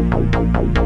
[0.00, 0.79] Let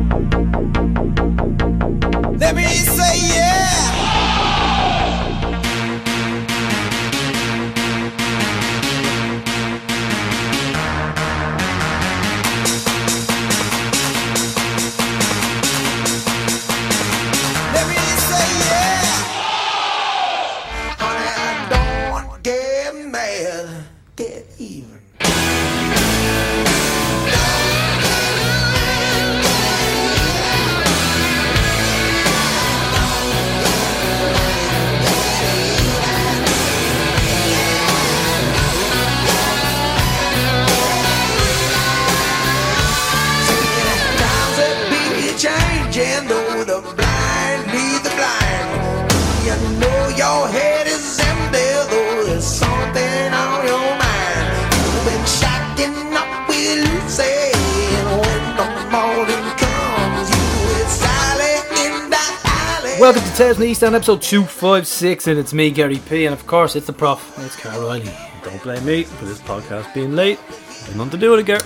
[63.74, 66.46] to Tales from the East End, episode 256, and it's me, Gary P, and of
[66.46, 68.10] course, it's the prof, it's Carl Riley.
[68.42, 70.38] Don't blame me for this podcast being late.
[70.38, 71.64] Had nothing to do with it, Gert.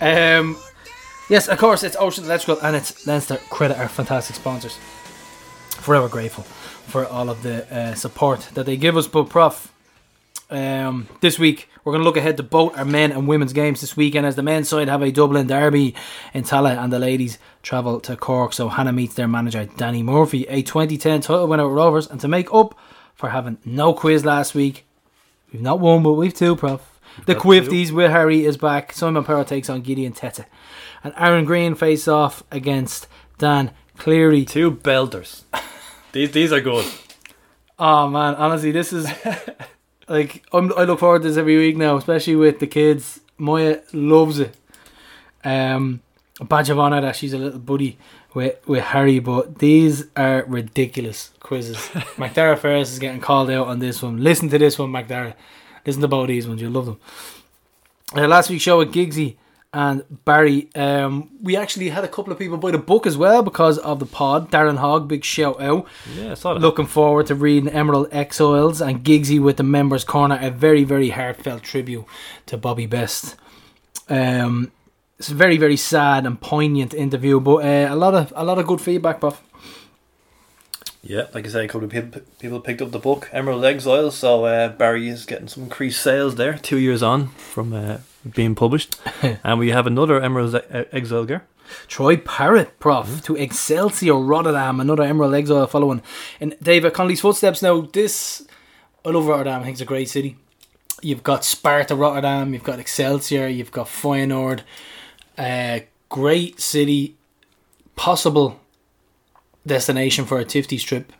[0.00, 0.56] Um,
[1.28, 4.76] yes, of course, it's Ocean Electrical, and it's Leinster Credit, our fantastic sponsors.
[5.70, 9.69] Forever grateful for all of the uh, support that they give us, but prof,
[10.50, 13.80] um, this week we're going to look ahead to both our men and women's games
[13.80, 15.94] this weekend as the men's side have a Dublin derby
[16.34, 18.52] in Tallaght and the ladies travel to Cork.
[18.52, 22.28] So Hannah meets their manager Danny Murphy, a 2010 title winner with Rovers, and to
[22.28, 22.78] make up
[23.14, 24.86] for having no quiz last week,
[25.52, 26.86] we've not won but we've two, prof.
[27.26, 28.92] The Quifties with Harry is back.
[28.92, 30.46] Simon Power takes on Gideon Tetteh,
[31.02, 34.44] and Aaron Greene face off against Dan Cleary.
[34.44, 35.42] Two belters.
[36.12, 36.86] these these are good.
[37.78, 39.10] Oh man, honestly, this is
[40.10, 43.20] like I'm, I look forward to this every week now, especially with the kids.
[43.38, 44.54] Moya loves it.
[45.44, 46.00] Um,
[46.40, 47.96] a badge of honor that she's a little buddy
[48.34, 51.76] with with Harry, but these are ridiculous quizzes.
[52.16, 54.22] McDara Ferris is getting called out on this one.
[54.22, 55.34] Listen to this one, McDara.
[55.86, 57.00] Listen to both these ones, you'll love them.
[58.14, 59.36] Uh, last week's show with Giggsy
[59.72, 63.42] and Barry, um, we actually had a couple of people buy the book as well
[63.42, 64.50] because of the pod.
[64.50, 65.86] Darren Hogg, big shout out.
[66.16, 66.60] Yeah, saw that.
[66.60, 71.10] Looking forward to reading Emerald Exiles and Giggsy with the Members Corner, a very, very
[71.10, 72.04] heartfelt tribute
[72.46, 73.36] to Bobby Best.
[74.08, 74.72] Um,
[75.20, 78.58] it's a very, very sad and poignant interview, but uh, a lot of a lot
[78.58, 79.40] of good feedback, Buff.
[81.02, 84.10] Yeah, like I say, a couple of people, people picked up the book Emerald Exile,
[84.10, 86.58] so uh, Barry is getting some increased sales there.
[86.58, 87.98] Two years on from uh,
[88.34, 90.60] being published, and we have another Emerald
[90.92, 91.42] Exile Gert.
[91.86, 96.02] Troy Parrott, Prof, to Excelsior Rotterdam, another Emerald Exile following
[96.38, 97.62] in David Connolly's footsteps.
[97.62, 98.46] Now, this,
[99.04, 100.36] I love Rotterdam, I think it's a great city.
[101.00, 104.60] You've got Sparta Rotterdam, you've got Excelsior, you've got Feyenoord.
[105.38, 107.16] Uh, great city,
[107.96, 108.60] possible
[109.70, 111.12] destination for a Tifties trip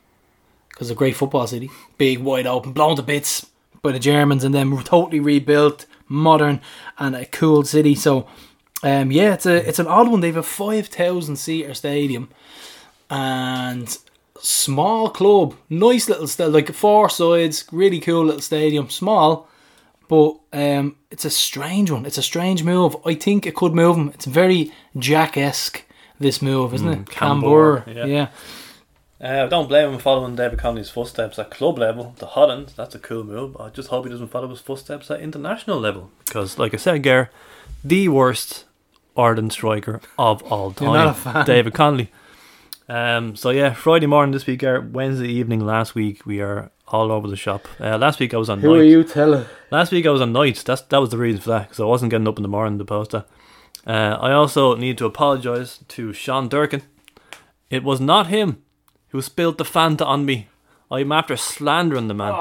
[0.69, 1.71] because a great football city.
[1.97, 3.47] Big, wide open, blown to bits
[3.81, 6.61] by the Germans and then totally rebuilt, modern,
[6.99, 7.95] and a cool city.
[7.95, 8.27] So,
[8.83, 10.21] um, yeah, it's a it's an odd one.
[10.21, 12.29] They have a five thousand seater stadium
[13.09, 13.97] and
[14.41, 19.49] small club, nice little st- like four sides, really cool little stadium, small,
[20.09, 22.07] but um, it's a strange one.
[22.07, 22.97] It's a strange move.
[23.05, 24.09] I think it could move him.
[24.15, 25.85] It's very Jack esque.
[26.21, 27.05] This move, isn't it?
[27.07, 28.05] Cambuur, Cambuur, yeah.
[28.05, 28.29] yeah.
[29.23, 32.73] Uh, I don't blame him following David Connolly's footsteps at club level to Holland.
[32.77, 33.57] That's a cool move.
[33.59, 36.11] I just hope he doesn't follow his footsteps at international level.
[36.27, 37.31] Because, like I said, Ger,
[37.83, 38.67] the worst
[39.17, 41.47] Ireland striker of all time, You're not a fan.
[41.47, 42.11] David Connolly.
[42.89, 47.13] Um, so yeah, Friday morning this week, Ger, Wednesday evening last week, we are all
[47.13, 47.69] over the shop.
[47.79, 48.81] Uh, last week I was on Who night.
[48.81, 49.47] are you telling?
[49.71, 50.63] Last week I was on nights.
[50.63, 52.79] That's that was the reason for that because I wasn't getting up in the morning
[52.79, 53.27] to post that.
[53.87, 56.83] Uh, I also need to apologise to Sean Durkin.
[57.71, 58.63] It was not him
[59.09, 60.49] who spilled the Fanta on me.
[60.91, 62.35] I'm after slandering the man.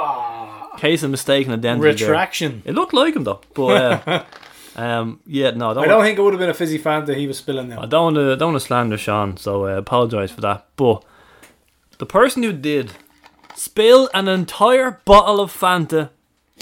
[0.78, 1.82] Case of mistaken identity.
[1.82, 2.10] there.
[2.10, 2.62] Retraction.
[2.66, 4.24] It looked like him though, but uh,
[4.76, 5.84] um, yeah, no, I don't.
[5.84, 7.80] I don't think it would have been a fizzy Fanta he was spilling there.
[7.80, 10.68] I don't want to don't want to slander Sean, so I apologise for that.
[10.78, 11.04] But
[11.98, 12.94] the person who did
[13.56, 16.10] spill an entire bottle of Fanta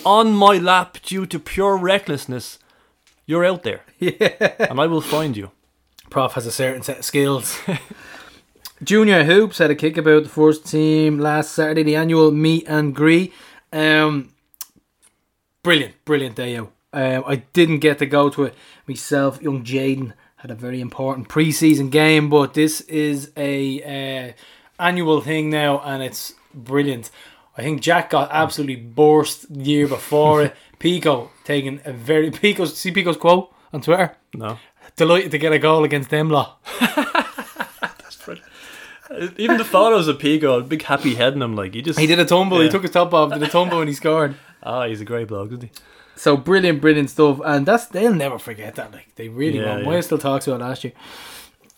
[0.06, 2.60] on my lap due to pure recklessness,
[3.28, 4.54] you're out there, Yeah.
[4.60, 5.52] and I will find you.
[6.10, 7.60] Prof has a certain set of skills.
[8.84, 12.96] Junior Hoops had a kick about the first team last Saturday, the annual meet and
[12.96, 13.34] greet.
[13.74, 14.34] Um,
[15.64, 16.72] brilliant, brilliant day out.
[16.94, 18.56] Um, I didn't get to go to it
[18.88, 19.42] myself.
[19.42, 24.34] Young Jaden had a very important preseason game, but this is a uh,
[24.84, 27.10] annual thing now, and it's brilliant.
[27.58, 30.56] I think Jack got absolutely burst the year before it.
[30.80, 34.60] Pico taking a very Pico's see Pico's quote on Twitter No,
[34.96, 36.60] delighted to get a goal against them lot.
[36.80, 39.40] That's brilliant.
[39.40, 42.20] Even the photos of Pico, big happy head in him, like he just He did
[42.20, 42.60] a tumble.
[42.62, 44.36] He took his top off, did a tumble, and he scored.
[44.64, 45.72] Ah, he's a great bloke, isn't he?
[46.16, 48.92] So brilliant, brilliant stuff, and that's they'll never forget that.
[48.92, 49.80] Like they really Yeah, won't.
[49.82, 49.86] yeah.
[49.86, 50.94] Moya still talks about it last year.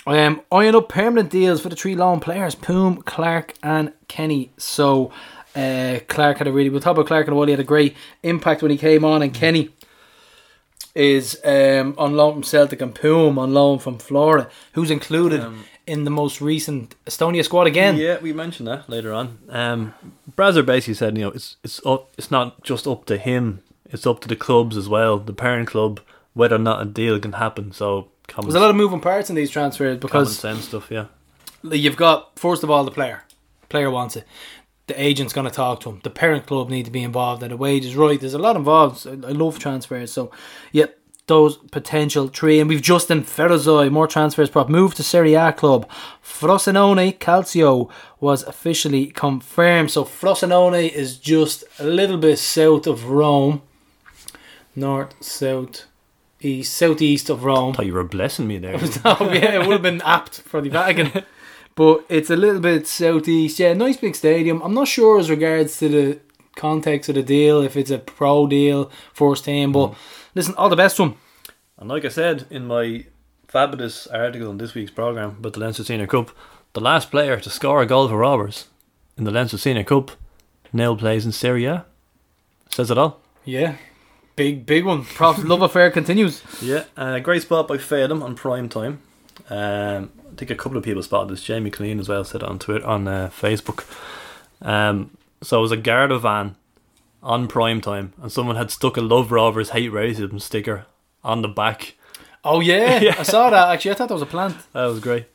[0.07, 4.51] Um, eyeing up permanent deals for the three lone players: Poom, Clark, and Kenny.
[4.57, 5.11] So,
[5.55, 6.69] uh, Clark had a really.
[6.69, 9.21] We'll talk about Clark and while he had a great impact when he came on,
[9.21, 9.69] and Kenny
[10.95, 15.45] is um, on loan from Celtic and Poom on loan from Flora, who's included
[15.87, 17.97] in the most recent Estonia squad again.
[17.97, 19.39] Yeah, we mentioned that later on.
[19.49, 19.93] Um,
[20.35, 24.05] Brazer basically said, you know, it's it's up, it's not just up to him; it's
[24.05, 25.99] up to the clubs as well, the parent club,
[26.33, 27.71] whether or not a deal can happen.
[27.71, 30.91] So common, There's a lot of moving parts in these transfers common because sense stuff.
[30.91, 31.05] Yeah,
[31.63, 33.23] you've got first of all the player.
[33.69, 34.25] Player wants it.
[34.89, 35.99] The agent's going to talk to him.
[36.03, 37.41] The parent club need to be involved.
[37.43, 38.19] And the wage is right.
[38.19, 39.07] There's a lot involved.
[39.07, 40.11] I I love transfers.
[40.11, 40.31] So,
[40.71, 40.87] yeah,
[41.27, 42.59] those potential three.
[42.59, 44.67] And we've just Justin Ferizaj, more transfers prop.
[44.67, 45.87] move to Serie A club.
[46.23, 47.89] Frosinone Calcio
[48.19, 49.91] was officially confirmed.
[49.91, 53.61] So, Frosinone is just a little bit south of Rome.
[54.75, 55.85] North, south,
[56.41, 57.73] east, southeast of Rome.
[57.73, 58.77] thought you were blessing me there.
[59.05, 61.23] Oh yeah, it would have been apt for the Vatican.
[61.79, 63.57] But it's a little bit southeast.
[63.57, 64.61] Yeah, nice big stadium.
[64.63, 66.19] I'm not sure as regards to the
[66.57, 69.71] context of the deal, if it's a pro deal, first team.
[69.71, 69.93] But
[70.35, 71.15] listen, all the best to him.
[71.77, 73.05] And like I said in my
[73.47, 76.31] fabulous article in this week's program about the Leinster Senior Cup,
[76.73, 78.67] the last player to score a goal for Rovers
[79.17, 80.11] in the Leinster Senior Cup
[80.73, 81.85] now plays in Serie A.
[82.69, 83.21] Says it all.
[83.45, 83.75] Yeah.
[84.35, 85.05] Big, big one.
[85.05, 86.43] Prof love affair continues.
[86.61, 89.01] Yeah, uh, great spot by Fadem on prime time.
[89.49, 91.43] Um, I think a couple of people spotted this.
[91.43, 93.85] Jamie Clean as well said it on Twitter on uh, Facebook.
[94.61, 96.55] Um, so it was a Garda van
[97.23, 100.85] on prime time, and someone had stuck a Love Rovers hate racism sticker
[101.23, 101.95] on the back.
[102.43, 103.91] Oh yeah, I saw that actually.
[103.91, 104.57] I thought that was a plant.
[104.73, 105.25] That was great.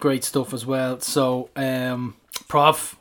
[0.00, 1.00] Great stuff as well.
[1.00, 2.14] So, um,
[2.46, 2.96] Prof,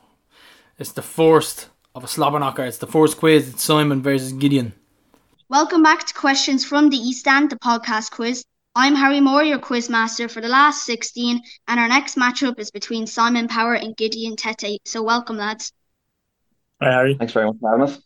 [0.80, 2.64] it's the first of a slobber knocker.
[2.64, 3.50] It's the first quiz.
[3.50, 4.74] It's Simon versus Gideon.
[5.50, 8.44] Welcome back to Questions from the East End, the podcast quiz.
[8.80, 12.70] I'm Harry Moore, your quiz master for the last 16, and our next matchup is
[12.70, 14.78] between Simon Power and Gideon Tetteh.
[14.86, 15.74] So welcome, lads.
[16.80, 17.16] Hi, Harry.
[17.16, 18.00] Thanks very much for having us.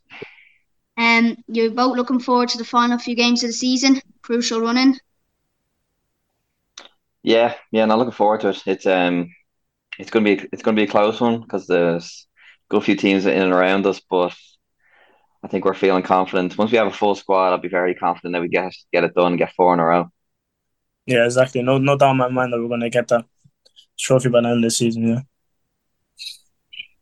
[0.96, 4.00] Um, you're both looking forward to the final few games of the season.
[4.22, 4.98] Crucial running.
[7.22, 8.64] Yeah, yeah, and I'm looking forward to it.
[8.66, 9.30] It's um,
[10.00, 12.28] it's gonna be it's gonna be a close one because there's
[12.70, 14.34] a good few teams in and around us, but
[15.44, 16.58] I think we're feeling confident.
[16.58, 19.14] Once we have a full squad, I'll be very confident that we get get it
[19.16, 20.10] done and get four in a row.
[21.12, 21.62] Yeah, exactly.
[21.62, 23.26] No, no doubt in my mind that we're going to get that
[24.00, 25.08] trophy by the end of the season.
[25.08, 25.22] Yeah.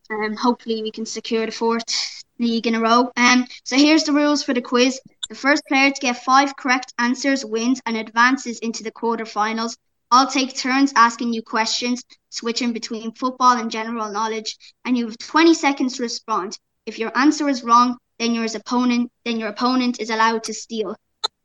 [0.09, 3.11] Um, hopefully we can secure the fourth league in a row.
[3.15, 4.99] Um, so here's the rules for the quiz.
[5.29, 9.77] The first player to get five correct answers wins and advances into the quarterfinals.
[10.09, 15.19] I'll take turns asking you questions, switching between football and general knowledge, and you have
[15.19, 16.57] 20 seconds to respond.
[16.87, 20.95] If your answer is wrong, then your opponent then your opponent is allowed to steal.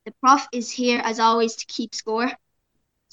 [0.06, 2.32] The prof is here as always to keep score.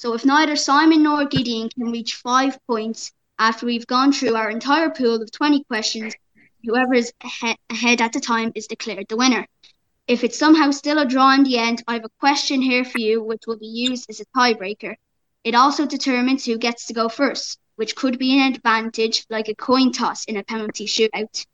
[0.02, 4.50] So if neither Simon nor Gideon can reach five points after we've gone through our
[4.50, 6.12] entire pool of 20 questions,
[6.64, 9.46] whoever is ahead at the time is declared the winner.
[10.08, 12.98] If it's somehow still a draw in the end, I have a question here for
[12.98, 14.96] you which will be used as a tiebreaker.
[15.44, 19.54] It also determines who gets to go first, which could be an advantage like a
[19.54, 21.46] coin toss in a penalty shootout.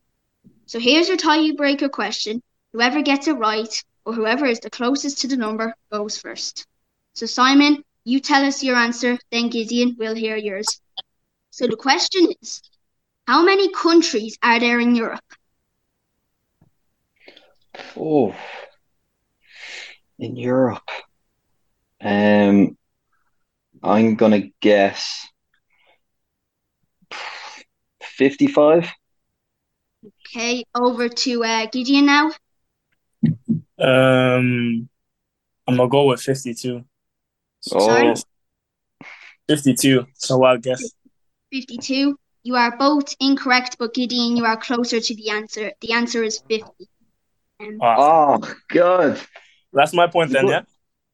[0.64, 2.42] So here's your tiebreaker question.
[2.72, 6.66] Whoever gets it right, or whoever is the closest to the number, goes first.
[7.12, 10.80] So Simon, you tell us your answer, then Gideon will hear yours.
[11.50, 12.62] So the question is,
[13.26, 15.20] how many countries are there in Europe?
[17.94, 18.34] Oh,
[20.18, 20.88] in Europe,
[22.00, 22.78] um,
[23.82, 25.28] I'm gonna guess
[28.00, 28.90] fifty-five.
[30.26, 32.32] Okay, over to uh, Gideon now.
[33.78, 34.88] Um,
[35.66, 36.84] I'm gonna go with 52.
[37.60, 38.08] Sorry?
[38.08, 39.06] Oh,
[39.48, 40.06] 52.
[40.14, 40.82] So I'll guess.
[41.52, 42.18] 52.
[42.42, 45.72] You are both incorrect, but Gideon, you are closer to the answer.
[45.80, 46.64] The answer is 50.
[47.60, 49.20] Um, Ah, oh, good.
[49.72, 50.46] that's my point then.
[50.46, 50.62] Yeah.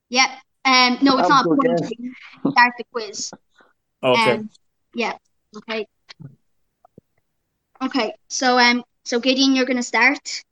[0.09, 0.39] yeah.
[0.65, 2.07] Um, no, it's That's not a point.
[2.53, 3.33] Start the quiz.
[4.03, 4.33] Okay.
[4.33, 4.51] Um,
[4.93, 5.15] yeah.
[5.57, 5.87] Okay.
[7.83, 8.13] Okay.
[8.29, 10.45] So um, so Gideon, you're gonna start.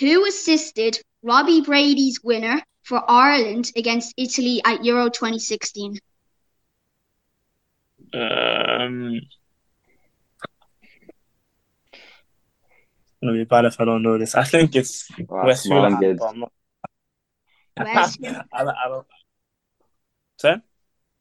[0.00, 2.60] Who assisted Robbie Brady's winner
[2.90, 5.96] for Ireland against Italy at Euro 2016?
[8.12, 9.20] Um,
[13.22, 14.34] it'll be bad if I don't know this.
[14.34, 15.92] I think it's Wow, West well Europe.
[15.92, 16.18] done, kids.
[16.18, 16.52] but I'm not-
[17.78, 18.18] West
[18.52, 19.06] I, don't- I don't.
[20.38, 20.60] Sorry?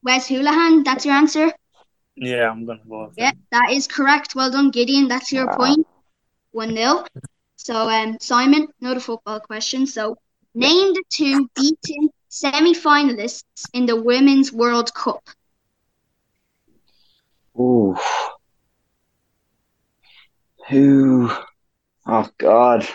[0.02, 1.52] Wes Hoolahan, that's your answer?
[2.16, 3.38] Yeah, I'm gonna go with Yeah, that.
[3.52, 4.34] that is correct.
[4.34, 5.08] Well done, Gideon.
[5.08, 5.58] That's your Wow.
[5.58, 5.88] point.
[6.52, 7.06] 1 0.
[7.58, 9.86] So, um, Simon, another football question.
[9.86, 10.18] So,
[10.54, 15.24] name the two beaten semi finalists in the Women's World Cup.
[17.58, 17.98] Ooh.
[20.70, 21.32] Who?
[22.06, 22.88] Oh God.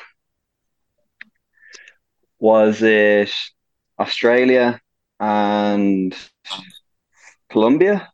[2.39, 3.33] Was it
[3.99, 4.81] Australia
[5.21, 6.15] and
[7.49, 8.11] Colombia?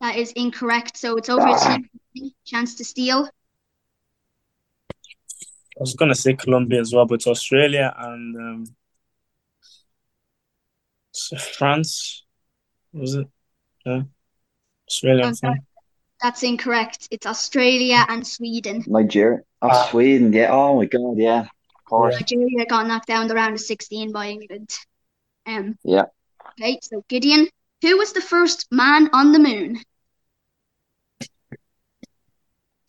[0.00, 0.96] That is incorrect.
[0.96, 1.76] So, it's over Ah.
[2.16, 2.30] to.
[2.44, 3.28] Chance to steal.
[5.80, 8.66] I was gonna say Colombia as well, but Australia and um,
[11.38, 12.24] France.
[12.92, 13.26] Was it?
[13.86, 14.02] Yeah.
[14.88, 15.52] Australia I'm and sorry.
[15.54, 15.64] France.
[16.22, 17.08] That's incorrect.
[17.10, 18.84] It's Australia and Sweden.
[18.86, 19.38] Nigeria?
[19.62, 19.88] Oh, Ah.
[19.90, 20.32] Sweden.
[20.34, 20.50] Yeah.
[20.52, 21.16] Oh my God.
[21.16, 21.40] Yeah.
[21.40, 22.14] Of course.
[22.14, 24.68] Nigeria got knocked down the round of 16 by England.
[25.46, 26.04] Um, Yeah.
[26.60, 27.48] Okay, so Gideon,
[27.80, 29.80] who was the first man on the moon?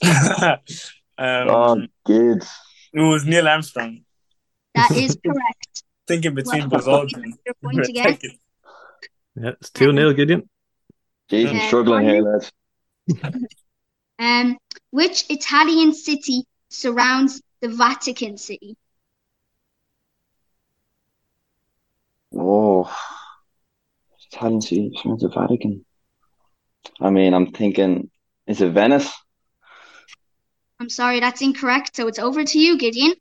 [0.04, 0.58] um,
[1.18, 2.50] Oh, kids.
[2.94, 4.04] It was Neil Armstrong.
[4.76, 5.84] That is correct.
[6.08, 7.34] Thinking between Well, Buzz Aldrin.
[7.46, 8.16] Your.
[9.36, 10.50] Yeah, it's 2 0, Gideon.
[11.30, 11.68] Jeez, I'm Yeah.
[11.68, 12.52] struggling here, lads.
[14.20, 14.60] Um,
[14.92, 18.78] which Italian city surrounds the Vatican City?
[22.36, 22.96] Oh.
[24.32, 25.84] Italian city, surrounds the Vatican.
[27.00, 28.12] I mean, I'm thinking,
[28.46, 29.12] is it Venice?
[30.82, 31.96] I'm sorry, that's incorrect.
[31.96, 33.14] So it's over to you, Gideon.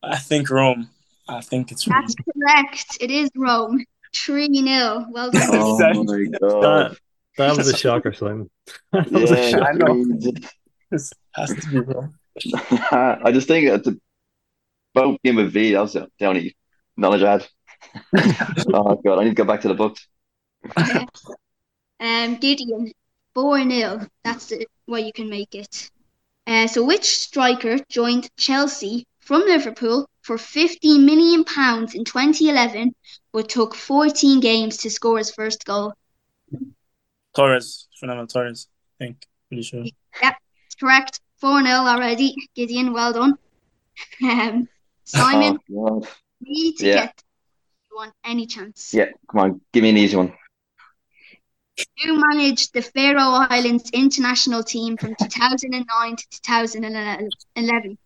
[0.00, 0.88] I think Rome.
[1.28, 2.00] I think it's Rome.
[2.00, 2.98] That's correct.
[3.00, 3.84] It is Rome.
[4.14, 5.06] 3 0.
[5.10, 5.42] Well done.
[5.52, 6.62] Oh my God.
[6.62, 6.98] That,
[7.38, 8.48] that was a shocker, Simon.
[8.92, 9.66] That was a Yeah, shocker.
[9.66, 10.04] I know.
[10.04, 10.52] Jesus.
[10.92, 12.14] This has to be Rome.
[12.92, 13.96] I just think it's a
[14.94, 15.72] both game with V.
[15.72, 16.56] That was the the only
[16.96, 17.48] knowledge I had.
[18.72, 20.06] oh god, I need to go back to the books.
[21.98, 22.92] Um, Gideon,
[23.34, 24.06] 4 0.
[24.24, 25.90] That's the, what you can make it.
[26.46, 31.40] Uh, so, which striker joined Chelsea from Liverpool for £15 million
[31.94, 32.94] in 2011
[33.32, 35.94] but took 14 games to score his first goal?
[37.34, 38.68] Torres, Fernando Torres.
[39.00, 39.26] I think.
[39.48, 39.84] Pretty sure.
[40.22, 40.34] Yep,
[40.78, 41.20] correct.
[41.40, 42.34] 4 0 already.
[42.54, 43.34] Gideon, well done.
[44.22, 44.68] Um,
[45.04, 46.06] Simon, Oh,
[46.40, 46.94] you need to Yeah.
[47.06, 47.22] get
[47.90, 48.92] one any chance.
[48.94, 50.32] Yeah, come on, give me an easy one.
[52.04, 57.98] Who managed the Faroe Islands international team from 2009 to 2011?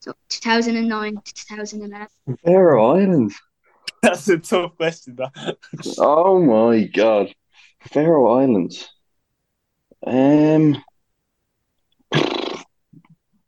[0.00, 2.08] So 2009 to 2011.
[2.44, 3.40] Faroe Islands.
[4.02, 5.30] That's a tough question, though.
[5.98, 7.34] Oh my god.
[7.80, 8.88] Faroe Islands.
[10.06, 10.82] Um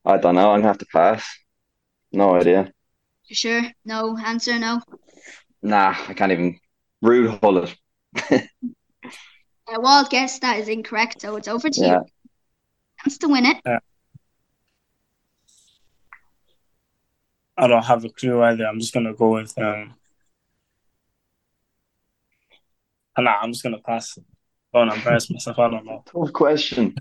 [0.06, 1.24] I don't know, I'm gonna have to pass.
[2.12, 2.72] No idea.
[3.26, 3.62] You sure?
[3.84, 4.80] No answer, no.
[5.62, 6.58] Nah, I can't even
[7.00, 7.66] rude hull
[9.68, 9.76] it.
[9.76, 12.00] A wild guess that is incorrect, so it's over to Yeah.
[12.00, 12.06] you.
[13.02, 13.58] Chance to win it.
[13.66, 13.78] Yeah.
[17.56, 18.66] I don't have a clue either.
[18.66, 19.94] I'm just gonna go with um.
[23.16, 24.18] Nah, I'm just gonna pass.
[24.72, 25.58] Don't embarrass myself.
[25.58, 26.02] I don't know.
[26.12, 26.94] Tough question.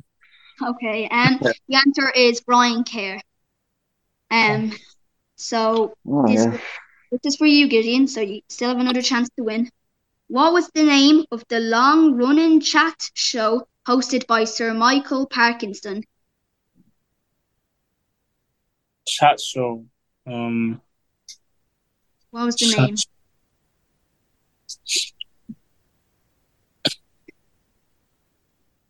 [0.62, 3.20] Okay, um, the answer is Brian Kerr.
[4.30, 4.72] Um,
[5.36, 6.58] so Oh, this, yeah.
[7.12, 8.08] this is for you, Gideon.
[8.08, 9.72] So you still have another chance to win.
[10.34, 16.02] What was the name of the long-running chat show hosted by Sir Michael Parkinson?
[19.06, 19.86] Chat show.
[20.26, 20.82] Um.
[22.32, 22.96] What was the chat name?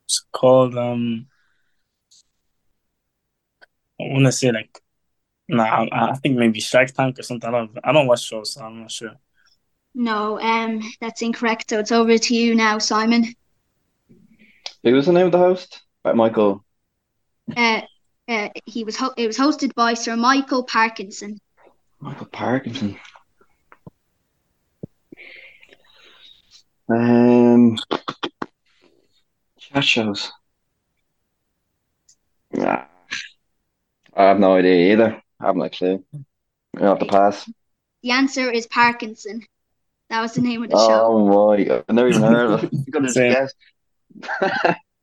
[0.05, 1.27] It's called um.
[3.99, 4.79] I want to say like,
[5.49, 5.63] nah.
[5.65, 7.49] I, I think maybe Shark Tank or something.
[7.49, 7.77] I don't.
[7.83, 9.17] I don't watch shows, so I'm not sure.
[9.95, 11.69] No, um, that's incorrect.
[11.69, 13.33] So it's over to you now, Simon.
[14.83, 15.81] Who was the name of the host?
[16.03, 16.65] Right, Michael.
[17.55, 17.81] Uh,
[18.27, 21.39] uh, he was ho- it was hosted by Sir Michael Parkinson.
[21.99, 22.97] Michael Parkinson.
[26.89, 27.77] Um,
[29.57, 30.31] chat shows.
[32.51, 32.85] Nah,
[34.15, 35.21] I have no idea either.
[35.39, 36.03] I have no clue.
[36.77, 37.49] I have to pass.
[38.01, 39.43] The answer is Parkinson.
[40.13, 41.05] That was the name of the show.
[41.07, 41.85] Oh my god!
[41.89, 42.71] I've never even heard of it.
[42.71, 43.55] You could have just guessed.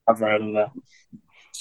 [0.06, 0.70] I've heard of that.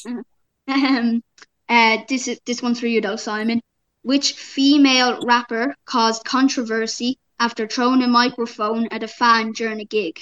[0.67, 1.23] Um,
[1.67, 3.59] uh, this is this one's for you though, Simon.
[4.03, 10.19] Which female rapper caused controversy after throwing a microphone at a fan during a gig?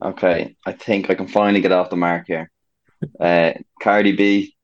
[0.00, 2.52] Okay, I think I can finally get off the mark here.
[3.18, 4.54] Uh, Cardi B.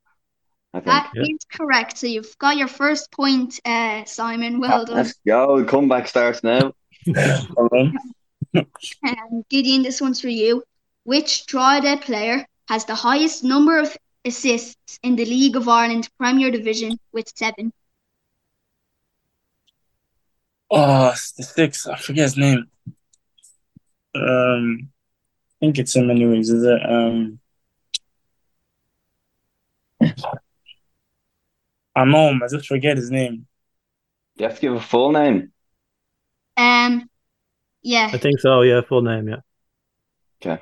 [0.73, 0.85] I think.
[0.85, 1.57] That is Yeah.
[1.57, 1.97] correct.
[1.97, 4.61] So you've got your first point, uh, Simon.
[4.61, 4.95] Well done.
[4.95, 5.59] Let's go.
[5.59, 6.71] The comeback starts now.
[7.55, 7.93] Hold.
[8.55, 10.63] Um, Gideon, this one's for you.
[11.03, 16.49] Which Drogheda player has the highest number of assists in the League of Ireland Premier
[16.51, 17.71] Division with seven?
[20.71, 21.85] Oh, it's the six.
[21.85, 22.65] I forget his name.
[24.15, 26.81] Um, I think it's him anyways, is it?
[26.89, 27.39] Um,
[31.95, 33.45] I know him, I just forget his name.
[34.37, 35.51] You have to give a full name.
[36.57, 37.09] Um,
[37.81, 38.61] yeah, I think so.
[38.61, 39.29] Yeah, full name.
[39.29, 39.41] Yeah.
[40.41, 40.61] Okay.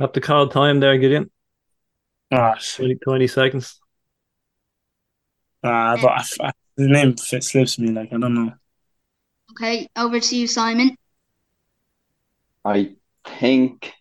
[0.00, 1.30] Up to call time there, Gideon.
[2.30, 2.78] Ah, shit.
[2.78, 3.80] 20, 20 seconds.
[5.64, 8.52] Ah, I don't, I, I, his name fit slips me, like, I don't know.
[9.52, 10.96] okay, over to you, Simon.
[12.64, 12.94] I
[13.26, 13.92] think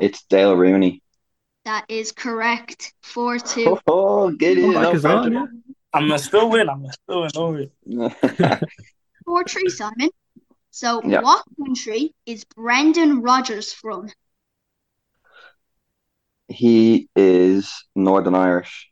[0.00, 1.02] it's Dale Rooney.
[1.64, 2.94] That is correct.
[3.02, 3.78] 4 2.
[3.86, 4.72] Oh, get in.
[4.72, 5.46] Back is on, yeah.
[5.92, 8.60] I'm gonna still win, I'm gonna still win over
[9.26, 9.30] it.
[9.30, 10.10] 4 3, Simon.
[10.70, 11.20] So, Yeah.
[11.22, 14.08] what country is Brendan Rodgers from?
[16.48, 18.88] he is Northern Irish.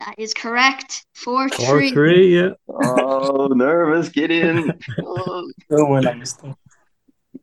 [0.00, 1.06] That is correct.
[1.14, 1.90] 4 Four 3.
[1.92, 2.38] three.
[2.38, 2.50] Yeah.
[2.68, 4.10] Oh, nervous.
[4.10, 4.78] Get in.
[5.00, 5.50] Oh.
[5.64, 6.54] Still win, I'm still.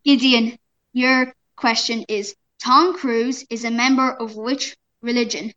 [0.05, 0.57] Gideon,
[0.93, 5.51] your question is Tom Cruise is a member of which religion?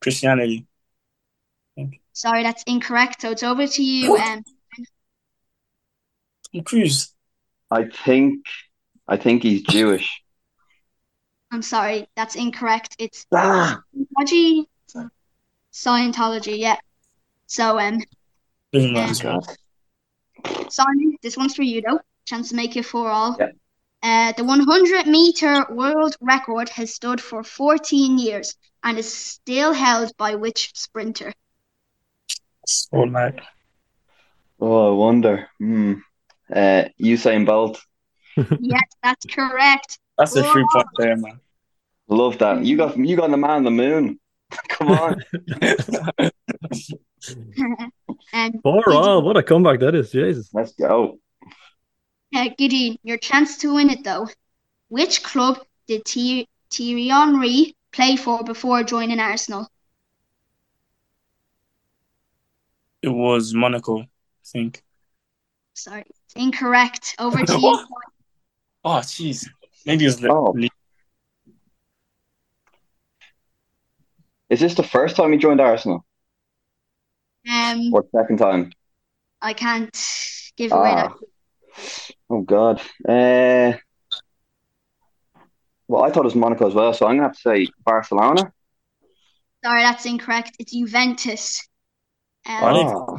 [0.00, 0.66] Christianity.
[2.14, 3.20] Sorry, that's incorrect.
[3.20, 4.16] So it's over to you.
[4.16, 4.42] Um,
[6.56, 7.12] Tom Cruise.
[7.70, 8.44] I think,
[9.08, 10.22] I think he's Jewish.
[11.52, 12.96] I'm sorry, that's incorrect.
[12.98, 14.66] It's Ah, Scientology.
[15.72, 16.76] Scientology, yeah.
[17.46, 18.00] So, um,
[18.72, 19.06] Doesn't Yeah.
[19.06, 19.22] matter.
[20.44, 20.70] God.
[20.72, 22.00] Simon, this one's for you though.
[22.24, 23.36] Chance to make it for all.
[23.38, 23.52] Yeah.
[24.02, 30.16] Uh, the 100 meter world record has stood for 14 years and is still held
[30.16, 31.32] by which sprinter?
[32.66, 33.40] So, like,
[34.58, 35.48] Oh, I wonder.
[35.58, 35.94] Hmm.
[36.52, 37.80] Uh, Usain Bolt.
[38.36, 39.98] yes, that's correct.
[40.18, 41.40] that's a three point there, man.
[42.08, 42.64] Love that.
[42.64, 44.20] You got, you got the man on the moon.
[44.68, 45.24] Come on.
[48.32, 49.22] and Four all.
[49.22, 50.12] What a comeback that is.
[50.12, 50.50] Jesus.
[50.52, 51.18] Let's go.
[52.34, 54.28] Uh, Gideon, your chance to win it though.
[54.88, 59.68] Which club did Thierry Thierry Henry play for before joining Arsenal?
[63.02, 64.06] It was Monaco, I
[64.44, 64.82] think.
[65.74, 67.14] Sorry, it's incorrect.
[67.18, 67.86] Over to you.
[68.84, 69.48] Oh, jeez.
[69.84, 70.54] Maybe it was Le- Oh.
[74.48, 76.04] Is this the first time he joined Arsenal
[77.50, 78.72] Um, or second time?
[79.42, 79.90] I can't
[80.56, 81.12] give away that.
[81.12, 82.12] Ah.
[82.30, 82.80] Oh God.
[83.08, 83.72] Uh,
[85.88, 88.52] well, I thought it was Monaco as well, so I'm gonna have to say Barcelona.
[89.64, 90.52] Sorry, that's incorrect.
[90.58, 91.68] It's Juventus.
[92.46, 93.18] Um, Oh,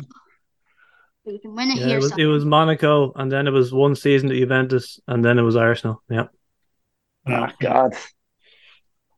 [1.32, 1.98] you can win it Yeah, here.
[1.98, 5.38] it was, it was Monaco, and then it was one season at Juventus, and then
[5.38, 6.02] it was Arsenal.
[6.10, 6.28] Yeah.
[7.28, 7.94] oh God.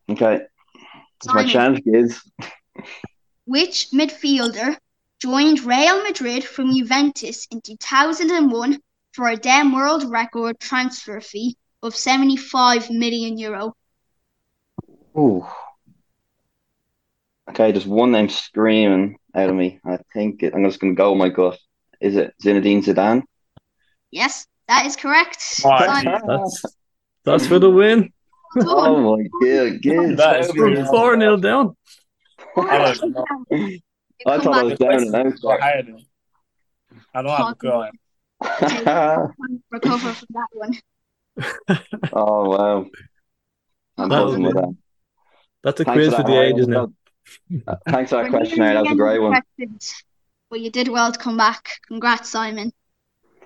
[0.09, 0.41] Okay,
[1.17, 2.21] it's my Simon, chance, kids.
[3.43, 4.77] which midfielder
[5.21, 8.79] joined Real Madrid from Juventus in 2001
[9.11, 13.73] for a then world record transfer fee of 75 million euro?
[15.17, 15.45] Ooh.
[17.49, 19.79] Okay, just one name screaming out of me.
[19.85, 21.57] I think it, I'm just gonna go with my gut.
[22.01, 23.23] Is it Zinedine Zidane?
[24.11, 25.41] Yes, that is correct.
[25.41, 26.63] Simon, That's
[27.25, 28.11] that's for the win.
[28.57, 30.17] Oh my God, kids.
[30.17, 30.75] That is how good.
[30.75, 30.87] good.
[30.87, 31.75] Four nil down.
[32.57, 33.25] I don't know.
[33.51, 33.79] You
[34.25, 35.41] I thought I was down and out.
[35.41, 36.05] Go higher than-
[37.13, 37.89] I don't have a girl.
[39.71, 40.73] recover from that one.
[42.13, 42.85] oh wow.
[43.97, 44.75] I'm That was with that.
[45.63, 46.91] That's a Thanks quiz for for the ages now.
[47.67, 49.31] Uh, Thanks for that We're question, nearing That was a great one.
[49.57, 50.03] questions,
[50.49, 51.79] But you did well to come back.
[51.87, 52.73] Congrats, Simon.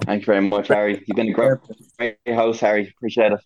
[0.05, 1.03] Thank you very much, Harry.
[1.05, 1.57] You've been a great,
[1.97, 2.93] great host, Harry.
[2.97, 3.39] Appreciate it.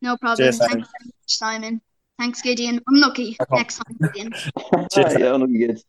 [0.00, 0.44] No problem.
[0.44, 0.84] Cheers, Thanks Simon.
[0.84, 1.80] very much, Simon.
[2.18, 2.80] Thanks, Gideon.
[2.88, 3.58] Unlucky No problem.
[3.58, 4.32] next time, Gideon.
[4.92, 5.12] Cheers.
[5.18, 5.84] yeah, no, you kids.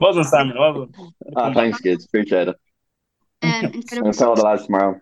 [0.00, 0.56] well done, Simon.
[0.58, 1.12] Well done.
[1.36, 2.04] Ah, thanks, kids.
[2.06, 2.56] Appreciate it.
[3.42, 5.00] Um, instead I'll tell the lads tomorrow.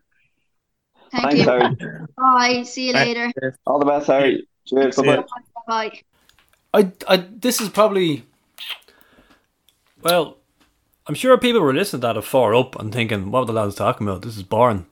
[1.11, 1.44] thank Thanks, you.
[1.44, 2.07] Harry.
[2.16, 2.62] Bye.
[2.62, 3.35] See you Thanks.
[3.37, 3.59] later.
[3.66, 4.47] All the best, Harry.
[4.66, 4.97] Cheers.
[4.97, 5.03] See.
[5.03, 5.25] Bye-bye.
[5.66, 6.01] Bye.
[6.75, 8.25] I, I, this is probably
[10.03, 10.38] Well,
[11.09, 13.53] I'm sure people were listening to that at four up and thinking, what were the
[13.55, 14.23] lads talking about?
[14.23, 14.87] This is boring.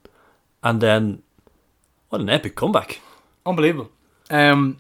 [0.62, 1.22] And then,
[2.09, 3.00] what an epic comeback.
[3.44, 3.90] unbelievable.
[4.31, 4.79] Um,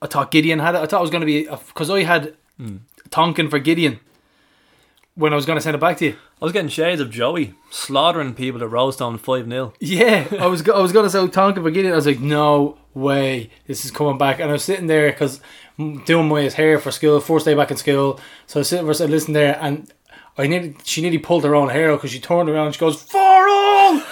[0.00, 0.78] I thought Gideon had it.
[0.78, 2.34] I thought it was going to be because I had
[3.10, 3.98] Tonkin for Gideon
[5.14, 6.16] when I was going to send it back to you.
[6.40, 9.74] I was getting shades of Joey slaughtering people at Roadstone 5 0.
[9.80, 11.92] Yeah, I was I was going to say Tonkin for Gideon.
[11.92, 14.40] I was like, no way, this is coming back.
[14.40, 15.40] And I was sitting there because
[16.06, 18.20] doing my hair for school, first day back in school.
[18.46, 19.92] So I was sitting listening there, and
[20.40, 22.66] I nearly she nearly pulled her own hair out because she turned around.
[22.66, 24.02] and She goes four goal.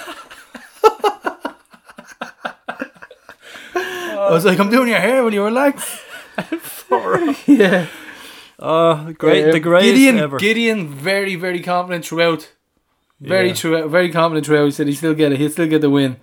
[3.75, 5.25] I was like, I'm doing your hair.
[5.25, 5.85] when you relax?
[6.61, 7.35] For all.
[7.47, 7.87] yeah.
[8.59, 10.39] Oh, great, Uh, the greatest Gideon, ever.
[10.39, 12.53] Gideon, very, very confident throughout.
[13.21, 13.55] Very Yeah.
[13.55, 14.65] true, very confident throughout.
[14.67, 15.39] He said he still get it.
[15.39, 16.17] He'll still get the win.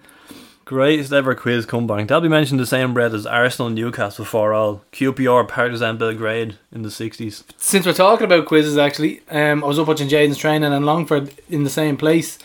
[0.65, 2.07] Greatest ever quiz comeback.
[2.07, 4.81] That'll be mentioned the same bread as Arsenal and Newcastle before all.
[4.93, 7.43] QPR, Partizan Belgrade in the 60s.
[7.57, 11.35] Since we're talking about quizzes, actually, um, I was up watching Jaden's training in Longford
[11.49, 12.39] in the same place,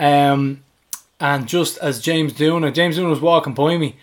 [0.00, 0.64] um,
[1.20, 3.98] and just as James Dooner, James Dooner was walking by me,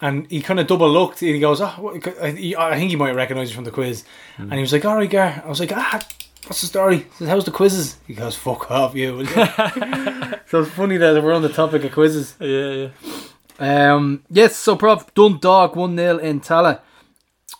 [0.00, 1.22] and he kind of double looked.
[1.22, 4.02] And he goes, "Oh, I think he might recognise you from the quiz,"
[4.36, 6.02] and he was like, "All right, Gar." I was like, "Ah."
[6.46, 6.98] What's the story?
[6.98, 7.96] He says, How's the quizzes?
[8.06, 9.24] He goes, Fuck off, you.
[10.46, 12.34] so it's funny that we're on the topic of quizzes.
[12.40, 12.88] Yeah,
[13.58, 13.92] yeah.
[13.94, 16.80] Um, yes, so Prof Dundalk 1 0 in Tallaght.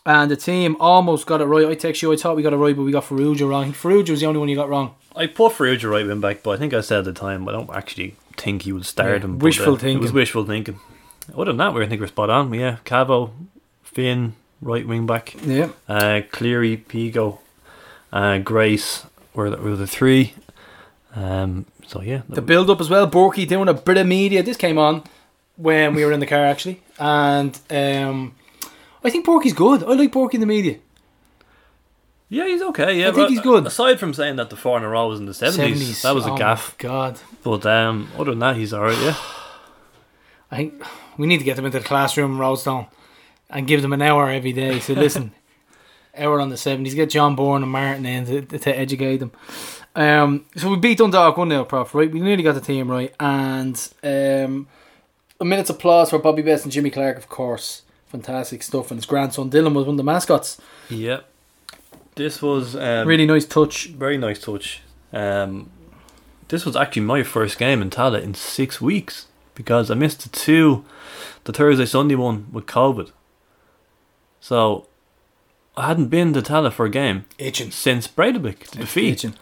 [0.05, 1.67] And the team almost got it right.
[1.67, 3.73] I text you, I thought we got it right, but we got Farrugia wrong.
[3.73, 4.95] Farrugia was the only one you got wrong.
[5.15, 7.51] I put Farrugia right wing back, but I think I said at the time I
[7.51, 9.37] don't actually think he would start Yeah, him.
[9.37, 10.01] but, wishful uh, It thinking.
[10.01, 10.79] was wishful thinking.
[11.33, 12.53] Other than that, we I think we're spot on.
[12.53, 13.33] Yeah, Cavo,
[13.83, 15.35] Finn, right wing back.
[15.45, 15.69] Yeah.
[15.89, 17.39] Uh, Cleary, Pico,
[18.11, 20.33] uh, Grace were the, were the three.
[21.15, 23.09] Um, so yeah, The build up as well.
[23.09, 24.43] Borky doing a bit of media.
[24.43, 25.03] This came on
[25.55, 26.81] when we were in the car, actually.
[26.99, 28.35] And um,
[29.03, 29.83] I think Borky's good.
[29.83, 30.77] I like Borky in the media.
[32.29, 32.99] yeah, he's okay.
[32.99, 33.65] Yeah, I think he's good.
[33.65, 36.25] Aside from saying that the four in a row was in the seventies, that was
[36.25, 36.77] a oh gaff.
[36.77, 37.19] God.
[37.43, 38.97] But um, other than that, he's alright.
[39.01, 39.15] Yeah,
[40.51, 40.83] I think
[41.17, 42.87] we need to get them into the classroom in Roadstone
[43.49, 44.79] and give them an hour every day.
[44.79, 45.31] So listen,
[46.19, 46.93] hour on the seventies.
[46.95, 49.31] Get John Bourne and Martin in to, to educate them.
[49.95, 51.93] Um, so we beat Dundalk one 0 Prof.
[51.95, 54.67] Right, we nearly got the team right, and um,
[55.39, 57.81] a minute's applause for Bobby Best and Jimmy Clark, of course.
[58.07, 60.59] Fantastic stuff, and his grandson Dylan was one of the mascots.
[60.89, 61.21] yeah.
[62.15, 63.89] This was um, Really nice touch.
[63.89, 64.81] very nice touch.
[65.13, 65.69] Um,
[66.47, 70.29] this was actually my first game in Tallaght in six weeks because I missed the
[70.29, 70.83] two,
[71.43, 73.11] the Thursday Sunday one with COVID.
[74.39, 74.87] So
[75.85, 77.71] hadn't been to Tallaght for a game Itching.
[77.71, 79.35] since Breidablik to defeat, Itching.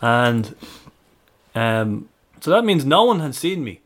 [0.00, 0.54] and
[1.54, 2.08] um,
[2.40, 3.80] so that means no one had seen me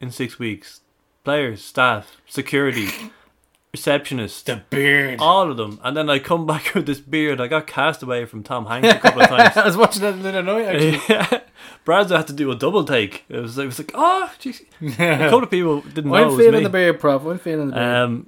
[0.00, 0.80] in six weeks.
[1.24, 2.88] Players, staff, security,
[3.74, 5.18] receptionist, The beard.
[5.20, 7.40] all of them, and then I come back with this beard.
[7.40, 9.56] I got cast away from Tom Hanks a couple of times.
[9.56, 11.00] I was watching that the other night actually.
[11.08, 11.40] Yeah.
[11.86, 13.24] Bradza had to do a double take.
[13.28, 14.62] It was, it was like, oh, jeez.
[14.82, 17.24] A couple of people didn't know I'm was feeling the beard, Prof.
[17.24, 17.96] I'm feeling the beard.
[17.96, 18.26] Um,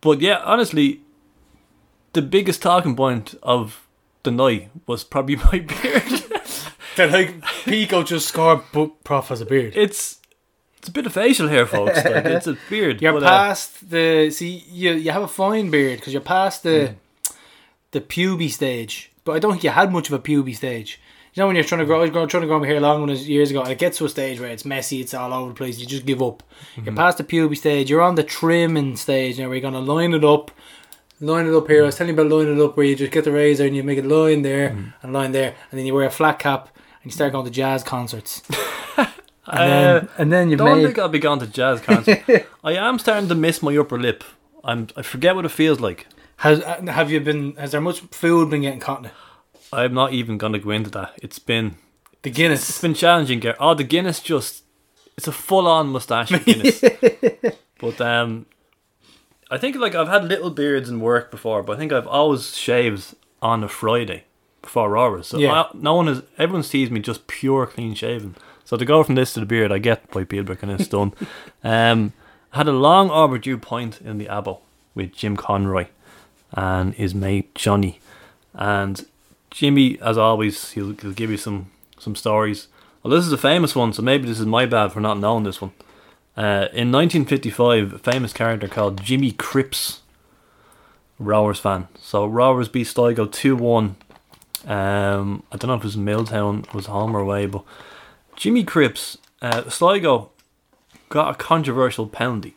[0.00, 1.00] but yeah, honestly,
[2.14, 3.86] the biggest talking point of
[4.22, 6.22] the night was probably my beard.
[6.96, 9.72] That like Pico just scored, but Prof has a beard.
[9.76, 10.20] it's
[10.78, 11.96] it's a bit of facial hair, folks.
[11.96, 13.00] Like, it's a beard.
[13.00, 16.62] You're but, uh, past the see you you have a fine beard because you're past
[16.62, 16.94] the
[17.90, 21.00] the puby stage, but I don't think you had much of a puby stage.
[21.32, 23.14] You know when you're trying to grow, trying to grow my hair long when it
[23.14, 25.54] was years ago, it gets to a stage where it's messy, it's all over the
[25.54, 25.80] place.
[25.80, 26.44] You just give up.
[26.76, 27.90] You're past the puby stage.
[27.90, 30.52] You're on the trimming stage now, where you're gonna line it up,
[31.26, 31.82] line it up here.
[31.82, 33.74] I was telling you about lining it up where you just get the razor and
[33.76, 36.38] you make a line there and a line there, and then you wear a flat
[36.38, 36.68] cap
[37.02, 38.42] and you start going to jazz concerts.
[38.96, 39.08] and,
[39.46, 42.22] then, and then you don't make think I'll be going to jazz concerts.
[42.64, 44.24] I am starting to miss my upper lip.
[44.62, 46.06] I'm I forget what it feels like.
[46.36, 47.54] Has uh, have you been?
[47.56, 49.00] Has there much food been getting caught?
[49.00, 49.12] in it?
[49.72, 51.12] I'm not even gonna go into that.
[51.22, 51.76] It's been
[52.22, 52.80] The it's Guinness.
[52.80, 53.40] been challenging.
[53.40, 54.64] Gar- Oh, the Guinness just
[55.16, 56.80] it's a full on mustache of Guinness.
[57.78, 58.46] but um,
[59.50, 62.56] I think like I've had little beards in work before, but I think I've always
[62.56, 64.24] shaved on a Friday
[64.62, 65.28] before hours.
[65.28, 65.52] So Yeah.
[65.62, 68.36] I, no one is everyone sees me just pure clean shaven.
[68.64, 71.12] So to go from this to the beard, I get by Peelbrick and it's done.
[71.64, 72.12] um,
[72.52, 74.60] I had a long overdue point in the Abo
[74.94, 75.86] with Jim Conroy
[76.52, 77.98] and his mate Johnny,
[78.54, 79.04] and
[79.50, 82.68] Jimmy, as always, he'll, he'll give you some some stories.
[83.02, 85.44] Well, this is a famous one, so maybe this is my bad for not knowing
[85.44, 85.72] this one.
[86.36, 90.00] Uh, in 1955, a famous character called Jimmy Cripps,
[91.18, 91.86] Rovers fan.
[92.00, 93.96] So Rovers beat Sligo 2 1.
[94.66, 97.62] Um, I don't know if it was Milltown, was home or away, but
[98.34, 100.30] Jimmy Cripps, uh, Sligo
[101.08, 102.56] got a controversial penalty.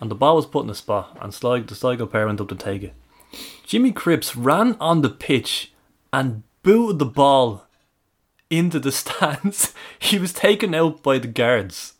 [0.00, 2.48] And the ball was put in the spot, and Sligo, the Sligo player went up
[2.48, 2.94] to take it.
[3.64, 5.72] Jimmy Cripps ran on the pitch
[6.12, 7.66] and booted the ball
[8.48, 9.74] into the stands.
[9.98, 11.94] he was taken out by the guards.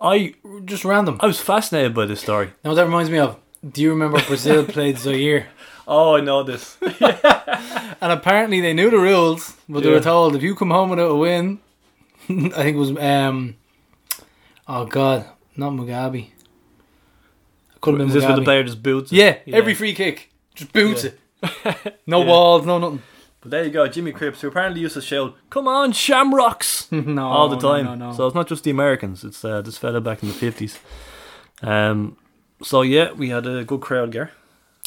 [0.00, 0.34] I
[0.64, 1.18] Just random.
[1.20, 2.50] I was fascinated by this story.
[2.64, 3.36] Now that reminds me of.
[3.68, 5.48] Do you remember Brazil played Zaire?
[5.86, 6.76] Oh, I know this.
[8.02, 9.96] And apparently they knew the rules, but they Yeah.
[9.96, 11.58] were told if you come home without a win,
[12.30, 13.56] I think it was um,
[14.66, 16.30] oh god, not Mugabe.
[17.82, 18.44] Could have been Is this where the Mugabe.
[18.44, 19.12] player just boots?
[19.12, 19.16] it?
[19.16, 21.10] Yeah, every free kick just boots Yeah.
[21.84, 22.00] it.
[22.06, 22.26] No Yeah.
[22.26, 23.02] walls, no nothing.
[23.40, 27.26] But there you go, Jimmy Cripps, who apparently used to shout, "Come on, Shamrocks!" no,
[27.26, 27.86] all the time.
[27.86, 30.34] No, no, So it's not just the Americans; it's uh, this fella back in the
[30.34, 30.78] fifties.
[31.62, 32.16] Um,
[32.62, 34.30] so yeah, we had a good crowd, Gar.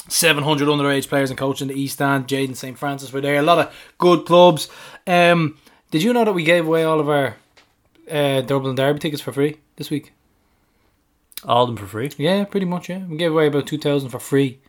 [0.10, 2.28] 700 underage players and coach in the East Stand.
[2.28, 2.78] Jaden St.
[2.78, 3.38] Francis were there.
[3.40, 4.68] A lot of good clubs.
[5.08, 5.58] Um,
[5.92, 7.38] did you know that we gave away all of our
[8.12, 10.12] uh, Dublin Derby tickets for free this week?
[11.46, 12.12] All of them for free.
[12.18, 12.90] Yeah, pretty much.
[12.90, 14.60] Yeah, we gave away about 2,000 for free.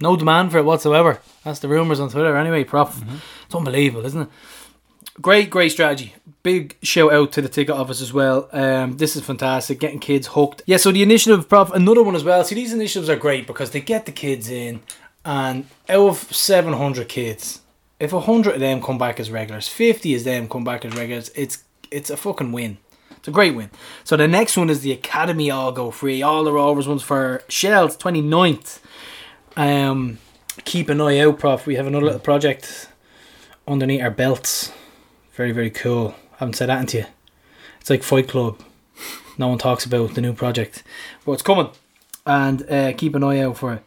[0.00, 1.20] No demand for it whatsoever.
[1.44, 2.36] That's the rumours on Twitter.
[2.36, 3.02] Anyway, prof.
[3.44, 4.28] It's unbelievable, isn't it?
[5.20, 6.14] Great, great strategy.
[6.42, 8.48] Big shout out to the ticket office as well.
[8.52, 9.78] Um, this is fantastic.
[9.78, 10.62] Getting kids hooked.
[10.64, 12.42] Yeah, so the initiative, prof, another one as well.
[12.44, 14.80] See, these initiatives are great because they get the kids in,
[15.24, 17.60] and out of 700 kids,
[17.98, 21.30] if 100 of them come back as regulars, 50 of them come back as regulars,
[21.34, 22.78] it's it's a fucking win.
[23.10, 23.70] It's a great win.
[24.04, 26.22] So the next one is the Academy All Go Free.
[26.22, 28.78] All the Rovers ones for Shells, 29th.
[29.56, 30.18] Um,
[30.64, 31.66] keep an eye out, Prof.
[31.66, 32.88] We have another little project
[33.66, 34.72] underneath our belts.
[35.34, 36.14] Very, very cool.
[36.36, 37.06] haven't said that to you.
[37.80, 38.60] It's like Fight Club.
[39.38, 40.82] No one talks about the new project.
[41.24, 41.70] But it's coming.
[42.26, 43.82] And uh, keep an eye out for it.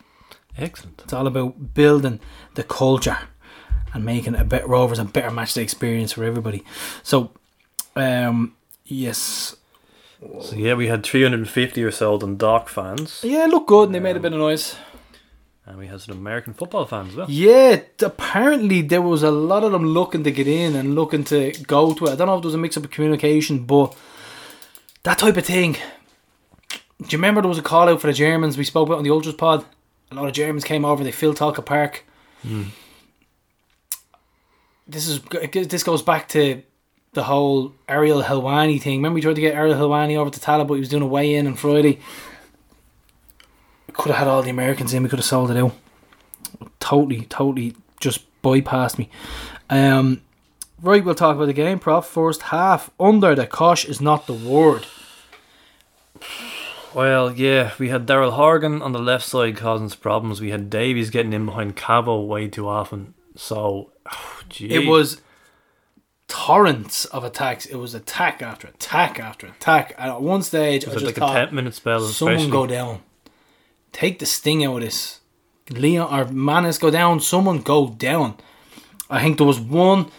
[0.58, 1.02] Excellent.
[1.04, 2.20] It's all about building
[2.56, 3.18] the culture
[3.94, 6.64] and making a better Rovers a better match day experience for everybody.
[7.04, 7.32] So,
[7.96, 9.56] um, yes,
[10.42, 14.00] So yeah, we had 350 or so on dark fans, yeah, look good, and they
[14.00, 14.76] made a bit of noise.
[15.66, 17.28] And we had some American football fans as well.
[17.30, 21.54] Yeah, apparently there was a lot of them looking to get in and looking to
[21.66, 22.12] go to it.
[22.12, 23.96] I don't know if there was a mix up of communication, but
[25.04, 25.78] that type of thing.
[26.70, 29.04] Do you remember there was a call out for the Germans we spoke about on
[29.04, 29.66] the Ultras pod?
[30.12, 31.04] A lot of Germans came over.
[31.04, 32.04] They filled Tolka Park.
[32.42, 32.64] Hmm.
[34.88, 36.62] This is this goes back to
[37.14, 38.98] the whole Ariel Helwani thing.
[38.98, 41.08] Remember we tried to get Ariel Helwani over to Tallaght, but he was doing a
[41.08, 42.00] weigh in on Friday.
[43.94, 45.04] Could have had all the Americans in.
[45.04, 45.74] We could have sold it out
[46.84, 49.10] totally, totally just bypassed me.
[49.70, 50.22] Um,
[50.82, 52.06] right, we'll talk about the game, Prof.
[52.06, 52.92] First half.
[53.00, 54.86] Under the cosh is not the word.
[56.94, 60.42] Well, yeah, we had Daryl Horgan on the left side causing us problems.
[60.42, 63.14] We had Davies getting in behind Cavo way too often.
[63.36, 64.42] So, oh.
[64.60, 65.22] It was
[66.28, 67.66] torrents of attacks.
[67.66, 69.96] It was attack after attack after attack.
[69.98, 72.52] And at one stage, I just like a 10 minute spell, someone especially.
[72.52, 73.02] go down.
[73.94, 75.22] Take the sting out of this.
[75.70, 77.22] Leon or Mannus go down.
[77.22, 78.36] Someone go down.
[79.10, 80.12] I think there was one.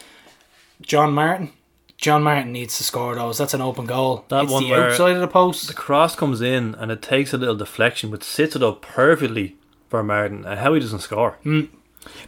[0.80, 1.50] John Martin.
[1.98, 3.38] John Martin needs to score those.
[3.38, 4.24] That's an open goal.
[4.28, 5.68] That it's one the where outside of the post.
[5.68, 9.56] The cross comes in and it takes a little deflection, but sits it up perfectly
[9.88, 10.44] for Martin.
[10.44, 11.32] And how he doesn't score.
[11.42, 11.62] Hmm.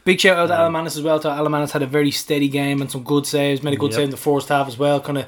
[0.05, 1.21] Big shout out to um, Alan Mannus as well.
[1.21, 3.63] To Alan Mannus had a very steady game and some good saves.
[3.63, 3.97] Made a good Yep.
[3.97, 5.01] save in the first half as well.
[5.01, 5.27] Kind of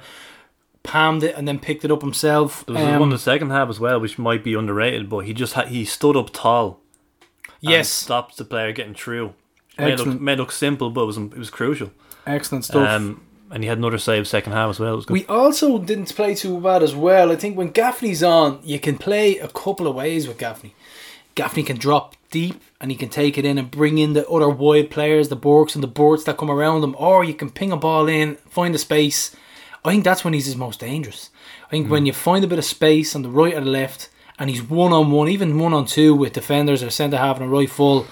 [0.82, 2.64] palmed it and then picked it up himself.
[2.66, 5.20] There was Um, one in the second half as well, which might be underrated, but
[5.26, 6.80] he just ha- he stood up tall.
[7.60, 9.34] and yes, stops the player getting through.
[9.78, 10.20] May look, Excellent.
[10.22, 11.90] may look simple, but it was it was crucial.
[12.26, 12.88] excellent stuff.
[12.88, 14.92] Um, and he had another save second half as well.
[14.92, 15.12] It was good.
[15.14, 17.32] We also didn't play too bad as well.
[17.32, 20.74] I think when Gaffney's on, you can play a couple of ways with Gaffney.
[21.34, 24.48] Gaffney can drop deep and he can take it in and bring in the other
[24.50, 27.72] wide players, the Borks and the Borts that come around him, or you can ping
[27.72, 29.34] a ball in, find a space.
[29.88, 31.30] I think that's when he's his most dangerous.
[31.66, 34.10] I think when you find a bit of space on the right or the left,
[34.38, 37.46] and he's one on one, even one on two with defenders or centre half and
[37.46, 38.06] a right full,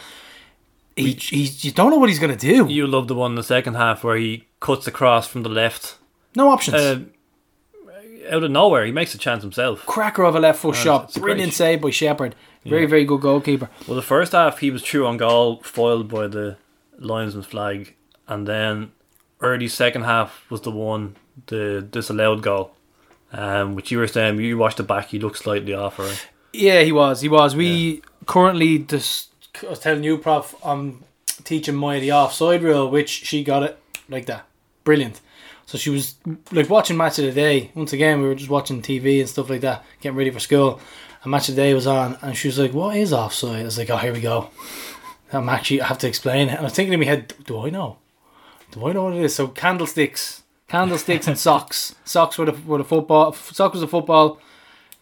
[0.97, 2.67] he, he, you don't know what he's going to do.
[2.67, 5.97] you love the one in the second half where he cuts across from the left.
[6.35, 6.77] no options.
[6.77, 7.01] Uh,
[8.31, 9.85] out of nowhere, he makes a chance himself.
[9.87, 11.15] Cracker of a left foot shot.
[11.15, 12.35] Brilliant save by Shepperd.
[12.65, 13.69] Very, very good goalkeeper.
[13.87, 16.57] Well, the first half he was true on goal, foiled by the
[16.99, 17.95] linesman's flag,
[18.27, 18.91] and then
[19.41, 21.15] early second half was the one
[21.47, 22.73] the disallowed goal,
[23.33, 25.99] um, which you were saying you watched it back, he looked slightly off.
[25.99, 26.29] Right?
[26.53, 27.21] Yeah, he was.
[27.21, 27.55] He was.
[27.55, 29.31] We currently just.
[29.63, 30.55] I was telling you, Prof.
[30.65, 31.05] I'm
[31.45, 34.47] teaching Maya the offside rule, which she got it like that.
[34.85, 35.21] Brilliant.
[35.67, 36.15] So she was
[36.53, 37.73] like watching match of the day.
[37.75, 40.81] Once again, we were just watching TV and stuff like that, getting ready for school.
[41.23, 43.65] And match of the day was on, and she was like, "What is offside?" I
[43.65, 44.51] was like, "Oh, here we go."
[45.33, 46.53] I'm actually I have to explain it.
[46.53, 47.99] And I was thinking in my head, "Do I know?
[48.71, 51.95] Do I know what it is?" So candlesticks, candlesticks, and socks.
[52.05, 53.33] Socks were the were the football.
[53.33, 54.41] Socks was the football.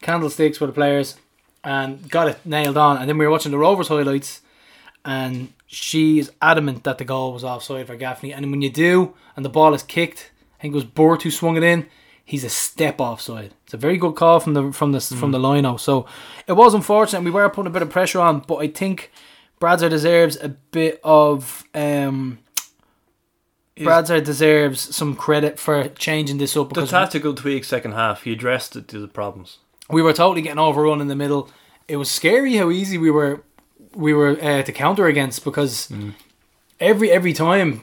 [0.01, 1.15] Candlesticks were the players
[1.63, 2.97] and got it nailed on.
[2.97, 4.41] And then we were watching the Rovers highlights,
[5.03, 8.31] and she is adamant that the goal was offside for Gaffney.
[8.31, 11.31] And when you do, and the ball is kicked, I think it was Burt who
[11.31, 11.87] swung it in.
[12.23, 13.53] He's a step offside.
[13.65, 16.07] It's a very good call from the from the from the line So
[16.47, 17.23] it was unfortunate.
[17.23, 19.11] We were putting a bit of pressure on, but I think
[19.59, 21.63] Bradzer deserves a bit of.
[21.73, 22.39] Um,
[23.77, 28.75] Bradzer deserves some credit for changing this up The tactical tweak second half, he addressed
[28.75, 29.57] it to the problems.
[29.89, 31.49] we were totally getting overrun in the middle.
[31.87, 33.43] It was scary how easy we were
[33.93, 35.89] we were uh, to counter against because
[36.79, 37.81] every every time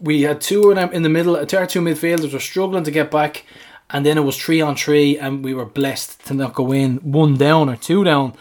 [0.00, 1.36] we had two of them in the middle.
[1.36, 3.44] Our two midfielders were struggling to get back,
[3.90, 6.96] and then it was three on three, and we were blessed to not go in
[6.98, 8.34] one down or two down.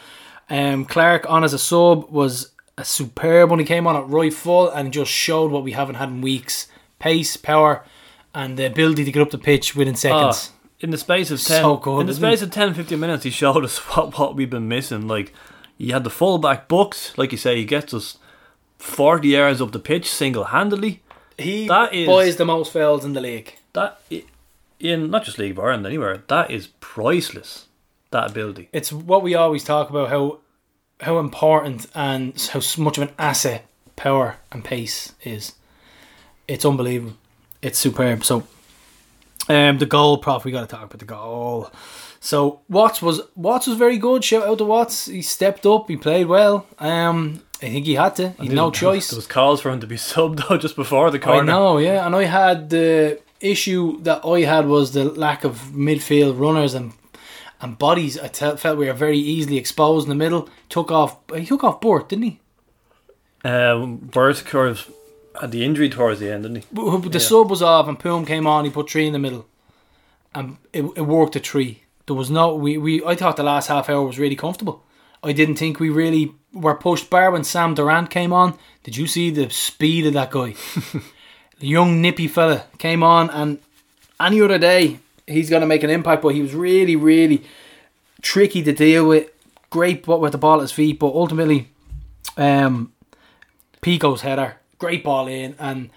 [0.50, 4.34] Um, Clark on as a sub was a superb when he came on at right
[4.34, 6.68] full and just showed what we haven't had in weeks:
[7.02, 7.84] pace, power,
[8.34, 10.52] and the ability to get up the pitch within seconds.
[10.54, 13.24] Ah, in the space of 10 So good, in the space of 10 15 minutes
[13.24, 15.32] he showed us what, what we've been missing like
[15.78, 18.18] he had the fullback booked like you say he gets us
[18.80, 21.02] 40 yards up the pitch single-handedly
[21.38, 23.58] He That is- buys the most fouls in the league.
[23.74, 24.02] that
[24.80, 27.68] in not just League of Ireland anywhere that is priceless
[28.10, 30.40] that ability It's what we always talk about how
[31.02, 35.54] how important and how much of an asset power and pace is.
[36.52, 37.16] It's unbelievable.
[37.62, 38.24] It's superb.
[38.26, 38.44] So,
[39.48, 40.44] um, the goal, prof.
[40.44, 41.72] We got to talk about the goal.
[42.20, 44.24] So Watts was Watts was very good.
[44.24, 45.06] Shout out to Watts.
[45.06, 45.88] He stepped up.
[45.88, 46.66] He played well.
[46.78, 48.30] Um, I think he had to.
[48.32, 49.10] He had no choice.
[49.10, 51.42] there was calls for him to be subbed though just before the corner.
[51.42, 52.06] I know, yeah.
[52.06, 56.92] And I had the issue that I had was the lack of midfield runners and
[57.62, 58.20] and bodies.
[58.20, 60.50] I felt we were very easily exposed in the middle.
[60.70, 62.40] Took off, he took off Burke, didn't he?
[63.44, 64.90] um, Bert curves
[65.40, 67.98] had the injury towards the end didn't he But- but The sub was off and
[68.00, 68.66] Poom came on.
[68.66, 69.46] He put three in the middle,
[70.36, 71.84] and it, it worked a three.
[72.08, 73.04] There was no we, we.
[73.06, 74.84] I thought the last half hour was really comfortable.
[75.24, 78.58] I didn't think we really were pushed bar when Sam Durrant came on.
[78.84, 80.56] Did you see the speed of that guy?
[81.60, 83.60] the young nippy fella came on, and
[84.20, 86.22] any other day he's going to make an impact.
[86.24, 87.44] But he was really, really
[88.22, 89.30] tricky to deal with.
[89.70, 91.70] Great, but with the ball at his feet, but ultimately,
[92.36, 92.92] um,
[93.82, 95.90] Pico's header, great ball in, and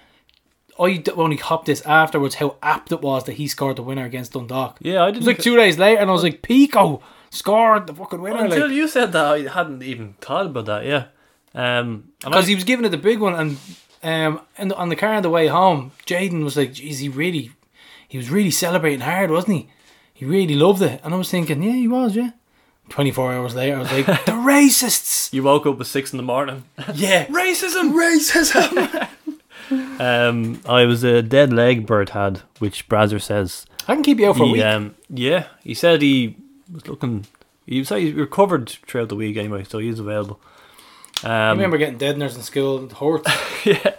[0.79, 4.33] I only hopped this afterwards how apt it was that he scored the winner against
[4.33, 4.77] Dundalk.
[4.81, 7.87] yeah I It was didn't like two days later, and I was like, Pico scored
[7.87, 11.03] the fucking winner, until like you said that I hadn't even thought about that yeah
[11.63, 13.57] um I- because he was giving it the big one, and
[14.03, 17.45] um, and on the car on the way home, Jaden was like, "Geez, he really,
[18.07, 19.69] he was really celebrating hard, wasn't he?
[20.13, 22.31] He really loved it." And I was thinking, "Yeah, he was, yeah."
[22.89, 26.17] Twenty four hours later, I was like, "The racists, you woke up at six in
[26.17, 29.09] the morning yeah, racism racism."
[29.99, 33.65] Um, I was a dead leg Bert had, which Brazzer says.
[33.87, 34.61] I can keep you out for a week.
[34.63, 36.35] um, yeah, he said he
[36.71, 37.25] was looking.
[37.65, 40.39] He said he recovered throughout the week anyway, so he's available.
[41.23, 42.85] I Um, remember getting deadners in school.
[42.85, 43.25] It hurt.
[43.65, 43.95] yeah.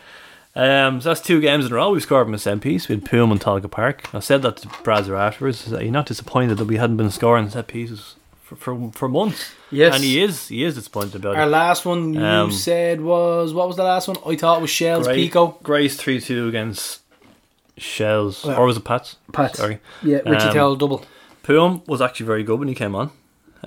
[0.54, 1.90] Um, so that's two games in a row.
[1.90, 2.88] We scored from a set piece.
[2.88, 4.14] We had Poom and Tolka Park.
[4.14, 5.64] I said that to Brazzer afterwards.
[5.64, 8.14] He's not disappointed that we hadn't been scoring set pieces
[8.46, 9.52] for, for, for months.
[9.70, 9.94] Yes.
[9.96, 10.48] and he is.
[10.48, 11.46] He is disappointed about Our it.
[11.46, 14.16] last one you Um, said was what was the last one?
[14.26, 15.58] I thought it was Shells Gra- Pico.
[15.62, 17.00] Grace three two against
[17.76, 18.56] Shells, Yeah.
[18.56, 19.16] or was it Pats?
[19.32, 19.58] Pats.
[19.58, 19.80] Sorry.
[20.02, 21.04] Yeah, Richie Um, Towell double.
[21.42, 23.10] Poom was actually very good when he came on.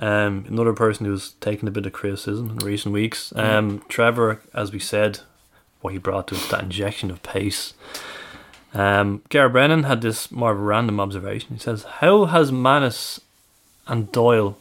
[0.02, 3.32] Um, another person who's taken a bit of criticism in recent weeks.
[3.36, 5.20] Um, Trevor, as we said,
[5.80, 7.74] what he brought to us, that injection of pace.
[8.72, 11.54] Um, Gareth Brennan had this more of a random observation.
[11.54, 13.20] He says, How has Mannus
[13.86, 14.56] and Doyle,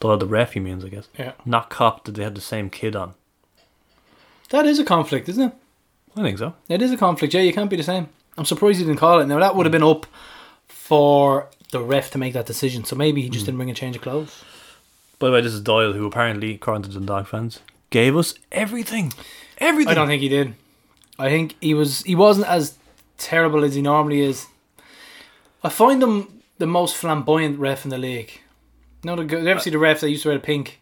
[0.00, 1.32] Doyle the ref, he means, I guess, Yeah.
[1.44, 3.14] not cop that they had the same kid on?
[4.50, 5.52] That is a conflict, isn't it?
[6.16, 6.54] I think so.
[6.68, 7.34] It is a conflict.
[7.34, 8.08] Yeah, you can't be the same.
[8.38, 9.26] I'm surprised he didn't call it.
[9.26, 10.06] Now that would have been up
[10.68, 12.84] for the ref to make that decision.
[12.84, 13.46] So maybe he just Hmm.
[13.46, 14.44] didn't bring a change of clothes.
[15.18, 18.34] By the way, this is Doyle, who apparently, according to the Dundalk fans, gave us
[18.52, 19.12] everything.
[19.58, 19.90] Everything.
[19.90, 20.54] I don't think he did.
[21.18, 22.02] I think he was.
[22.02, 22.76] He wasn't as
[23.16, 24.46] terrible as he normally is.
[25.64, 28.40] I find him the most flamboyant ref in the league.
[29.06, 30.80] No, the, you ever see the ref that used to wear the pink,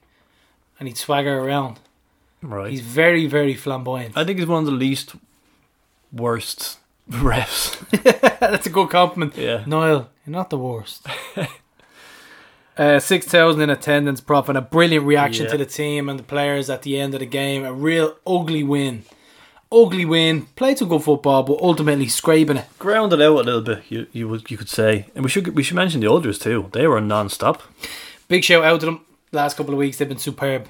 [0.79, 1.79] and he'd swagger around.
[2.41, 2.71] Right.
[2.71, 4.17] He's very, very flamboyant.
[4.17, 5.15] I think he's one of the least
[6.11, 6.79] worst
[7.11, 7.77] refs.
[8.41, 9.37] That's a good compliment.
[9.37, 9.65] Yeah.
[9.67, 11.07] Niall, you're not the worst.
[12.79, 15.51] uh, 6,000 in attendance, prof, and a brilliant reaction Yeah.
[15.53, 17.63] to the team and the players at the end of the game.
[17.67, 19.05] A real ugly win.
[19.71, 20.47] Ugly win.
[20.57, 22.67] Played some good football, but ultimately scraping it.
[22.79, 25.63] Grounded out a little bit, you you would you could say, and we should we
[25.63, 26.71] should mention the others too.
[26.73, 27.63] They were non-stop.
[28.29, 29.01] Big shout out to them.
[29.33, 30.69] Last couple of weeks, they've been superb.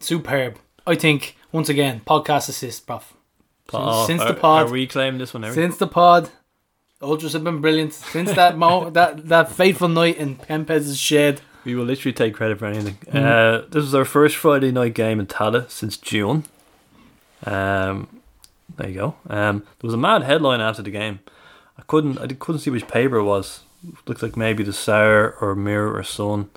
[0.00, 0.58] Superb.
[0.86, 3.12] I think, once again, podcast assist, prof.
[3.70, 4.66] Since, Oh, since are, the pod.
[4.66, 5.44] are we claiming this one?
[5.44, 5.54] Eric?
[5.54, 6.30] Since the pod,
[7.02, 7.92] Ultras have been brilliant.
[7.92, 11.42] Since that mo- that that fateful night in Pempez's shed.
[11.64, 12.96] we will literally take credit for anything.
[13.06, 13.18] Mm-hmm.
[13.18, 16.44] Uh, this was our first Friday night game in Tallaght since June.
[17.44, 18.08] Um,
[18.76, 19.14] there you go.
[19.28, 21.20] Um, there was a mad headline after the game.
[21.78, 23.60] I couldn't I couldn't see which paper it was.
[23.86, 26.50] It looked like maybe the Sour or Mirror or Sun,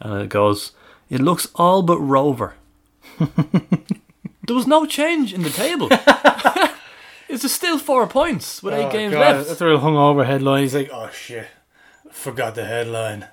[0.00, 0.72] and it goes.
[1.08, 2.54] It looks all but Rover.
[3.18, 5.88] there was no change in the table.
[7.28, 9.40] it's still four points with eight games left.
[9.40, 10.62] Oh, That's a real hungover headline.
[10.62, 11.46] He's like, oh shit,
[12.10, 13.26] forgot the headline.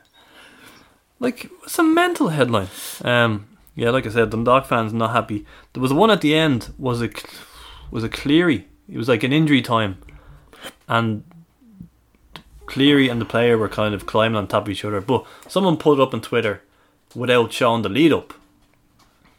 [1.19, 2.69] Like it's a mental headline.
[3.03, 5.45] Um, yeah, like I said, Dundalk fans not happy.
[5.73, 6.73] There was one at the end.
[6.77, 7.23] Was it
[7.89, 8.67] was a Cleary?
[8.89, 9.97] it was like an injury time,
[10.87, 11.23] and
[12.73, 14.99] Cleary and the player were kind of climbing on top of each other.
[14.99, 16.61] But someone put it up on Twitter
[17.13, 18.33] without showing the lead up.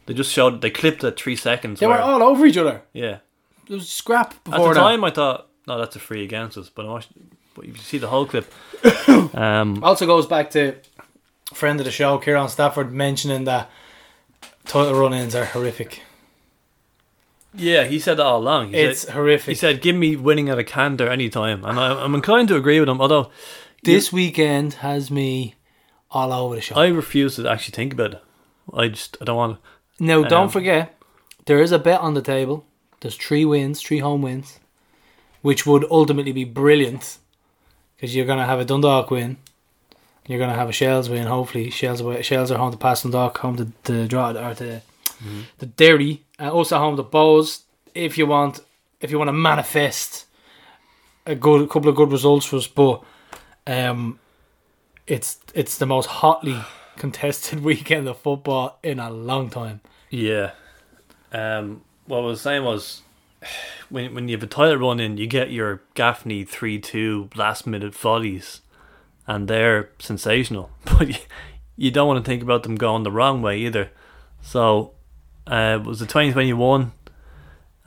[0.05, 1.79] They just showed they clipped it three seconds.
[1.79, 2.83] They were where- all over each other.
[2.93, 3.17] yeah.
[3.67, 4.73] There was scrap At the that.
[4.75, 6.69] time, I thought, no, that's a free against us.
[6.69, 7.09] But I watched,
[7.55, 8.45] but if you see the whole clip,
[9.35, 10.75] um, Also goes back to
[11.53, 13.69] friend of the show, Kieran Stafford, mentioning that
[14.65, 16.01] title run-ins are horrific.
[17.57, 18.69] Yeah, he said that all along.
[18.73, 19.49] He It's said, horrific.
[19.49, 22.55] he said, "Give me winning at a canter any time," and I, I'm inclined to
[22.55, 23.01] agree with him.
[23.01, 23.29] Although
[23.83, 25.55] this weekend has me
[26.11, 26.77] all over the shop.
[26.77, 28.23] I refuse to actually think about it.
[28.73, 29.57] I just I don't want.
[29.97, 30.03] to.
[30.03, 30.97] Now, don't Um, forget,
[31.45, 32.65] there is a bet on the table.
[33.01, 34.59] There's three wins, three home wins,
[35.41, 37.17] which would ultimately be brilliant
[37.95, 39.37] because you're going to have a Dundalk win.
[40.27, 41.27] You're going to have a Shells win.
[41.27, 44.81] Hopefully, Shells away, Shells are home to pass Dundalk, home to the draw or to
[45.59, 47.63] the Derry, and also home to Bows.
[47.93, 48.59] If you want,
[49.01, 50.25] if you want to manifest
[51.25, 53.03] a good couple of good results for us, but
[53.67, 54.19] um,
[55.07, 56.59] it's it's the most hotly
[56.97, 59.81] contested weekend of football in a long time.
[60.09, 60.51] Yeah.
[61.31, 61.81] Um.
[62.05, 63.01] What I was saying was,
[63.89, 67.65] when when you have a title run in, you get your Gaffney three two last
[67.65, 68.61] minute volleys,
[69.27, 70.69] and they're sensational.
[70.97, 71.15] But you,
[71.77, 73.91] you don't want to think about them going the wrong way either.
[74.41, 74.94] So,
[75.47, 76.91] uh, it was the twenty twenty one.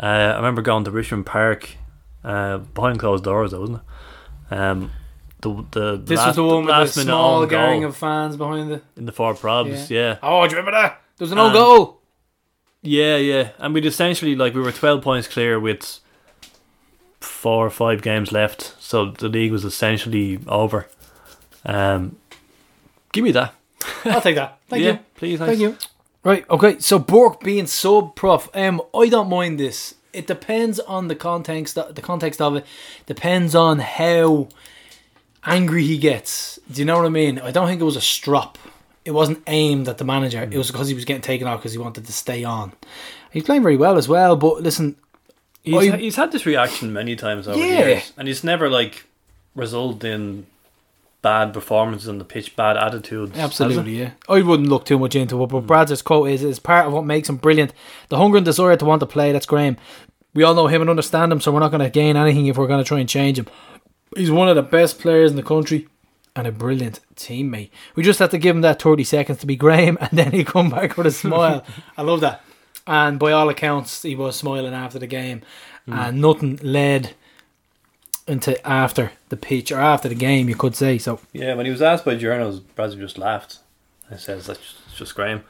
[0.00, 1.70] Uh, I remember going to Richmond Park,
[2.22, 3.80] uh, behind closed doors, though, wasn't
[4.50, 4.54] it?
[4.54, 4.90] Um,
[5.40, 8.82] the the This last, was the one with the small gang of fans behind the.
[8.96, 10.18] in the four probs, yeah.
[10.22, 11.00] Oh, do you remember that?
[11.16, 12.00] There was an Um, goal.
[12.82, 15.98] Yeah, yeah, and we'd essentially like we were twelve points clear with
[17.20, 20.86] four or five games left, so the league was essentially over.
[21.66, 22.16] Um,
[23.12, 23.52] give me that,
[24.04, 24.61] I'll take that.
[24.68, 24.98] Thank yeah, you.
[25.16, 25.38] please.
[25.40, 25.76] Thank you.
[26.25, 26.79] Right, okay.
[26.81, 29.95] So Burke being sub prof, um, I don't mind this.
[30.12, 31.75] It depends on the context.
[31.77, 32.66] The context of it
[33.07, 34.49] depends on how
[35.45, 36.59] angry he gets.
[36.71, 37.39] Do you know what I mean?
[37.39, 38.59] I don't think it was a strop.
[39.05, 40.43] It wasn't aimed at the manager.
[40.43, 42.73] It was because he was getting taken out because he wanted to stay on.
[43.33, 44.37] He's playing very well as well.
[44.37, 44.97] But listen,
[45.62, 47.83] He's, I- he's had this reaction many times over Yeah.
[47.85, 49.05] the years, and it's never like
[49.55, 50.47] resulted in
[51.23, 53.37] bad performances on the pitch, bad attitudes.
[53.37, 54.11] Absolutely, yeah.
[54.29, 57.05] I wouldn't look too much into it, but Brad's quote is is part of what
[57.05, 57.73] makes him brilliant.
[58.09, 59.77] The hunger and desire to want to play, that's Graham.
[60.35, 62.57] We all know him and understand him, so we're not going to gain anything if
[62.57, 63.47] we're going to try and change him.
[64.16, 65.89] He's one of the best players in the country
[66.37, 67.71] and a brilliant teammate.
[67.95, 70.45] We just have to give him that 30 seconds to be Graham and then he
[70.45, 71.64] come back with a smile.
[71.97, 72.43] I love that.
[72.87, 75.43] And by all accounts, he was smiling after the game
[75.87, 76.21] and mm.
[76.21, 77.14] nothing led
[78.29, 80.99] into after the pitch or after the game, you could say.
[80.99, 83.59] So Yeah, when he was asked by journalists, Bradley just laughed.
[84.11, 85.45] He says that's just Graham.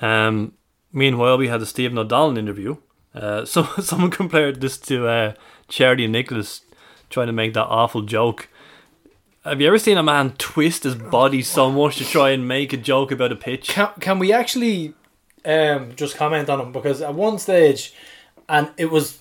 [0.00, 0.52] Um,
[0.92, 2.76] meanwhile, we had the Stephen O'Donnell interview.
[3.14, 5.32] Uh, so someone compared this to uh,
[5.68, 6.62] Charity and Nicholas
[7.08, 8.48] trying to make that awful joke.
[9.44, 12.72] Have you ever seen a man twist his body so much to try and make
[12.72, 13.68] a joke about a pitch?
[13.68, 14.92] can, can we actually
[15.46, 17.94] um, just comment on him because at one stage,
[18.48, 19.19] and it was,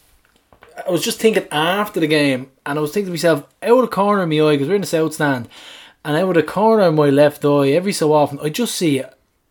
[0.88, 3.82] I was just thinking after the game, and I was thinking to myself, out of
[3.82, 5.47] the corner of my eye, because we're in the south stand,
[6.05, 9.03] and out of the corner of my left eye, every so often, I just see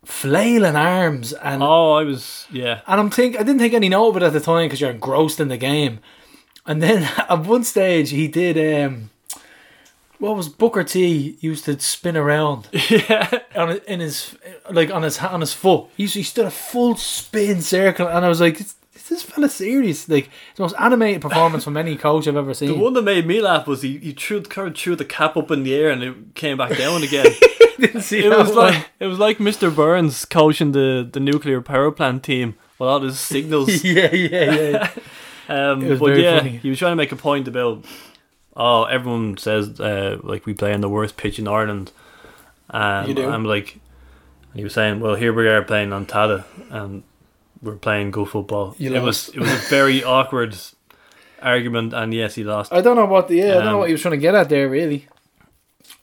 [0.05, 2.81] flailing arms, and Oh, I was yeah.
[2.87, 4.89] and I'm think I didn't think any note of it at the time because you're
[4.91, 5.99] engrossed in the game,
[6.65, 9.09] and then at one stage he did um.
[10.17, 14.35] What was Booker T used to spin around Yeah, on his- in his
[14.69, 15.85] like on his on his foot.
[15.95, 18.75] He used, he stood a full spin circle, and I was like, "Is, is
[19.09, 22.69] this fella serious?" Like the most animated performance from any coach I've ever seen.
[22.69, 25.35] the one that made me laugh was he, he threw, kind of threw the cap
[25.37, 27.25] up in the air and it came back down again.
[27.79, 29.73] didn't see It was like it was like Mr.
[29.73, 33.83] Burns coaching the, the nuclear power plant team with all his signals.
[33.83, 34.91] yeah, yeah, yeah.
[35.49, 36.57] Um, It was but very yeah, funny.
[36.57, 37.83] he was trying to make a point about
[38.55, 41.91] oh everyone says uh, like we play on the worst pitch in Ireland.
[42.69, 43.27] Um, You do.
[43.27, 43.79] I'm like,
[44.53, 47.01] he was saying, well here we are playing on Tallaght and
[47.61, 48.75] we're playing good football.
[48.77, 50.55] You it was it was a very awkward
[51.41, 52.71] argument, and yes, he lost.
[52.73, 54.17] I don't know what the yeah, I don't know Um, what he was trying to
[54.17, 54.69] get at there.
[54.69, 55.07] Really,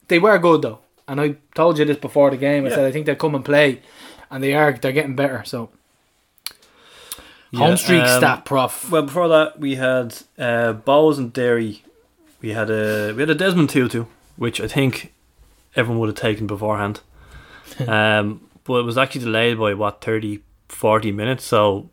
[0.09, 0.79] they were good though,
[1.09, 2.65] and I told you this before the game.
[2.65, 2.75] I Yeah.
[2.77, 3.81] said I think they'll come and play,
[4.31, 4.73] and they are.
[4.73, 5.43] They're getting better.
[5.45, 5.71] So
[7.51, 8.91] Yeah, home streak um, stat, prof.
[8.91, 11.83] Well, before that, we had uh, Bohs and Derry.
[12.43, 14.05] We had a we had a Desmond Tutu,
[14.37, 15.13] which I think
[15.75, 17.01] everyone would have taken beforehand.
[17.89, 21.45] um, but it was actually delayed by what 30, 40 minutes.
[21.45, 21.91] So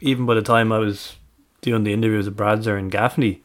[0.00, 1.16] even by the time I was
[1.60, 3.42] doing the interviews with Bradzer and Gaffney,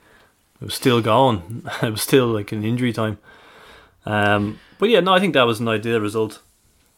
[0.61, 1.65] it was still going.
[1.81, 3.17] it was still like an injury time.
[4.05, 6.41] Um, but yeah, no, I think that was an ideal result.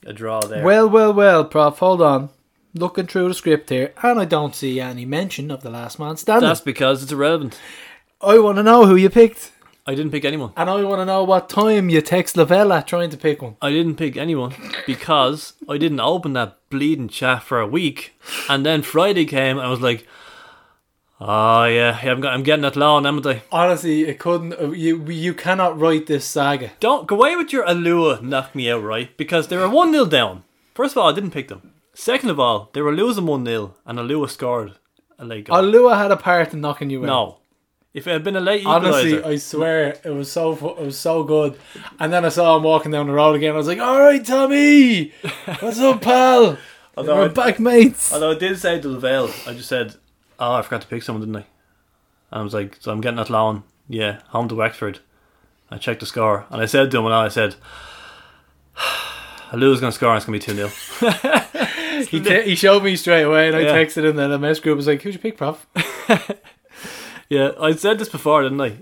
[0.05, 0.63] A draw there.
[0.63, 1.79] Well, well, well, prof.
[1.79, 2.29] Hold on.
[2.73, 6.15] Looking through the script here, and I don't see any mention of the last man
[6.17, 6.47] standing.
[6.47, 7.59] that's because it's irrelevant.
[8.21, 9.51] I want to know who you picked,
[9.87, 10.51] I didn't pick anyone.
[10.57, 13.55] and I want to know what time you text Lavella trying to pick one.
[13.61, 14.53] I didn't pick anyone
[14.85, 18.13] because I didn't open that bleeding chat for a week,
[18.49, 20.05] and then Friday came and I was like,
[21.19, 24.53] "Oh yeah, yeah I'm, I'm getting that loan, haven't I?" Honestly, it couldn't.
[24.59, 26.71] uh, You you cannot write this saga.
[26.79, 29.15] Don't go away with your Alua knock me out, right?
[29.17, 30.43] Because they were 1 0 down.
[30.75, 31.71] First of all, I didn't pick them.
[31.93, 34.73] Second of all, they were losing 1 0 and Alua scored
[35.17, 35.57] a late goal.
[35.57, 37.07] Alua had a part in knocking you out.
[37.07, 37.37] no.
[37.97, 41.23] If it had been a late Honestly, I swear it was so it was so
[41.23, 41.57] good.
[41.99, 43.53] And then I saw him walking down the road again.
[43.53, 45.11] I was like, "All right, Tommy,
[45.59, 46.57] what's up, pal?
[46.95, 49.95] Although We're I- back, mates." although I did say to Lavelle, I just said,
[50.39, 51.45] oh, I forgot to pick someone, didn't I?
[52.31, 53.63] And I was like, so I'm getting that loan.
[53.89, 54.99] Yeah, home to Wexford.
[55.71, 56.45] I checked the score.
[56.51, 57.55] And I said to him, and I said,
[59.51, 60.69] going to score and it's going to be 2
[61.01, 61.43] 0.
[62.11, 63.73] He, te- he showed me straight away, and I Yeah.
[63.75, 64.17] texted him.
[64.17, 65.65] Then the mess group was like, "Who'd you pick, Prof?"
[67.29, 68.77] Yeah, I said this before, didn't I?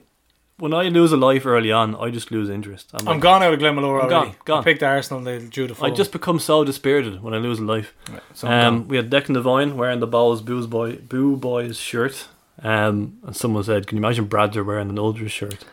[0.58, 2.92] When I lose a life early on, I just lose interest.
[2.94, 4.10] I'm, I'm like, gone out of Glenmalure I'm already.
[4.10, 4.60] gone, gone.
[4.62, 5.22] I picked Arsenal.
[5.22, 5.76] They drew the.
[5.84, 7.94] I just become so dispirited when I lose a life.
[8.34, 12.28] So I'm Um, we had Declan Devine wearing the Balls Booze Boy Boo Boys shirt.
[12.64, 15.66] Um, and someone said, "Can you imagine Bradzer wearing an Ultra shirt?"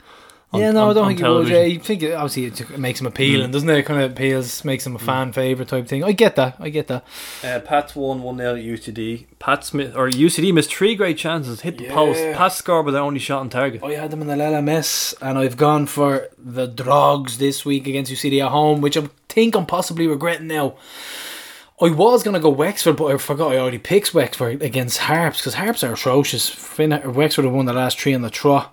[0.53, 1.49] On- yeah, no, I don't on think it was.
[1.49, 1.57] television?
[1.57, 3.79] Yeah, you think it, obviously it, it makes him appealing, doesn't it?
[3.79, 6.05] It kind of appeals, makes him a fan favorite type thing.
[6.05, 6.57] I get that.
[6.61, 7.05] I get that.
[7.43, 9.27] Uh, Pats won 1 0 at UCD.
[9.39, 12.21] Pat Smith, or UCD missed three great chances, hit the post.
[12.21, 12.37] Yeah.
[12.37, 13.83] Pat scored with their only shot on target.
[13.83, 18.13] I had them in the LMS, and I've gone for the Drogs this week against
[18.13, 20.75] UCD at home, which I think I'm possibly regretting now.
[21.81, 25.55] I was gonna go Wexford, but I forgot I already picked Wexford against Harps because
[25.55, 26.49] Harps are atrocious.
[26.49, 28.73] Finn, Wexford have won the last three on the trot.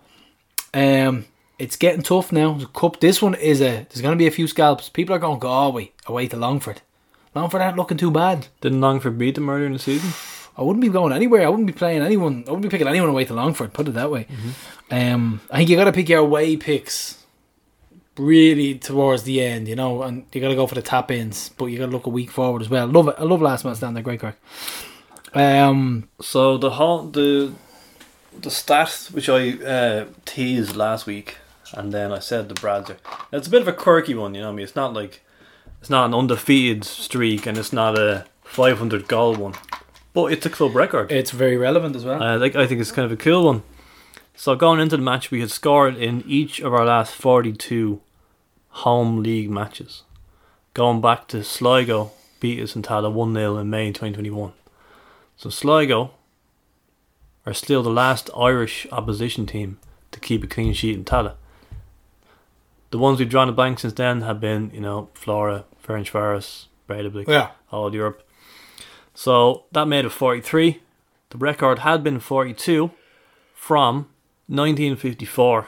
[0.76, 1.26] Um,
[1.60, 2.54] it's getting tough now.
[2.54, 3.00] The cup.
[3.00, 3.86] This one is a.
[3.90, 4.90] There's gonna be a few scalps.
[4.90, 6.82] People are going Galway away to Longford.
[7.36, 8.48] Longford aren't looking too bad.
[8.62, 10.12] Didn't Longford beat them earlier in the season?
[10.58, 11.46] I wouldn't be going anywhere.
[11.46, 12.44] I wouldn't be playing anyone.
[12.48, 13.72] I wouldn't be picking anyone away to Longford.
[13.74, 14.28] Put it that way.
[14.92, 17.24] Um, I think you got to pick your away picks
[18.18, 21.50] really towards the end, you know, and you got to go for the tap ins,
[21.58, 22.88] but you got to look a week forward as well.
[22.88, 23.16] Love it.
[23.18, 24.04] I love last man standing.
[24.04, 24.36] Great crack.
[25.34, 27.54] Um, So the whole, the
[28.42, 31.38] the stat which I uh, teased last week,
[31.74, 32.98] and then I said the Bradzer.
[33.32, 34.50] It's a bit of a quirky one, you know.
[34.50, 35.22] I mean, it's not like
[35.80, 39.54] it's not an undefeated streak, and it's not a 500 goal one,
[40.14, 41.12] but it's a club record.
[41.12, 42.22] it's very relevant as well.
[42.22, 42.56] I like.
[42.56, 43.64] I think it's kind of a cool one.
[44.36, 48.02] So going into the match, we had scored in each of our last forty-two
[48.70, 50.04] home league matches.
[50.74, 54.54] Going back to Sligo beat us in Tallaght one 0 in May twenty twenty one.
[55.36, 56.12] So Sligo
[57.46, 59.80] are still the last Irish opposition team
[60.12, 61.36] to keep a clean sheet in Tallaght.
[62.92, 67.28] The ones we've drawn a blank since then have been, you know, Flora, Ferencvaros, Breidablik,
[67.28, 67.52] yeah.
[67.72, 68.28] all Europe.
[69.14, 70.82] So that made it 43.
[71.30, 72.92] The record had been 42
[73.54, 74.08] from
[74.48, 75.68] 1954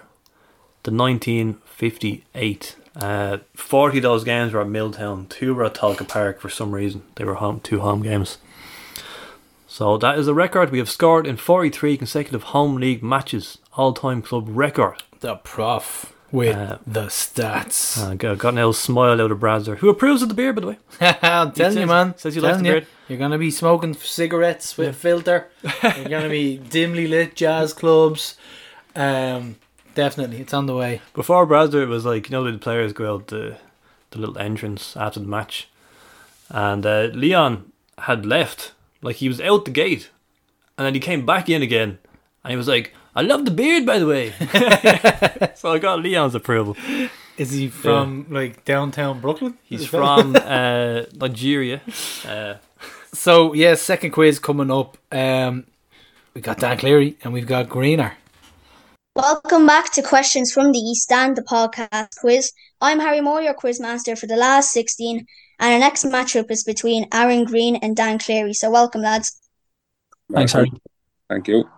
[0.84, 2.76] to 1958.
[2.96, 5.28] Uh, 40 of those games were at Milltown.
[5.28, 7.04] Two were at Tolka Park for some reason.
[7.16, 8.40] They were home two home games.
[9.68, 13.60] So that is a record we have scored in 43 consecutive home league matches.
[13.74, 15.04] All time club record.
[15.22, 17.98] The prof with Uh, the stats.
[18.02, 20.62] Uh, got, got an little smile out of Bradzer, who approves of the beer, by
[20.62, 20.78] the way.
[21.22, 22.18] I'm telling you, man.
[22.18, 22.76] says he likes Telling the you.
[22.76, 22.88] beard.
[23.08, 25.50] You're gonna be smoking cigarettes with a filter.
[25.84, 28.38] You're gonna be dimly lit jazz clubs.
[28.96, 29.58] Um,
[29.96, 31.02] definitely, it's on the way.
[31.14, 33.58] Before Bradzer, it was like you know the players go out the
[34.12, 35.68] the little entrance after the match,
[36.50, 38.72] and uh, Leon had left.
[39.02, 40.10] Like he was out the gate,
[40.78, 41.98] and then he came back in again,
[42.44, 44.32] and he was like, "I love the beard, by the way."
[45.56, 46.76] so I got Leon's approval.
[47.38, 49.58] Is he from like downtown Brooklyn?
[49.64, 51.82] He's from uh, Nigeria.
[52.28, 52.56] Uh,
[53.14, 54.98] So yeah, second quiz coming up.
[55.12, 55.66] Um,
[56.34, 58.16] we got Dan Cleary and we've got Greener.
[59.16, 62.54] Welcome back to Questions from the East Stand, the podcast quiz.
[62.80, 65.26] I'm Harry Moore, your quiz master for the last 16,
[65.60, 68.54] and our next matchup is between Aaron Greene and Dan Cleary.
[68.54, 69.38] So welcome, lads.
[70.32, 70.72] Thanks, Harry.
[71.30, 71.70] Thank you.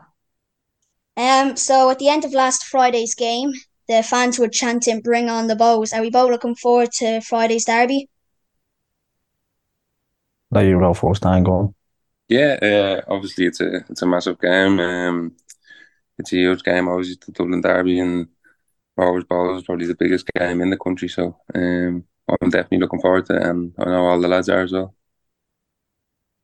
[1.15, 3.53] Um, so at the end of last Friday's game,
[3.87, 7.65] the fans were chanting "Bring on the Bohs." Are we both looking forward to Friday's
[7.65, 8.09] derby?
[10.51, 11.43] Let you go first, Dan.
[11.43, 11.75] Go on.
[12.29, 14.79] Yeah, uh, obviously it's a it's a massive game.
[14.79, 15.35] Um,
[16.17, 16.87] it's a huge game.
[16.87, 18.27] Obviously, the Dublin Derby and
[18.95, 21.09] Rovers Ball is probably the biggest game in the country.
[21.09, 24.61] So, um, I'm definitely looking forward to it, and I know all the lads are
[24.61, 24.93] as well.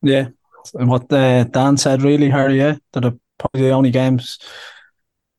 [0.02, 0.30] Yeah.
[0.74, 4.38] And what uh, Dan said, really, Harry, yeah, that are probably the only games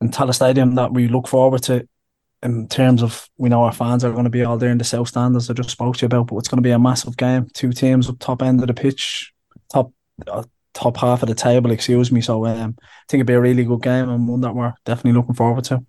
[0.01, 1.87] in Tallaght Stadium that we look forward to
[2.43, 4.85] in terms of we know our fans are going to be all there in the
[4.85, 6.79] South Stand, as I just spoke to you about, but it's going to be a
[6.79, 7.49] massive game.
[7.53, 9.33] Two teams up top end of the pitch,
[9.71, 9.93] top
[10.27, 10.43] uh,
[10.73, 12.21] top half of the table, excuse me.
[12.21, 15.19] So um, I think it'd be a really good game and one that we're definitely
[15.19, 15.85] looking forward to.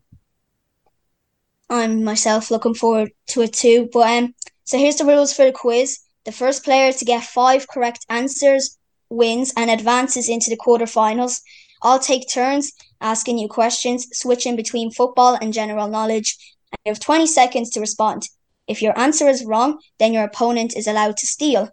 [1.69, 3.89] I'm myself looking forward to it too.
[3.93, 4.35] But um,
[4.65, 5.99] so here's the rules for the quiz.
[6.25, 8.77] The first player to get five correct answers
[9.09, 11.41] wins and advances into the quarterfinals.
[11.83, 16.37] I'll take turns asking you questions, switching between football and general knowledge,
[16.71, 18.29] and you have 20 seconds to respond.
[18.67, 21.69] If your answer is wrong, then your opponent is allowed to steal.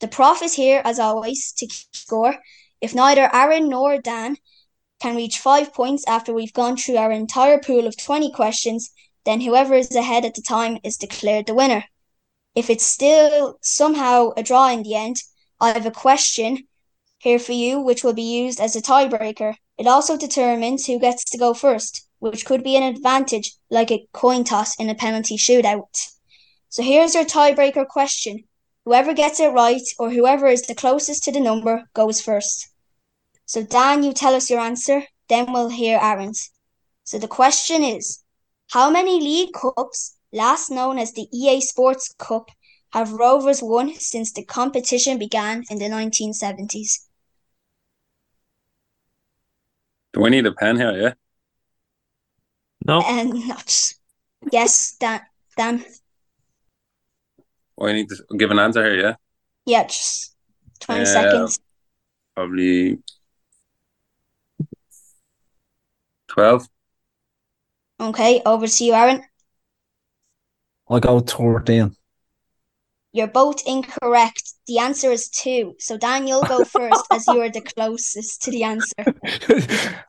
[0.00, 2.36] The prof is here, as always, to score.
[2.80, 4.36] If neither Aaron nor Dan
[5.00, 8.90] can reach five points after we've gone through our entire pool of 20 questions,
[9.24, 11.84] then whoever is ahead at the time is declared the winner.
[12.54, 15.16] If it's still somehow a draw in the end,
[15.60, 16.66] I have a question
[17.22, 19.54] here for you, which will be used as a tiebreaker.
[19.78, 24.08] It also determines who gets to go first, which could be an advantage, like a
[24.12, 25.84] coin toss in a penalty shootout.
[26.68, 28.42] So here's your tiebreaker question.
[28.84, 32.68] Whoever gets it right, or whoever is the closest to the number, goes first.
[33.46, 36.50] So, Dan, you tell us your answer, then we'll hear Aaron's.
[37.04, 38.24] So, the question is
[38.70, 42.50] How many League Cups, last known as the EA Sports Cup,
[42.92, 47.06] have Rovers won since the competition began in the 1970s?
[50.12, 50.92] Do we need a pen here?
[50.92, 51.14] Yeah.
[52.86, 53.00] No.
[53.00, 53.92] And not.
[54.50, 55.20] Yes, Dan.
[55.56, 55.84] Dan.
[57.78, 59.00] Oh, I need to give an answer here.
[59.00, 59.14] Yeah.
[59.64, 60.34] Yeah, just
[60.80, 61.06] 20 Yeah.
[61.06, 61.60] seconds.
[62.34, 62.98] Probably
[66.28, 66.68] twelve.
[68.00, 69.22] Okay, over to you, Aaron.
[70.88, 71.94] I'll go 13.
[73.12, 74.54] You're both incorrect.
[74.66, 75.74] The answer is two.
[75.78, 79.04] So Dan, you'll go first as you are the closest to the answer.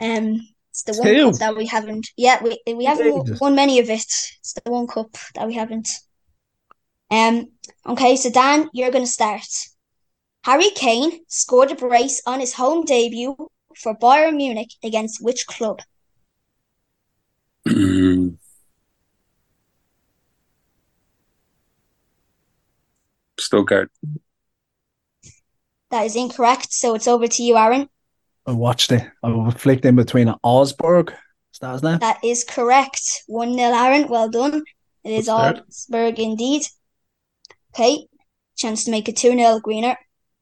[0.00, 1.32] Um, it's the one Two?
[1.32, 2.08] cup that we haven't.
[2.16, 3.40] Yeah, we we haven't Jesus.
[3.40, 4.06] won many of it.
[4.38, 5.88] It's the one cup that we haven't.
[7.10, 7.48] Um.
[7.84, 9.42] Okay, so Dan, you're gonna start.
[10.44, 13.36] Harry Kane scored a brace on his home debut
[13.76, 15.80] for Bayern Munich against which club?
[23.40, 23.90] Stuttgart.
[25.90, 26.72] That is incorrect.
[26.72, 27.88] So it's over to you, Aaron.
[28.46, 29.02] I watched it.
[29.22, 31.10] I flicked in between Osberg.
[31.52, 31.98] Is that his name?
[31.98, 33.22] That is correct.
[33.26, 34.08] 1 0 Aaron.
[34.08, 34.62] Well done.
[35.04, 35.58] It is Good start.
[35.58, 36.62] Augsburg indeed.
[37.74, 38.06] Okay.
[38.56, 39.96] Chance to make it 2 0 Greener.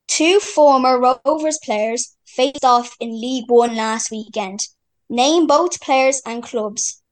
[0.09, 4.61] Two former Rovers players faced off in League One last weekend.
[5.09, 7.03] Name both players and clubs.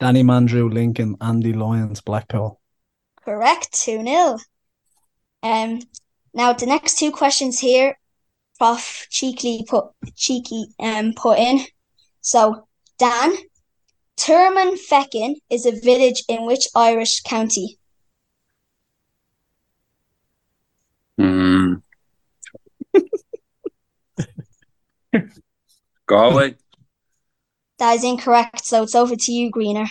[0.00, 2.60] Danny Mandroiu, Lincoln, Andy Lyons, Blackpool.
[3.24, 3.72] Correct.
[3.72, 4.38] 2 0.
[5.42, 5.80] Um,
[6.34, 7.98] now, the next two questions here,
[8.58, 9.06] Prof.
[9.10, 11.60] Cheekily put, cheeky um, put in.
[12.20, 12.66] So,
[12.98, 13.32] Dan,
[14.16, 17.78] Termonfeckin is a village in which Irish county?
[21.16, 21.74] Hmm.
[26.06, 26.56] Galway.
[27.78, 29.86] That is incorrect, so it's over to you, Greener.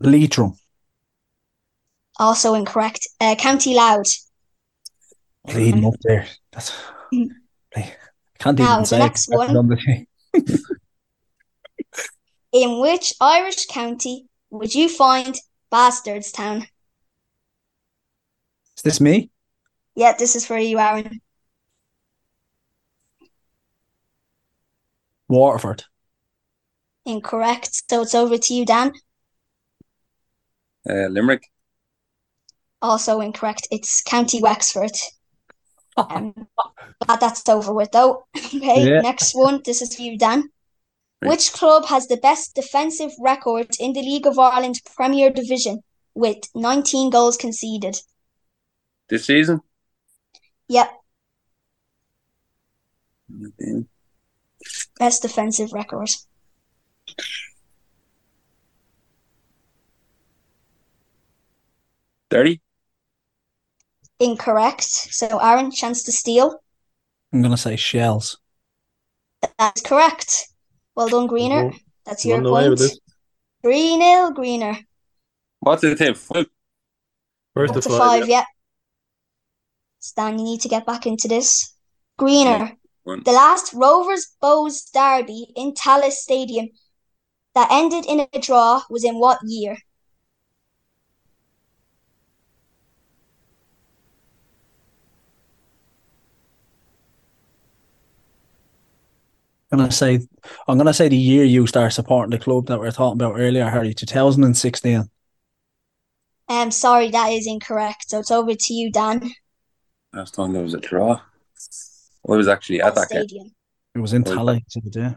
[0.00, 0.54] Leitrim.
[2.18, 3.06] Also incorrect.
[3.20, 4.08] Uh, County Louth.
[5.54, 6.26] Leading up there.
[6.52, 6.72] That's.
[7.76, 7.92] I
[8.38, 8.98] can't Now, even say.
[8.98, 9.56] next one.
[9.56, 10.06] On the thing.
[12.52, 15.34] In which Irish county would you find
[15.70, 16.66] Bastardstown?
[18.76, 19.30] Is this me?
[19.94, 21.20] Yeah, this is for you, Aaron.
[25.28, 25.84] Waterford.
[27.04, 28.92] Incorrect, so it's over to you, Dan.
[30.88, 31.50] Uh, Limerick.
[32.82, 33.66] Also incorrect.
[33.70, 34.92] It's County Wexford.
[35.96, 36.34] Um,
[37.04, 38.26] glad that's over with though.
[38.36, 39.00] Okay, Yeah.
[39.00, 39.62] next one.
[39.64, 40.50] This is for you, Dan.
[41.22, 41.30] Right.
[41.30, 45.80] Which club has the best defensive record in the League of Ireland Premier Division
[46.14, 47.96] with 19 goals conceded?
[49.08, 49.60] This season.
[50.68, 50.90] Yep,
[54.98, 56.10] best defensive record.
[62.30, 62.60] Thirty.
[64.18, 64.82] Incorrect.
[64.84, 66.62] So Aaron, chance to steal.
[67.32, 68.38] I'm gonna say shells.
[69.58, 70.46] That's correct.
[70.94, 71.64] Well done, Greener.
[71.66, 71.74] Well,
[72.06, 72.70] That's your Run away point.
[72.70, 73.00] with this.
[73.62, 74.78] 3 0 Greener.
[75.60, 76.14] What's the team?
[76.14, 76.46] Five.
[77.54, 77.98] First Up to to five.
[78.20, 78.44] five, yeah.
[79.98, 81.74] Stan, you need to get back into this.
[82.18, 82.72] Greener.
[83.04, 83.22] One.
[83.24, 86.68] The last Rovers Bohs derby in Tallaght Stadium
[87.54, 89.76] that ended in a draw was in what year?
[99.70, 100.20] Gonna say
[100.68, 103.38] I'm gonna say the year you start supporting the club that we are talking about
[103.38, 105.10] earlier, Harry, 2016.
[106.48, 108.10] Um, sorry, that is incorrect.
[108.10, 109.32] So it's over to you, Dan.
[110.12, 111.20] Last time there was a draw.
[112.28, 113.52] I was actually at that game.
[113.94, 115.14] It was in Tallaght, so yeah.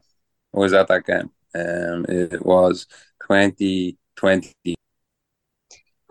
[0.55, 1.29] I was at that game.
[1.53, 2.87] Um, it was
[3.27, 4.75] 2020.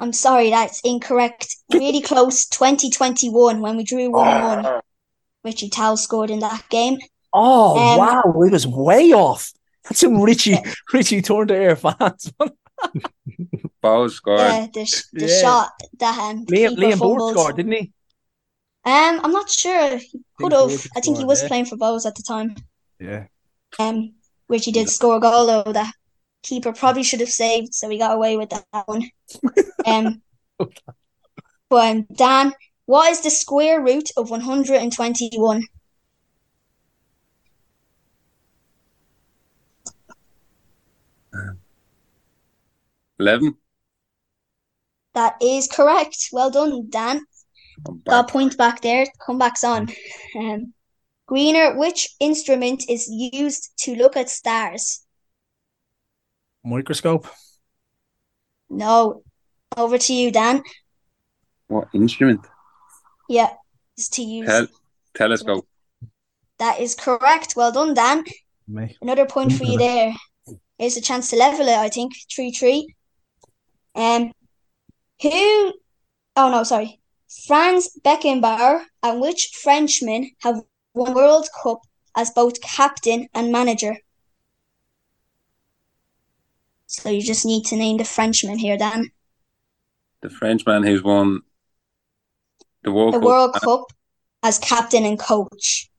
[0.01, 1.57] I'm sorry, that's incorrect.
[1.73, 2.47] Really close.
[2.47, 4.81] 2021 when we drew one one.
[5.45, 6.99] Richie Towell scored in that game.
[7.33, 9.53] Oh Um, wow, it was way off.
[9.85, 10.57] That's some Richie
[10.93, 12.33] Richie turned to air fans.
[13.83, 14.41] Bohs scored.
[14.41, 15.41] Yeah, the, the Yeah.
[15.41, 17.93] shot that um, Liam keeper Liam Board scored, didn't he?
[18.85, 19.99] Um, I'm not sure.
[19.99, 20.87] He could have.
[20.97, 21.49] I think he was yeah.
[21.49, 22.55] playing for Bohs at the time.
[22.99, 23.27] Yeah.
[23.79, 24.15] Um,
[24.49, 25.93] Richie did score a goal though that
[26.43, 29.03] keeper probably should have saved, so he got away with that one.
[29.87, 30.21] Um,
[31.71, 32.53] but um, Dan,
[32.87, 35.63] what is the square root of 121?
[43.19, 43.55] Eleven.
[45.15, 46.29] That is correct.
[46.33, 47.25] Well done, Dan.
[47.87, 49.07] I'm Got a point back there.
[49.27, 49.89] Comebacks on.
[50.37, 50.73] Um,
[51.27, 55.05] Greener, which instrument is used to look at stars?
[56.65, 57.27] Microscope.
[58.71, 59.23] No.
[59.77, 60.63] Over to you, Dan.
[61.69, 62.47] What instrument?
[63.29, 63.51] Yeah,
[63.97, 64.49] is to use.
[64.49, 64.69] Tel-
[65.15, 65.67] telescope.
[66.59, 67.55] That is correct.
[67.57, 68.25] Well done, Dan.
[68.67, 68.97] Me.
[69.03, 70.15] Another point for you there.
[70.79, 72.13] Here's a chance to level it, I think.
[72.35, 72.95] 3 3.
[73.99, 74.33] Um,
[75.21, 75.75] who.
[76.37, 77.01] Oh, no, sorry.
[77.47, 80.63] Franz Beckenbauer and which Frenchman have
[80.95, 81.81] won World Cup
[82.17, 83.97] as both captain and manager?
[86.87, 89.11] So you just need to name the Frenchman here, Dan.
[90.23, 91.43] The Frenchman who's won
[92.83, 93.27] the World The Cup.
[93.27, 93.85] World Cup
[94.43, 95.91] as captain and coach.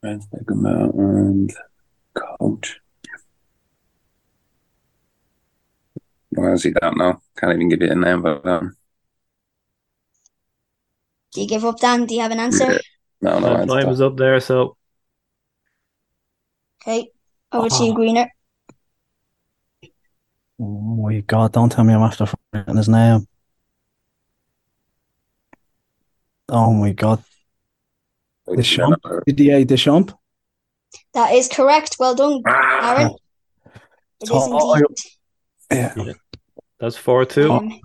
[0.00, 1.52] Franz Beckenbauer and
[2.14, 2.80] coach.
[6.23, 7.20] I honestly don't know.
[7.36, 8.76] Can't even give you a name, but um,
[11.32, 12.06] Do you give up, Dan?
[12.06, 12.72] Do you have an answer?
[12.72, 12.78] Yeah.
[13.20, 13.46] no, no.
[13.46, 13.92] Uh, answer time that.
[13.92, 14.76] is up there, so
[16.82, 17.10] Okay.
[17.52, 18.28] Over to you, Greener.
[20.60, 23.26] Oh my god, don't tell me I'm after forgetting his name.
[26.48, 27.24] Oh my god.
[28.54, 28.98] Deschamps?
[29.26, 30.12] Didier Deschamps?
[31.14, 31.96] That is correct.
[31.98, 32.96] Well done, Ah!
[32.96, 33.16] Aaron.
[34.20, 34.96] It is Oh, indeed.
[35.72, 36.12] Yeah.
[36.78, 37.52] That's four two.
[37.52, 37.80] Um,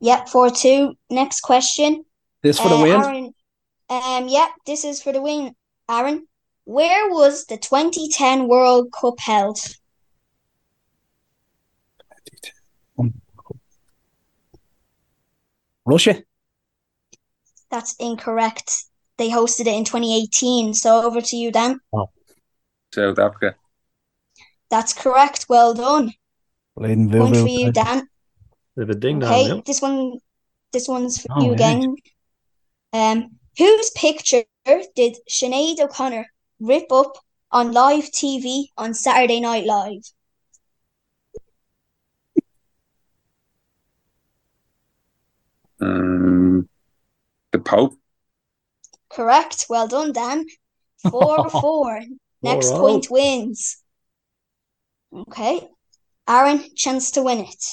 [0.00, 0.94] yep, 4 2.
[1.10, 2.04] Next question.
[2.42, 3.02] This for the Uh, win?
[3.02, 3.34] Aaron,
[3.88, 5.54] um, yep, this is for the win.
[5.88, 6.26] Aaron,
[6.64, 9.58] where was the 2010 World Cup held?
[15.84, 16.22] Russia?
[17.70, 18.84] That's incorrect.
[19.16, 20.74] They hosted it in 2018.
[20.74, 21.80] So over to you, Dan.
[22.94, 23.54] South Africa.
[24.70, 25.46] That's correct.
[25.48, 26.12] Well done.
[26.76, 28.08] Leading Point for you, Dan.
[28.76, 29.62] Bit of a ding Okay, dong.
[29.66, 30.18] this one,
[30.72, 31.54] this one's for Oh, you yeah.
[31.54, 31.96] again.
[32.92, 36.26] Um, whose picture did Sinead O'Connor
[36.60, 37.16] rip up
[37.50, 40.02] on live TV on Saturday Night Live?
[45.80, 46.68] Um,
[47.52, 47.98] the Pope.
[49.10, 49.66] Correct.
[49.68, 50.46] Well done, Dan.
[51.10, 52.00] Four four.
[52.42, 53.04] Next All right.
[53.04, 53.82] point wins.
[55.12, 55.68] Okay.
[56.32, 57.64] Aaron, chance to win it.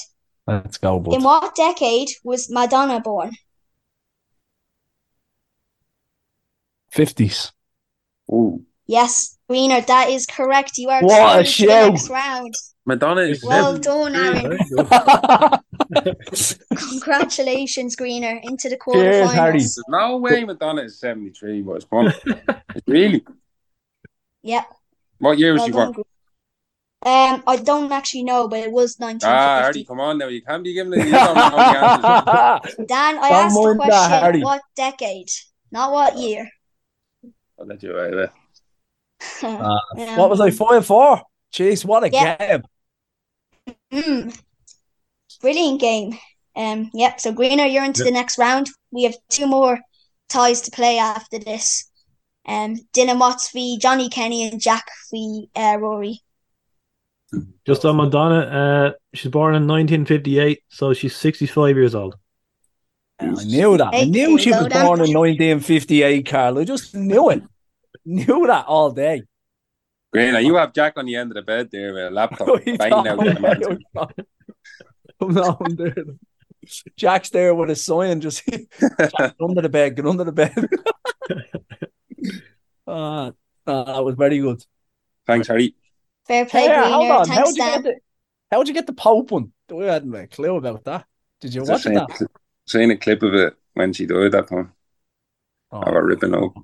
[0.46, 1.12] Let's go, boy.
[1.14, 3.30] In what decade was Madonna born?
[6.94, 7.52] 50s.
[8.30, 10.76] Ooh, Yes, Greener, that is correct.
[10.76, 11.88] You are What a through show.
[11.90, 12.52] next round.
[12.84, 14.12] Madonna is Well seven.
[14.12, 14.58] done, Aaron.
[16.90, 19.52] Congratulations, Greener, into the Cheers, quarterfinals.
[19.52, 22.12] There's no way Madonna is 73, but it's fun.
[22.88, 23.24] really?
[24.42, 24.64] Yep.
[25.18, 25.92] What year was Well she done.
[25.92, 26.04] born?
[27.02, 27.34] Greener.
[27.34, 29.06] Um, I don't actually know, but it was Ah,
[29.62, 29.84] Hardy, 1950.
[29.84, 30.28] come on now.
[30.28, 32.86] You can't be giving the you don't know the answers.
[32.88, 35.30] Dan, I Don't asked the mind that, question, what decade,
[35.72, 36.48] not what year.
[37.58, 38.30] I'll let you away with.
[39.42, 41.22] Uh, Um, what was I five for?
[41.52, 42.36] Jeez, what a Yeah.
[42.38, 42.62] game.
[43.92, 44.40] Mm.
[45.42, 46.18] Brilliant game.
[46.56, 47.20] Um, yep.
[47.20, 48.68] So Greener, you're into the next round.
[48.90, 49.78] We have two more
[50.28, 51.90] ties to play after this.
[52.46, 56.20] Um, Dylan Watts v Johnny Kenny and Jack v uh, Rory.
[57.66, 62.16] Just on Madonna, uh, she's born in 1958, so she's 65 years old.
[63.20, 63.90] I knew that.
[63.94, 66.58] I knew she was born in 1958, Carl.
[66.58, 67.42] I just knew it.
[68.04, 69.22] Knew that all day.
[70.12, 72.48] Green, you have Jack on the end of the bed there with a laptop.
[72.64, 74.24] Banging out the answers.
[75.20, 75.94] I'm there.
[76.96, 80.68] Jack's there with a sign, just get under the bed, get under the bed.
[82.86, 83.30] uh,
[83.66, 84.62] uh, that was very good.
[85.26, 85.74] Thanks, Harry.
[86.30, 87.12] Fair play, Hey, hold Greener.
[87.14, 87.28] on.
[87.28, 87.94] How'd Thanks, you, get the,
[88.52, 89.52] how'd you get the Pope one?
[89.68, 91.04] We hadn't a clue about that.
[91.40, 92.28] Did you Just watch seen, that?
[92.68, 94.72] seen a clip of it when she died that time.
[95.72, 96.54] Oh, I got ripping up.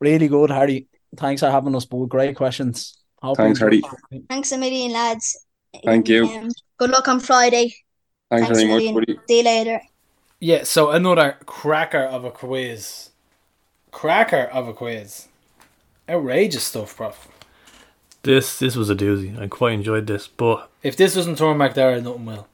[0.00, 0.86] really good, Harry.
[1.16, 2.10] Thanks for having us, both.
[2.10, 2.98] Great questions.
[3.22, 4.22] Hope Thanks, you enjoyed Harry.
[4.28, 5.46] Thanks a million, lads.
[5.82, 6.26] Thank you.
[6.26, 7.74] Um, good luck on Friday.
[8.30, 9.18] Thanks, Thanks very much, buddy.
[9.26, 9.80] See you later.
[10.40, 13.10] Yeah, so another cracker of a quiz.
[13.92, 15.28] Cracker of a quiz.
[16.06, 17.28] Outrageous stuff, prof.
[18.24, 19.38] This this was a doozy.
[19.40, 22.48] I quite enjoyed this, but If this doesn't turn McDara, nothing will.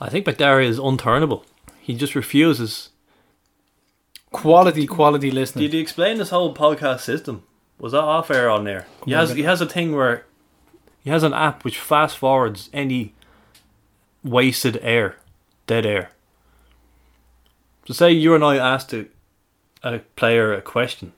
[0.00, 1.44] I think McDarry is unturnable.
[1.80, 2.90] He just refuses.
[4.30, 5.62] Quality, quality listening.
[5.64, 7.44] Did he explain this whole podcast system?
[7.78, 8.86] Was that off air on there?
[9.04, 10.26] He has he has a thing where
[11.02, 13.14] he has an app which fast forwards any
[14.24, 15.16] wasted air,
[15.66, 16.10] dead air.
[17.86, 19.06] So say you and I asked a,
[19.82, 21.12] a player a question,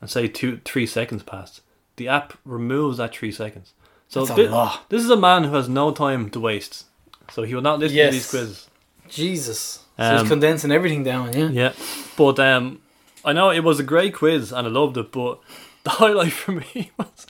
[0.00, 1.60] and say two three seconds passed,
[1.98, 3.74] the app removes that three seconds.
[4.08, 4.88] So That's a lot.
[4.88, 6.86] this is a man who has no time to waste.
[7.30, 8.08] So he will not listen Yes.
[8.08, 8.70] to these quizzes.
[9.08, 9.84] Jesus.
[9.98, 11.48] So Um, he's condensing everything down, yeah?
[11.48, 11.72] Yeah,
[12.16, 12.80] but um,
[13.24, 15.12] I know it was a great quiz and I loved it.
[15.12, 15.40] But
[15.84, 17.26] the highlight for me was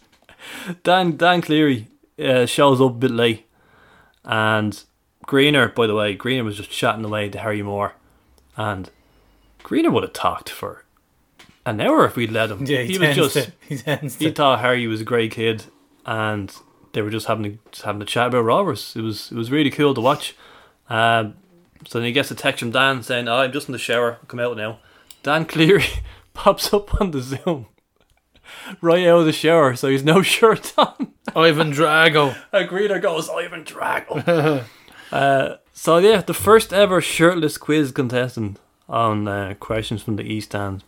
[0.85, 1.89] Dan Dan Cleary
[2.23, 3.47] uh, shows up a bit late,
[4.25, 4.83] and
[5.27, 5.69] Greener.
[5.69, 7.95] By the way, Greener was just chatting away to Harry Moore,
[8.57, 8.91] and
[9.63, 10.85] Greener would have talked for
[11.69, 12.65] an hour if we'd let him.
[12.65, 13.53] Yeah, he, he was just to.
[13.69, 14.33] He he to.
[14.33, 15.65] thought Harry was a great kid,
[16.07, 16.55] and
[16.93, 18.95] they were just having a, just having a chat about robbers.
[18.97, 20.35] It was it was really cool to watch.
[20.89, 21.35] Um,
[21.87, 24.13] so then he gets a text from Dan saying, oh, "I'm just in the shower.
[24.15, 24.81] I'll Come out now."
[25.23, 25.85] Dan Cleary
[26.35, 27.67] pops up on the Zoom
[28.81, 31.13] right out of the shower, so he's no shirt on.
[31.37, 32.37] Ivan Drago.
[32.53, 34.65] And Greener goes, "Ivan Drago."
[35.13, 38.59] uh, so yeah, the first ever shirtless quiz contestant
[38.89, 40.83] on uh, questions from the East End.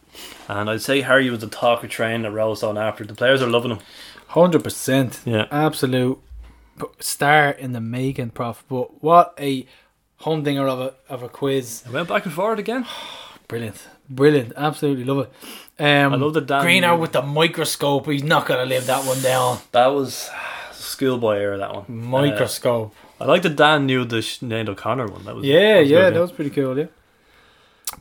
[0.48, 3.04] And I'd say Harry was the talker train that rolls on after.
[3.04, 3.78] The players are loving him.
[4.30, 5.26] 100%.
[5.26, 5.46] Yeah.
[5.50, 6.20] Absolute
[6.98, 8.64] star in the making, prof.
[8.68, 9.66] But what a
[10.16, 11.84] humdinger of a, of a quiz.
[11.86, 12.86] I went back and forward again.
[13.48, 13.86] Brilliant.
[14.08, 14.52] Brilliant.
[14.56, 15.82] Absolutely love it.
[15.82, 18.06] Um, I love the Dan- Greener with the microscope.
[18.06, 19.58] He's not going to live that one down.
[19.72, 20.30] That was
[20.72, 21.58] schoolboy era.
[21.58, 21.84] That one.
[21.88, 22.94] Microscope.
[23.20, 25.24] Uh, I like that Dan knew the Sinead O'Connor one.
[25.24, 26.86] That was yeah, that was yeah, good, that was pretty cool, yeah.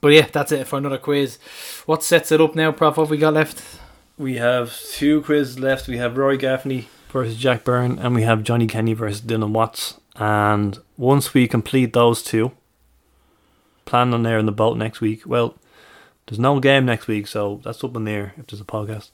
[0.02, 1.38] But yeah, that's it for another quiz.
[1.86, 2.98] What sets it up now, Prof?
[2.98, 3.80] What have we got left?
[4.18, 5.88] We have two quizzes left.
[5.88, 10.00] We have Rory Gaffney versus Jack Byrne, and we have Johnny Kenny versus Dylan Watts.
[10.16, 12.52] And once we complete those two,
[13.86, 15.24] plan on there in the boat next week.
[15.26, 15.56] Well,
[16.28, 19.10] there's no game next week, so that's up in there if there's a podcast.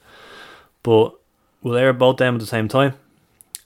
[0.83, 1.13] But
[1.61, 2.95] we'll air both them at the same time,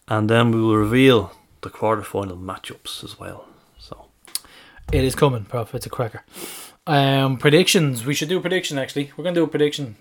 [0.07, 3.45] and then we will reveal the quarterfinal matchups as well.
[3.77, 4.05] So
[4.91, 5.73] It is coming, Prof.
[5.73, 6.23] It's a cracker.
[6.89, 8.05] Um, predictions.
[8.05, 9.11] We should do a prediction, actually.
[9.15, 9.95] We're going to do a prediction.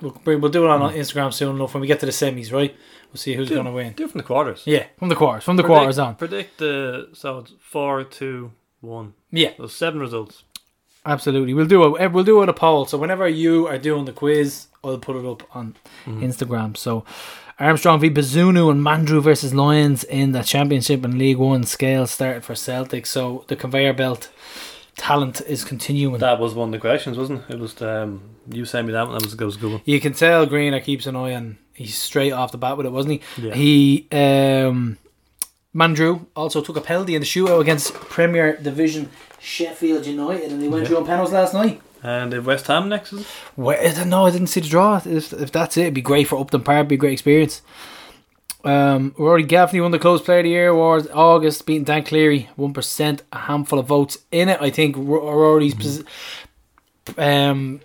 [0.00, 2.74] We'll, we'll do it on Instagram soon enough when we get to the semis, right?
[3.08, 3.92] We'll see who's do, going to win.
[3.92, 4.62] do it from the quarters.
[4.66, 5.44] Yeah, from the quarters.
[5.44, 6.14] From the Predict- quarters on.
[6.16, 9.14] Predict the so it's four, two, one.
[9.30, 10.42] Yeah, Those seven results.
[11.06, 11.54] absolutely.
[11.54, 12.86] We'll do a we'll do it a poll.
[12.86, 15.76] So whenever you are doing the quiz, I'll put it up on
[16.06, 16.24] Mm-hmm.
[16.24, 16.76] Instagram.
[16.76, 17.04] So
[17.60, 22.42] Armstrong v Bazunu and Mandroiu versus Lyons in the Championship and League One scale started
[22.44, 23.06] for Celtic.
[23.06, 24.30] So the conveyor belt
[24.96, 26.18] talent is continuing.
[26.18, 27.54] That was one of the questions, wasn't it?
[27.54, 29.14] It was um, you sent me that one.
[29.18, 29.80] That was, that was a good one.
[29.84, 31.58] You can tell Greener keeps an eye on.
[31.74, 33.42] He's straight off the bat with it, wasn't he?
[33.48, 33.54] Yeah.
[33.54, 34.98] He um,
[35.74, 39.08] Mandroiu also took a penalty in the shootout against Premier Division
[39.40, 40.88] Sheffield United, and they went Yeah.
[40.88, 41.80] through on penalties last night.
[42.04, 43.26] And if West Ham next, is it?
[43.56, 44.26] Well, I don't know.
[44.26, 45.00] I didn't see the draw.
[45.04, 46.88] If, if that's it, it'd be great for Upton Park.
[46.88, 47.62] Be a great experience.
[48.64, 51.08] Um, Rory Gaffney won the Close Player of the Year award.
[51.12, 54.60] August beating Dan Cleary, one percent, a handful of votes in it.
[54.60, 56.02] I think Ro- Rory's pos-
[57.18, 57.80] um,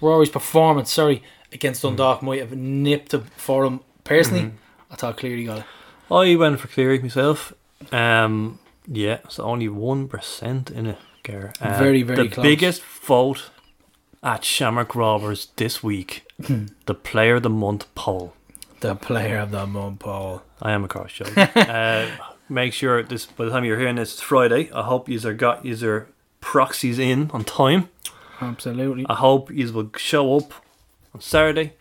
[0.00, 1.22] Rory's performance, sorry,
[1.52, 3.80] against Dundalk might have nipped him for him.
[4.04, 4.52] Personally,
[4.90, 5.64] I thought Cleary got it.
[6.10, 7.52] I went for Cleary myself.
[7.92, 10.98] Um, yeah, so only one percent in it.
[11.22, 11.52] Gar.
[11.60, 12.42] Uh, Very, very the close.
[12.44, 13.50] biggest vote
[14.22, 16.22] at Shamrock Rovers this week.
[16.38, 18.34] the Player of the Month poll.
[18.84, 20.42] The player of the month, Paul.
[20.60, 21.24] I am a cross show.
[21.36, 22.06] uh,
[22.50, 24.70] make sure this by the time you're hearing this, it's Friday.
[24.72, 26.06] I hope you're got your
[26.42, 27.88] proxies in on time.
[28.42, 29.06] Absolutely.
[29.08, 30.52] I hope you will show up
[31.14, 31.72] on Saturday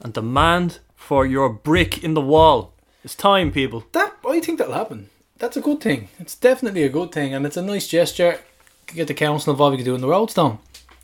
[0.00, 2.72] and demand for your brick in the wall.
[3.04, 3.84] It's time, people.
[3.92, 5.10] That I think that'll happen.
[5.38, 6.08] That's a good thing.
[6.18, 8.40] It's definitely a good thing, and it's a nice gesture.
[8.88, 9.74] Get the council involved.
[9.74, 10.58] You could do in the roadstone.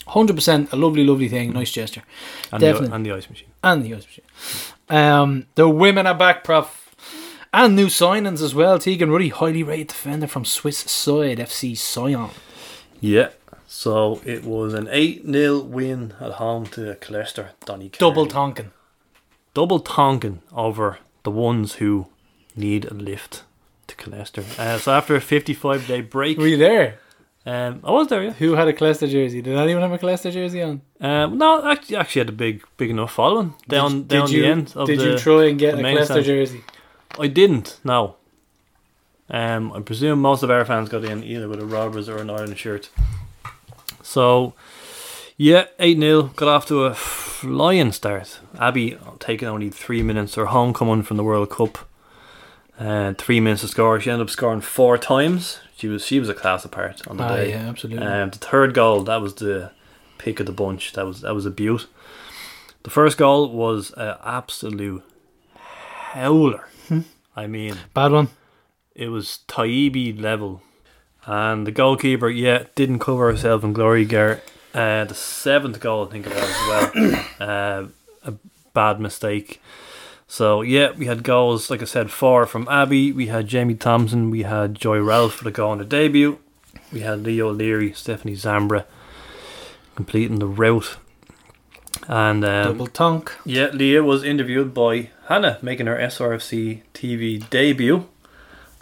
[0.08, 1.52] Hundred percent, a lovely, lovely thing.
[1.52, 2.02] Nice gesture,
[2.50, 2.88] And Definitely.
[2.88, 3.48] The, and the ice machine.
[3.62, 4.24] and the ice machine.
[4.90, 6.94] Um, the women are back, prof,
[7.52, 8.78] and new signings as well.
[8.78, 12.30] Tegan Ruddy, highly rated defender from Swiss side FC Sion.
[13.00, 13.30] Yeah.
[13.66, 17.50] So it was an 8 0 win at home to Leicester.
[17.64, 18.26] Donny Double.
[18.26, 18.70] Tonkin.
[19.54, 22.06] Double tonkin over the ones who
[22.56, 23.42] need a lift
[23.88, 24.44] to Leicester.
[24.58, 26.98] Uh, so after a 55 day break, Were you there?
[27.48, 28.24] Um, I was there.
[28.24, 28.32] Yeah.
[28.32, 29.40] Who had a Leicester jersey?
[29.40, 30.82] Did anyone have a Leicester jersey on?
[31.00, 34.42] Um, no, actually, actually had a big, big enough following down Did- down did you,
[34.42, 35.04] the end of Did the.
[35.12, 36.62] you try and get a Leicester jersey?
[37.18, 37.78] I didn't.
[37.84, 38.16] No.
[39.30, 42.30] Um, I presume most of our fans got in either with a Robbers or an
[42.30, 42.90] Ireland shirt.
[44.02, 44.54] So,
[45.36, 48.40] yeah, eight 0 got off to a flying start.
[48.58, 50.34] Abby taking only three minutes.
[50.34, 51.78] Her homecoming from the World Cup.
[52.78, 54.00] Uh, three minutes to score.
[54.00, 55.58] She ended up scoring four times.
[55.78, 57.50] She was she was a class apart on the Ah, day.
[57.50, 58.04] yeah, absolutely.
[58.04, 59.70] Um, the third goal that was the
[60.18, 60.92] pick of the bunch.
[60.94, 61.86] That was that was a beaut.
[62.82, 65.02] The first goal was an absolute
[66.12, 66.66] howler.
[66.88, 67.00] Hmm.
[67.36, 68.28] I mean, Bad one.
[68.94, 70.62] it was Taibi level,
[71.26, 74.04] and the goalkeeper yeah didn't cover herself in glory.
[74.04, 74.40] Gar
[74.74, 77.24] uh, the seventh goal I think it was as well.
[77.40, 77.84] uh,
[78.24, 78.34] a
[78.74, 79.60] bad mistake.
[80.30, 83.12] So yeah, we had goals like I said, four from Abby.
[83.12, 84.30] We had Jamie Thompson.
[84.30, 86.38] We had Joy Ralph for the goal on the debut.
[86.92, 88.84] We had Leo Leary, Stephanie Zambra
[89.96, 90.96] completing the route.
[92.06, 93.32] And um, Double tonk.
[93.44, 98.06] yeah, Leah was interviewed by Hannah, making her SRFC TV debut.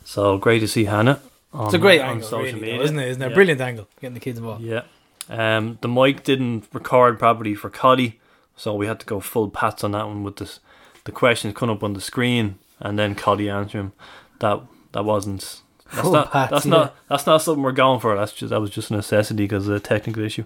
[0.05, 1.20] So great to see Hannah.
[1.53, 3.09] On, It's a great on angle, social really, media, though, isn't it?
[3.09, 3.28] Isn't it?
[3.30, 3.34] Yeah.
[3.34, 3.88] Brilliant angle.
[4.01, 4.62] Getting the kids involved.
[4.62, 4.82] Yeah.
[5.28, 8.20] Um, the mic didn't record properly for Coddy,
[8.57, 10.61] so we had to go full pats on that one with this,
[11.07, 13.93] the questions coming up on the screen, and then Coddy answering.
[14.41, 14.61] That
[14.93, 15.63] that wasn't.
[15.93, 16.33] That's Full not.
[16.33, 16.71] pats, that's yeah.
[16.71, 16.97] not.
[17.09, 18.15] That's not something we're going for.
[18.17, 20.45] That's just that was just a necessity because of the technical issue.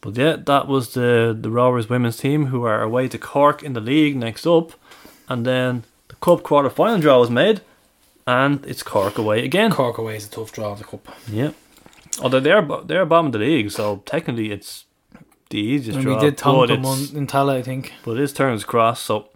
[0.00, 3.72] But yeah, that was the the Rovers women's team who are away to Cork in
[3.72, 4.72] the league next up,
[5.28, 7.62] and then the cup quarter final draw was made,
[8.26, 9.70] and it's Cork away again.
[9.72, 11.08] Cork away is a tough draw of the cup.
[11.26, 11.52] Yeah.
[12.22, 14.84] Although they're they're bottom of the league, so technically it's
[15.48, 16.14] the easiest And draw.
[16.16, 17.94] we did them on in Tallaght, I think.
[18.04, 19.00] but his Turner's Cross.
[19.00, 19.30] So,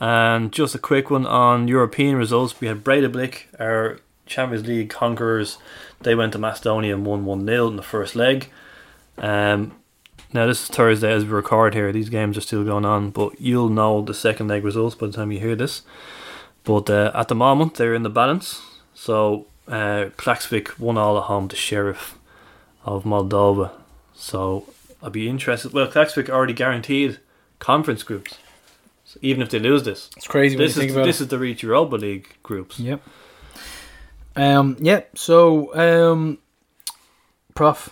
[0.00, 2.58] and just a quick one on European results.
[2.60, 5.58] We had Breidablik, our Champions League conquerors.
[6.00, 8.48] They went to Macedonia and won one 0 in the first leg.
[9.18, 9.76] Um,
[10.32, 11.92] now this is Thursday as we record here.
[11.92, 15.12] These games are still going on, but you'll know the second leg results by the
[15.12, 15.82] time you hear this.
[16.64, 18.62] But uh, at the moment they're in the balance.
[18.94, 20.10] So uh,
[20.78, 22.18] won all at home to Sheriff
[22.84, 23.72] of Moldova.
[24.14, 24.66] So
[25.02, 25.72] I'd be interested.
[25.72, 27.18] Well, Klaksvik already guaranteed
[27.58, 28.38] conference groups.
[29.12, 31.24] So even if they lose this, It's crazy this is this it.
[31.24, 32.78] is the reach Europa League groups.
[32.78, 33.02] Yep.
[34.36, 34.76] Um.
[34.80, 35.00] Yeah.
[35.14, 36.38] So, um,
[37.54, 37.90] Prof.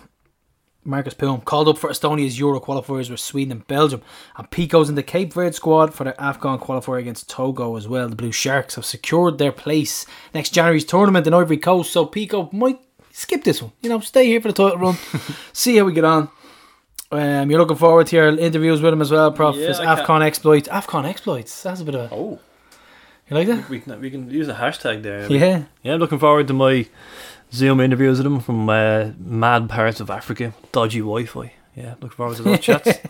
[0.85, 4.01] Marcus Poom called up for Estonia's Euro qualifiers with Sweden and Belgium,
[4.37, 8.07] and Pico's in the Cape Verde squad for the Afcon qualifier against Togo as well.
[8.07, 12.49] The Blue Sharks have secured their place next January's tournament in Ivory Coast, so Pico
[12.53, 12.79] might
[13.11, 13.73] skip this one.
[13.81, 14.97] You know, stay here for the title run,
[15.53, 16.29] see how we get on.
[17.11, 19.55] Um, you're looking forward to your interviews with him as well, Prof.
[19.55, 20.67] Yeah, His I can't- exploits.
[20.67, 21.63] Afcon exploits.
[21.63, 22.15] That's a bit of a.
[22.15, 22.39] Oh,
[23.29, 23.67] You like that?
[23.69, 25.31] we can we can use a hashtag there.
[25.31, 25.63] Yeah.
[25.83, 26.85] Yeah, I'm looking forward to my
[27.51, 31.53] Zoom interviews with him from uh, mad parts of Africa, dodgy Wi-Fi.
[31.75, 32.99] Yeah, looking forward to those chats.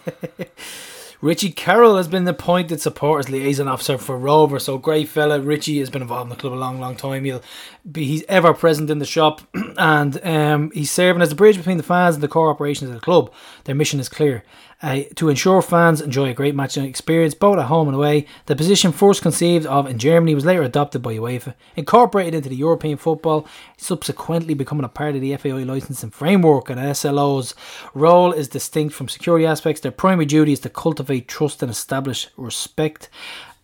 [1.21, 4.57] Richie Carroll has been appointed supporters liaison officer for Rover.
[4.57, 5.41] So great fella.
[5.41, 7.25] Richie has been involved in the club a long, long time.
[7.25, 7.41] He'll
[7.89, 9.41] be he's ever present in the shop,
[9.77, 12.95] and um, he's serving as the bridge between the fans and the core operations of
[12.95, 13.33] the club.
[13.65, 14.45] Their mission is clear.
[14.81, 18.25] Uh, to ensure fans enjoy a great matching experience both at home and away.
[18.45, 22.55] The position first conceived of in Germany was later adopted by UEFA, incorporated into the
[22.55, 26.69] European football, subsequently becoming a part of the FAI licensing framework.
[26.69, 27.55] And SLO's
[27.93, 29.81] role is distinct from security aspects.
[29.81, 33.09] Their primary duty is to cultivate trust and establish respect,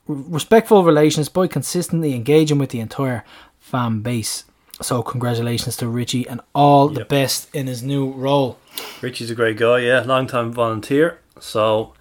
[0.07, 3.23] respectful relations by consistently engaging with the entire
[3.61, 4.43] fan base.
[4.81, 8.59] So congratulations to Richie and all the best in his new role.
[9.01, 11.19] Richie's a great guy, yeah, long time volunteer.
[11.39, 11.93] So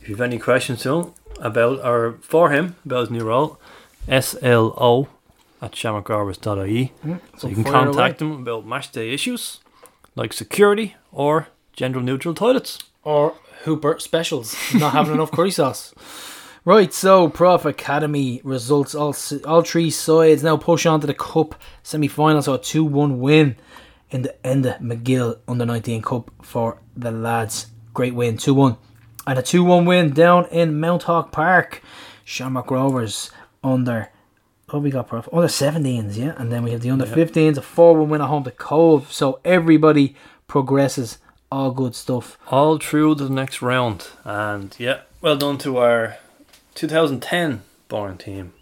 [0.00, 3.58] if you've any questions to him about or for him about his new role,
[4.08, 5.08] SLO
[5.60, 6.92] at shamrockrovers.ie.
[7.04, 7.14] Mm-hmm.
[7.38, 9.60] So you can contact him about match day issues
[10.14, 12.78] like security or gender neutral toilets.
[13.04, 14.56] or Hooper specials.
[14.74, 15.94] Not having enough curry sauce.
[16.64, 18.94] Right, so Prof Academy results.
[18.94, 22.40] All all three sides now push on to the Cup semi final.
[22.40, 23.56] So a 2 1 win
[24.12, 27.66] in the Enda McGuill Under 19 Cup for the lads.
[27.94, 28.76] Great win, 2 1.
[29.26, 31.82] And a 2 1 win down in Mounthawk Park.
[32.24, 33.30] Shamrock Rovers
[33.64, 34.10] under.
[34.68, 35.28] Oh, we got Prof.
[35.32, 36.34] Under 17s, yeah.
[36.36, 39.10] And then we have the under 15s, a 4 1 win at home to Cobh.
[39.10, 40.14] So everybody
[40.46, 41.18] progresses.
[41.50, 42.38] All good stuff.
[42.50, 44.08] all through to the next round.
[44.24, 46.16] And yeah, well done to our
[46.74, 48.54] 2010 born team.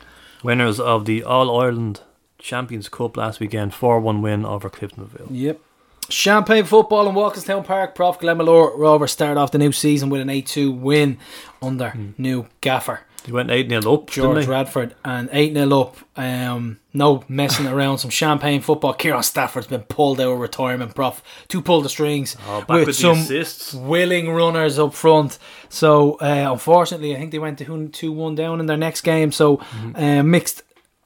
[0.42, 2.00] Winners of the All Ireland
[2.40, 5.28] Champions Cup last weekend, 4 1 win over Cliftonville.
[5.30, 5.60] Yep.
[6.08, 7.94] Champagne football in Walkerstown Park.
[7.94, 11.18] Prof Glenmalure Rovers start off the new season with an 8 2 win
[11.62, 14.46] under new gaffer He went 8 0 up, George?
[14.46, 15.96] Radford and 8 0 up.
[16.16, 17.98] Um, no messing around.
[17.98, 18.94] Some champagne football.
[18.94, 21.22] Kieran Stafford's been pulled out of retirement, prof.
[21.48, 23.72] To pull the strings Oh, back with the some assists.
[23.74, 25.38] willing runners up front.
[25.68, 29.30] So, uh, unfortunately, I think they went to 2 1 down in their next game.
[29.30, 29.96] So, Mm-hmm.
[29.96, 30.64] uh, mixed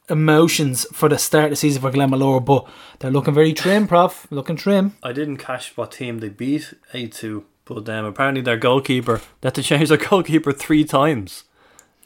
[0.08, 2.66] emotions for the start of the season for Glenmalure, but
[2.98, 4.26] they're looking very trim, prof.
[4.30, 4.96] Looking trim.
[5.02, 9.46] I didn't catch what team they beat 8 2, but um, apparently their goalkeeper, they
[9.48, 11.44] had to change their goalkeeper three times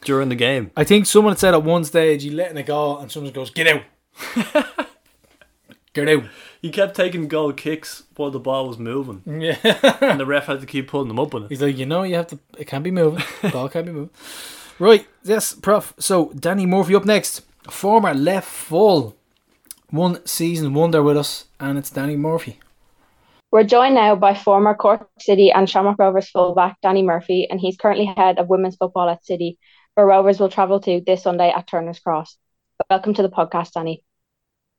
[0.01, 0.71] during the game.
[0.77, 3.67] I think someone said at one stage, you letting it go, and someone goes, Get
[3.67, 3.83] out.
[5.93, 6.23] Get out.
[6.61, 9.57] He kept taking goal kicks while the ball was moving, Yeah.
[10.01, 11.49] and the ref had to keep pulling them up on it.
[11.49, 12.39] He's like, you know, you have to.
[12.57, 13.23] It can't be moving.
[13.51, 14.11] Ball can't be moving.
[14.77, 15.07] Right.
[15.23, 15.93] Yes, Prof.
[15.99, 17.41] So Danny Murphy up next.
[17.67, 19.17] Former left full,
[19.89, 22.57] one season wonder with us, and it's Danny Murphy.
[23.51, 27.75] We're joined now by former Cork City and Shamrock Rovers fullback Danny Murphy, and he's
[27.75, 29.57] currently head of women's football at City,
[29.93, 32.37] where Rovers will travel to this Sunday at Turner's Cross.
[32.89, 34.05] Welcome to the podcast, Danny.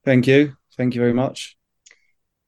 [0.05, 0.57] Thank you.
[0.76, 1.57] Thank you very much.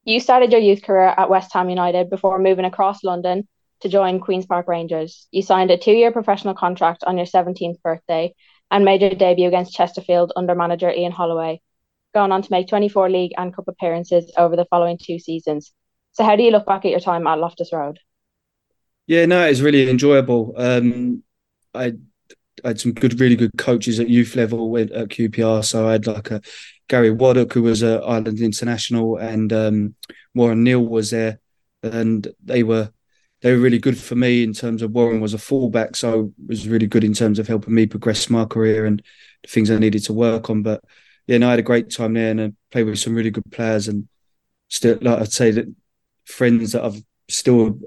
[0.05, 3.47] You started your youth career at West Ham United before moving across London
[3.81, 5.29] to join Queen's Park Rangers.
[5.31, 8.35] You signed a two year professional contract on your 17th birthday
[8.73, 11.61] and made your debut against Chesterfield under manager Ian Holloway,
[12.15, 15.73] going on to make 24 league and cup appearances over the following two seasons.
[16.13, 18.01] So, how do you look back at your time at Loftus Road?
[19.07, 20.55] Yeah, no, it was really enjoyable.
[20.57, 21.23] Um,
[21.75, 21.93] I,
[22.65, 25.65] I had some good, really good coaches at youth level with, at QPR.
[25.65, 26.41] So I had like a
[26.89, 29.95] Gary Waddock, who was an Ireland International, and um,
[30.35, 31.41] Warren Neill was there,
[31.83, 32.91] and they were
[33.43, 36.49] they were really good for me in terms of Warren was a fullback, so it
[36.49, 39.03] was really good in terms of helping me progress my career and
[39.43, 40.63] the things I needed to work on.
[40.63, 40.83] But
[41.27, 43.51] yeah, no, I had a great time there, and I played with some really good
[43.51, 44.09] players, and
[44.69, 45.67] still, like I'd say that
[46.25, 47.81] friends that I've still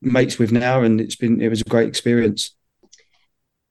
[0.00, 2.54] mates with now, and it's been it was a great experience.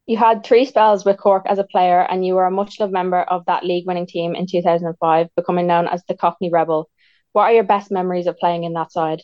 [0.05, 2.93] You had three spells with Cork as a player, and you were a much loved
[2.93, 6.89] member of that league winning team in 2005, becoming known as the Cockney Rebel.
[7.33, 9.21] What are your best memories of playing in that side?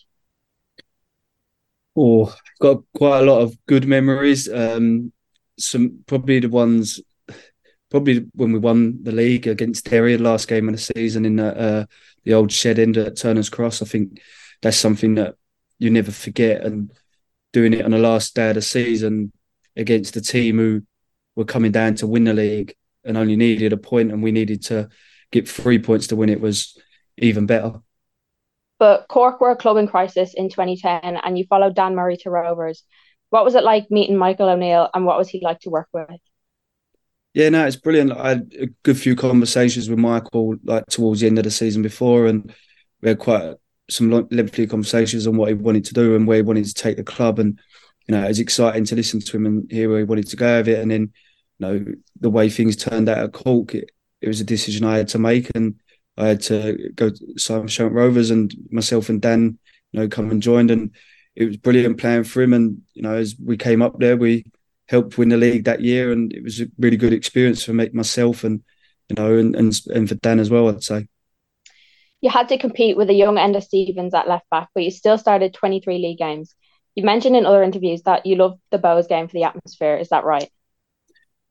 [1.98, 4.48] Oh, got quite a lot of good memories.
[4.48, 5.12] Um,
[5.58, 7.02] some probably the ones,
[7.90, 11.58] probably when we won the league against Derry last game of the season in the,
[11.58, 11.86] uh,
[12.24, 13.82] the old shed end at Turner's Cross.
[13.82, 14.22] I think
[14.62, 15.36] that's something that
[15.80, 16.64] you never forget.
[16.64, 16.92] And
[17.52, 19.32] doing it on the last day of the season
[19.76, 20.84] against the team who
[21.36, 24.62] were coming down to win the league and only needed a point, and we needed
[24.64, 24.90] to
[25.32, 26.78] get three points to win it was
[27.18, 27.82] even better.
[28.80, 32.30] But Cork were a club in crisis in 2010, and you followed Dan Murray to
[32.30, 32.84] Rovers.
[33.30, 36.10] What was it like meeting Michael O'Neill, and what was he like to work with?
[37.34, 38.12] Yeah, no, it's brilliant.
[38.14, 41.82] I had a good few conversations with Michael like towards the end of the season
[41.82, 42.54] before, and
[43.02, 43.56] we had quite
[43.90, 46.98] some lengthy conversations on what he wanted to do and where he wanted to take
[46.98, 47.40] the club.
[47.40, 47.60] And
[48.08, 50.36] you know, it was exciting to listen to him and hear where he wanted to
[50.36, 50.80] go with it.
[50.80, 51.10] And then, you
[51.60, 51.86] know,
[52.20, 55.20] the way things turned out at Cork, it, it was a decision I had to
[55.20, 55.76] make, and
[56.18, 59.60] I had to go to Shamrock Rovers, and myself and Dan,
[59.92, 60.92] you know, come and joined, and
[61.36, 62.54] it was brilliant playing for him.
[62.54, 64.46] And you know, as we came up there, we
[64.88, 67.90] helped win the league that year, and it was a really good experience for me,
[67.94, 68.64] myself and
[69.10, 70.70] you know, and and, and for Dan as well.
[70.70, 71.08] I'd say.
[72.20, 75.20] You had to compete with a young Enda Stevens at left back, but you still
[75.20, 76.56] started 23 league games.
[76.96, 79.98] You mentioned in other interviews that you loved the Bohs game for the atmosphere.
[79.98, 80.50] Is that right?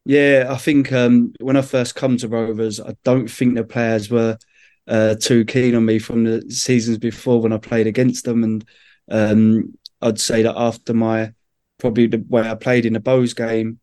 [0.05, 4.11] Yeah, I think um, when I first come to Rovers, I don't think the players
[4.11, 4.39] were
[4.87, 8.65] uh, too keen on me from the seasons before when I played against them, and
[9.11, 11.33] um, I'd say that after my
[11.79, 13.81] probably the way I played in the Bohs game,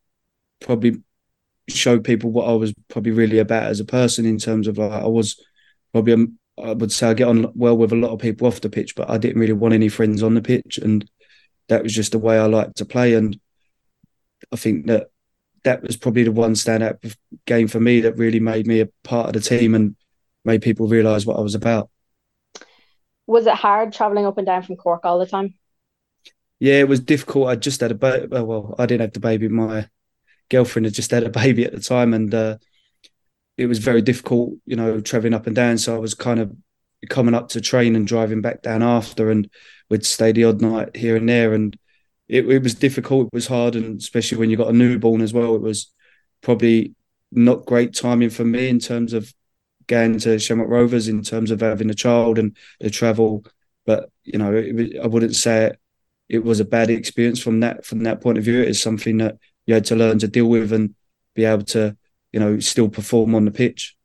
[0.62, 1.02] probably
[1.70, 4.92] showed people what I was probably really about as a person in terms of like
[4.92, 5.42] I was
[5.92, 8.62] probably um, I would say I get on well with a lot of people off
[8.62, 11.10] the pitch, but I didn't really want any friends on the pitch, and
[11.70, 13.14] that was just the way I liked to play.
[13.16, 13.40] And
[14.52, 15.08] I think that
[15.64, 17.16] that was probably the one standout
[17.46, 19.74] game for me that really made me a part of the team.
[19.76, 19.96] And
[20.46, 21.90] made people realise what I was about.
[23.28, 25.56] Was it hard travelling up and down from Cork all the time?
[26.60, 27.50] Yeah, it was difficult.
[27.50, 28.28] I just had a baby.
[28.28, 29.48] Well, I didn't have the baby.
[29.48, 29.88] My
[30.50, 32.58] girlfriend had just had a baby at the time, and uh,
[33.58, 35.78] it was very difficult, you know, traveling up and down.
[35.78, 36.56] So I was kind of
[37.10, 39.50] coming up to train and driving back down after, and
[39.90, 41.54] we'd stay the odd night here and there.
[41.54, 41.78] And
[42.28, 43.28] it, it was difficult.
[43.28, 45.92] It was hard, and especially when you got a newborn as well, it was
[46.42, 46.94] probably
[47.32, 49.34] not great timing for me in terms of
[49.88, 53.46] going to Shamrock Rovers, in terms of having a child and the travel.
[53.86, 55.80] But you know, it, I wouldn't say it,
[56.30, 58.62] it was a bad experience from that from that point of view.
[58.62, 60.96] It is something that you had to learn to deal with and
[61.36, 61.98] be able to
[62.34, 63.96] you know, still perform on the pitch.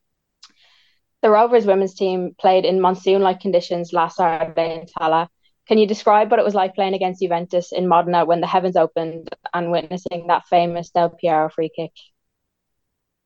[1.23, 5.29] The Rovers women's team played in monsoon like conditions last Saturday in Tallaght.
[5.67, 8.77] Can you describe what it was like playing against Juventus in Modena when the heavens
[8.77, 11.91] opened and witnessing that famous Del Piero free kick?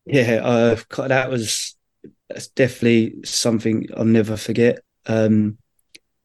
[0.05, 1.75] Yeah, uh, that was
[2.29, 4.79] that's definitely something I'll never forget.
[5.05, 5.57] Um,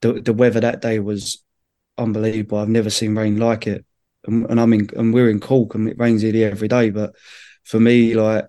[0.00, 1.42] the the weather that day was
[1.96, 2.58] unbelievable.
[2.58, 3.84] I've never seen rain like it,
[4.26, 6.90] and, and I'm in and we're in Cork and it rains here every day.
[6.90, 7.14] But
[7.64, 8.46] for me, like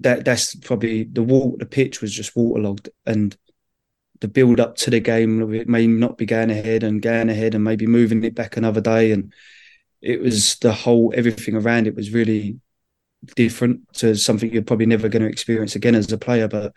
[0.00, 1.56] that, that's probably the wall.
[1.58, 3.36] The pitch was just waterlogged, and
[4.20, 7.54] the build up to the game it may not be going ahead and going ahead
[7.54, 9.32] and maybe moving it back another day, and
[10.02, 12.58] it was the whole everything around it was really
[13.34, 16.48] different to something you're probably never going to experience again as a player.
[16.48, 16.72] But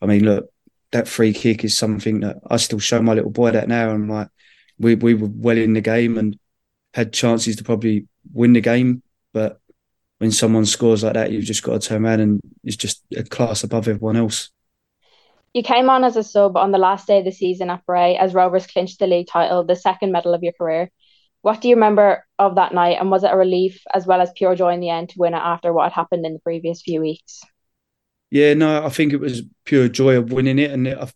[0.00, 0.50] I mean, look,
[0.92, 3.90] that free kick is something that I still show my little boy that now.
[3.90, 4.28] I'm like,
[4.78, 6.38] we we were well in the game and
[6.94, 9.02] had chances to probably win the game,
[9.32, 9.60] but
[10.18, 13.22] when someone scores like that, you've just got to turn around and it's just a
[13.22, 14.50] class above everyone else.
[15.54, 18.16] You came on as a sub on the last day of the season at Bray
[18.16, 20.90] as Rovers clinched the league title, the second medal of your career.
[21.42, 24.30] What do you remember of that night, and was it a relief as well as
[24.34, 26.82] pure joy in the end to win it after what had happened in the previous
[26.82, 27.40] few weeks?
[28.30, 31.10] Yeah, no, I think it was pure joy of winning it, and I,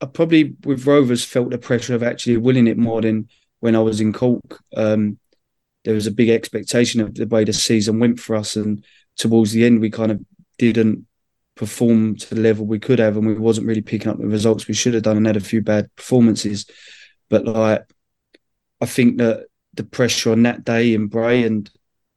[0.00, 3.28] I probably with Rovers felt the pressure of actually winning it more than
[3.60, 4.60] when I was in Cork.
[4.76, 5.18] Um,
[5.84, 8.84] there was a big expectation of the way the season went for us, and
[9.16, 10.20] towards the end, we kind of
[10.58, 11.06] didn't
[11.54, 14.66] perform to the level we could have, and we wasn't really picking up the results
[14.66, 16.66] we should have done, and had a few bad performances.
[17.28, 17.84] But like,
[18.80, 21.70] I think that the pressure on that day in Bray, and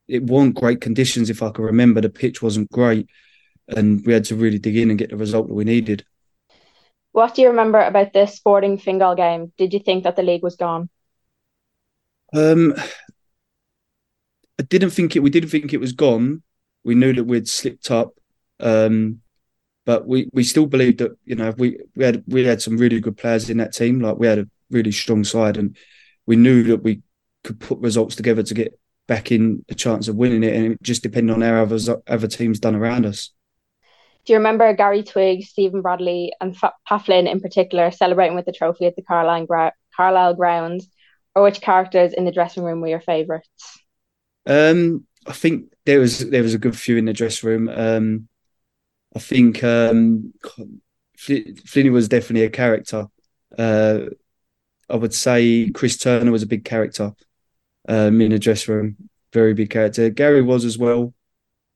[0.07, 1.30] it weren't great conditions.
[1.30, 3.07] If I can remember, the pitch wasn't great,
[3.67, 6.05] and we had to really dig in and get the result that we needed.
[7.11, 9.53] What do you remember about this Sporting Fingal game?
[9.57, 10.89] Did you think that the league was gone?
[12.34, 12.73] Um,
[14.59, 15.19] I didn't think it.
[15.19, 16.41] We didn't think it was gone.
[16.84, 18.13] We knew that we'd slipped up,
[18.59, 19.21] um,
[19.85, 22.99] but we, we still believed that you know we we had we had some really
[22.99, 23.99] good players in that team.
[23.99, 25.77] Like we had a really strong side, and
[26.25, 27.01] we knew that we
[27.44, 30.56] could put results together to get back in a chance of winning it.
[30.56, 33.32] And it just depended on how other other teams done around us.
[34.26, 38.53] Do you remember Gary Twigg, Stephen Bradley, and F- Pat in particular celebrating with the
[38.53, 40.88] trophy at the Carlisle, Gra- Carlisle grounds?
[41.36, 43.80] Or which characters in the dressing room were your favourites?
[44.45, 47.70] Um, I think there was there was a good few in the dressing room.
[47.70, 48.28] Um,
[49.15, 50.34] I think um,
[51.18, 53.07] Flinny was definitely a character.
[53.57, 53.99] Uh,
[54.90, 57.14] I would say Chris Turner was a big character
[57.88, 60.10] um, in the dressing room, very big character.
[60.10, 61.14] Gary was as well,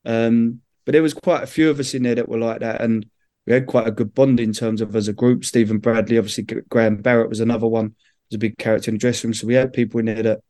[0.04, 2.80] um, but there was quite a few of us in there that were like that,
[2.80, 3.06] and
[3.46, 5.44] we had quite a good bond in terms of as a group.
[5.44, 7.94] Stephen Bradley, obviously, Graham Barrett was another one,
[8.30, 9.34] was a big character in the dressing room.
[9.34, 10.40] So we had people in there that,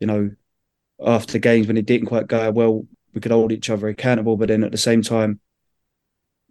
[0.00, 0.30] you know,
[1.04, 2.84] after games when it didn't quite go well,
[3.14, 4.36] we could hold each other accountable.
[4.36, 5.40] But then at the same time,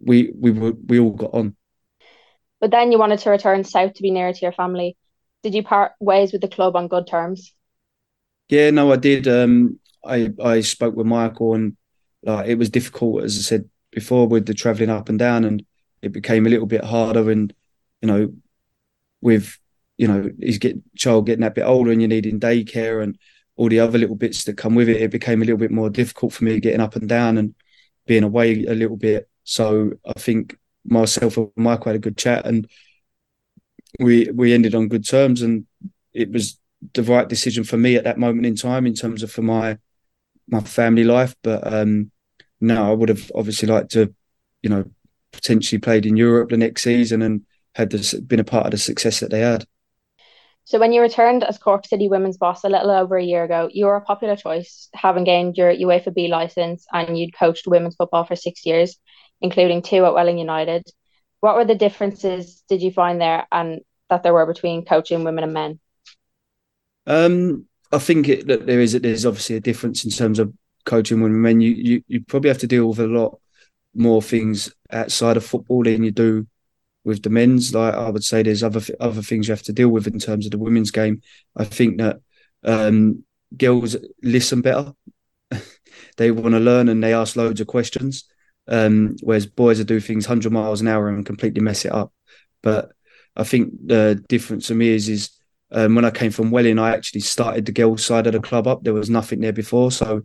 [0.00, 1.56] we we we all got on.
[2.60, 4.96] But then you wanted to return south to be nearer to your family.
[5.42, 7.52] Did you part ways with the club on good terms?
[8.48, 9.28] Yeah, no, I did.
[9.28, 11.76] Um, I I spoke with Michael, and
[12.22, 15.64] like it was difficult, as I said before, with the travelling up and down, and
[16.02, 17.30] it became a little bit harder.
[17.30, 17.52] And
[18.02, 18.32] you know,
[19.20, 19.58] with
[19.98, 23.18] you know, he's getting child getting that bit older, and you're needing daycare and
[23.56, 25.90] all the other little bits that come with it, it became a little bit more
[25.90, 27.54] difficult for me getting up and down and
[28.06, 29.28] being away a little bit.
[29.44, 32.68] So I think myself and Michael had a good chat and
[33.98, 35.66] we we ended on good terms and
[36.12, 36.58] it was
[36.94, 39.78] the right decision for me at that moment in time in terms of for my
[40.48, 41.34] my family life.
[41.42, 42.10] But um
[42.60, 44.12] no, I would have obviously liked to,
[44.62, 44.84] you know,
[45.32, 47.42] potentially played in Europe the next season and
[47.74, 49.64] had this, been a part of the success that they had.
[50.64, 53.70] So when you returned as Cork City women's boss a little over a year ago,
[53.72, 57.96] you were a popular choice, having gained your UEFA B license and you'd coached women's
[57.96, 58.98] football for six years,
[59.40, 60.84] including two at Welling United.
[61.40, 63.80] What were the differences did you find there and
[64.10, 65.80] that there were between coaching women and men?
[67.08, 70.52] Um, I think it, that there is there's obviously a difference in terms of
[70.84, 71.60] coaching women men.
[71.60, 73.40] You, you you probably have to deal with a lot
[73.94, 76.46] more things outside of football than you do
[77.04, 77.74] with the men's.
[77.74, 80.44] Like I would say, there's other other things you have to deal with in terms
[80.44, 81.22] of the women's game.
[81.56, 82.20] I think that
[82.62, 83.24] um,
[83.56, 84.92] girls listen better.
[86.18, 88.24] they want to learn and they ask loads of questions.
[88.70, 92.12] Um, whereas boys are do things 100 miles an hour and completely mess it up.
[92.62, 92.92] But
[93.34, 95.37] I think the difference for me is is
[95.70, 98.66] um, when I came from Welling, I actually started the girls' side of the club
[98.66, 98.82] up.
[98.82, 100.22] There was nothing there before, so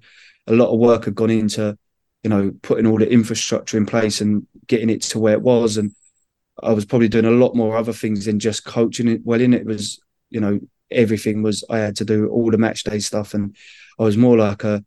[0.48, 1.78] a lot of work had gone into,
[2.24, 5.78] you know, putting all the infrastructure in place and getting it to where it was.
[5.78, 5.94] And
[6.61, 9.26] I was probably doing a lot more other things than just coaching it.
[9.26, 9.99] Welling, it was,
[10.30, 10.60] you know,
[10.91, 13.56] everything was I had to do all the match day stuff, and
[13.99, 14.84] I was more like a,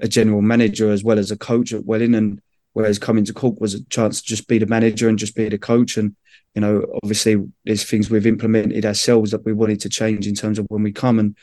[0.00, 2.14] a general manager as well as a coach at Welling.
[2.14, 2.40] And
[2.72, 5.48] Whereas coming to Cork was a chance to just be the manager and just be
[5.48, 5.96] the coach.
[5.96, 6.14] And
[6.54, 10.58] you know, obviously, there's things we've implemented ourselves that we wanted to change in terms
[10.58, 11.18] of when we come.
[11.18, 11.36] And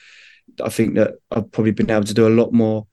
[0.64, 2.88] I think that I've probably been able to do a lot more,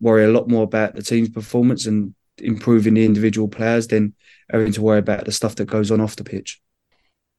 [0.00, 4.14] worry a lot more about the team's performance and improving the individual players than
[4.50, 6.60] having to worry about the stuff that goes on off the pitch.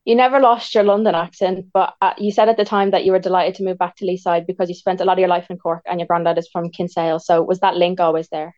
[0.05, 3.11] You never lost your London accent, but uh, you said at the time that you
[3.11, 5.47] were delighted to move back to Leeside because you spent a lot of your life
[5.49, 7.19] in Cork and your granddad is from Kinsale.
[7.19, 8.55] So was that link always there?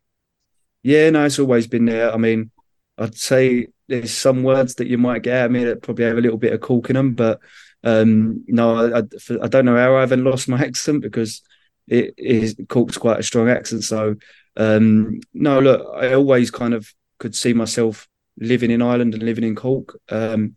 [0.87, 2.13] Yeah, no, it's always been there.
[2.13, 2.49] I mean,
[2.97, 6.21] I'd say there's some words that you might get at me that probably have a
[6.21, 7.41] little bit of Cork in them, but
[7.83, 9.03] um, no, I, I,
[9.43, 11.41] I, don't know how I haven't lost my accent because
[11.89, 13.83] it is Cork's quite a strong accent.
[13.83, 14.15] So
[14.55, 16.89] um, no, look, I always kind of
[17.19, 18.07] could see myself
[18.37, 19.99] living in Ireland and living in Cork.
[20.07, 20.55] Um,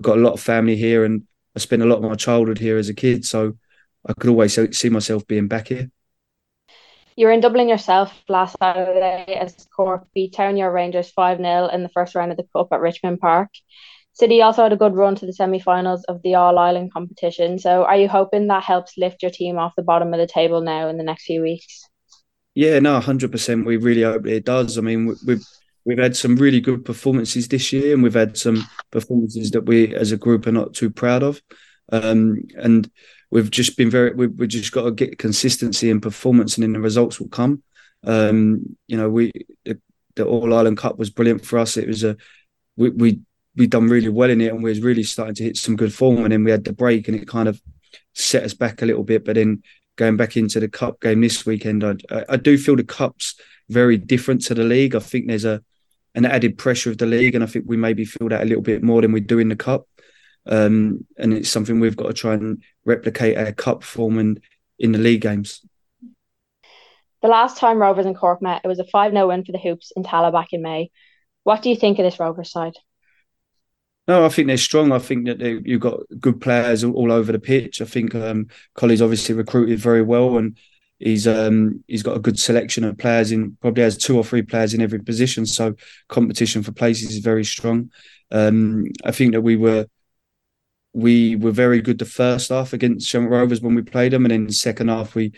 [0.00, 2.76] got a lot of family here, and I spent a lot of my childhood here
[2.76, 3.56] as a kid, so
[4.04, 5.92] I could always see myself being back here.
[7.16, 11.84] You were in Dublin yourself last Saturday as Cork beat Townyer Rangers 5 0 in
[11.84, 13.50] the first round of the Cup at Richmond Park.
[14.14, 17.58] City also had a good run to the semi finals of the All Ireland competition.
[17.58, 20.60] So, are you hoping that helps lift your team off the bottom of the table
[20.60, 21.84] now in the next few weeks?
[22.54, 23.64] Yeah, no, hundred percent.
[23.64, 24.76] We really hope it does.
[24.76, 25.42] I mean, we've
[25.84, 29.94] we've had some really good performances this year, and we've had some performances that we,
[29.94, 31.40] as a group, are not too proud of.
[31.92, 32.90] Um, and
[33.30, 36.72] we've just been very we we just got to get consistency in performance, and then
[36.72, 37.62] the results will come.
[38.04, 39.32] Um, you know, we
[39.64, 39.80] the,
[40.16, 41.76] the All Ireland Cup was brilliant for us.
[41.76, 42.16] It was a
[42.76, 43.20] we we
[43.56, 45.92] we done really well in it, and we was really starting to hit some good
[45.92, 46.24] form.
[46.24, 47.60] And then we had the break, and it kind of
[48.14, 49.24] set us back a little bit.
[49.24, 49.62] But then
[49.96, 51.96] going back into the cup game this weekend, I
[52.28, 53.34] I do feel the cups
[53.68, 54.94] very different to the league.
[54.94, 55.62] I think there's a
[56.14, 58.62] an added pressure of the league, and I think we maybe feel that a little
[58.62, 59.88] bit more than we do in the cup.
[60.46, 64.40] Um, and it's something we've got to try and replicate our cup form and
[64.78, 65.64] in the league games.
[67.22, 69.58] The last time Rovers and Cork met, it was a 5 0 win for the
[69.58, 70.90] Hoops in Tallaght back in May.
[71.42, 72.74] What do you think of this Rovers side?
[74.06, 74.92] No, I think they're strong.
[74.92, 77.80] I think that they, you've got good players all, all over the pitch.
[77.80, 80.58] I think um, Collie's obviously recruited very well, and
[80.98, 83.56] he's um, he's got a good selection of players in.
[83.62, 85.46] Probably has two or three players in every position.
[85.46, 85.74] So
[86.08, 87.90] competition for places is very strong.
[88.30, 89.86] Um, I think that we were
[90.94, 94.32] we were very good the first half against Shamrock Rovers when we played them, and
[94.32, 95.32] then the second half we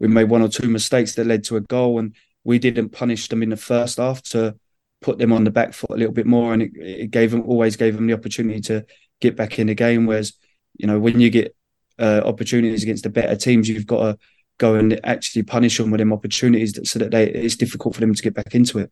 [0.00, 3.28] we made one or two mistakes that led to a goal, and we didn't punish
[3.28, 4.56] them in the first half to
[5.00, 7.42] put them on the back foot a little bit more, and it, it gave them
[7.42, 8.84] always gave them the opportunity to
[9.20, 10.06] get back in the game.
[10.06, 10.32] Whereas
[10.74, 11.54] you know when you get
[11.98, 14.18] uh, opportunities against the better teams, you've got to
[14.58, 18.00] go and actually punish them with them opportunities that, so that they it's difficult for
[18.00, 18.90] them to get back into it.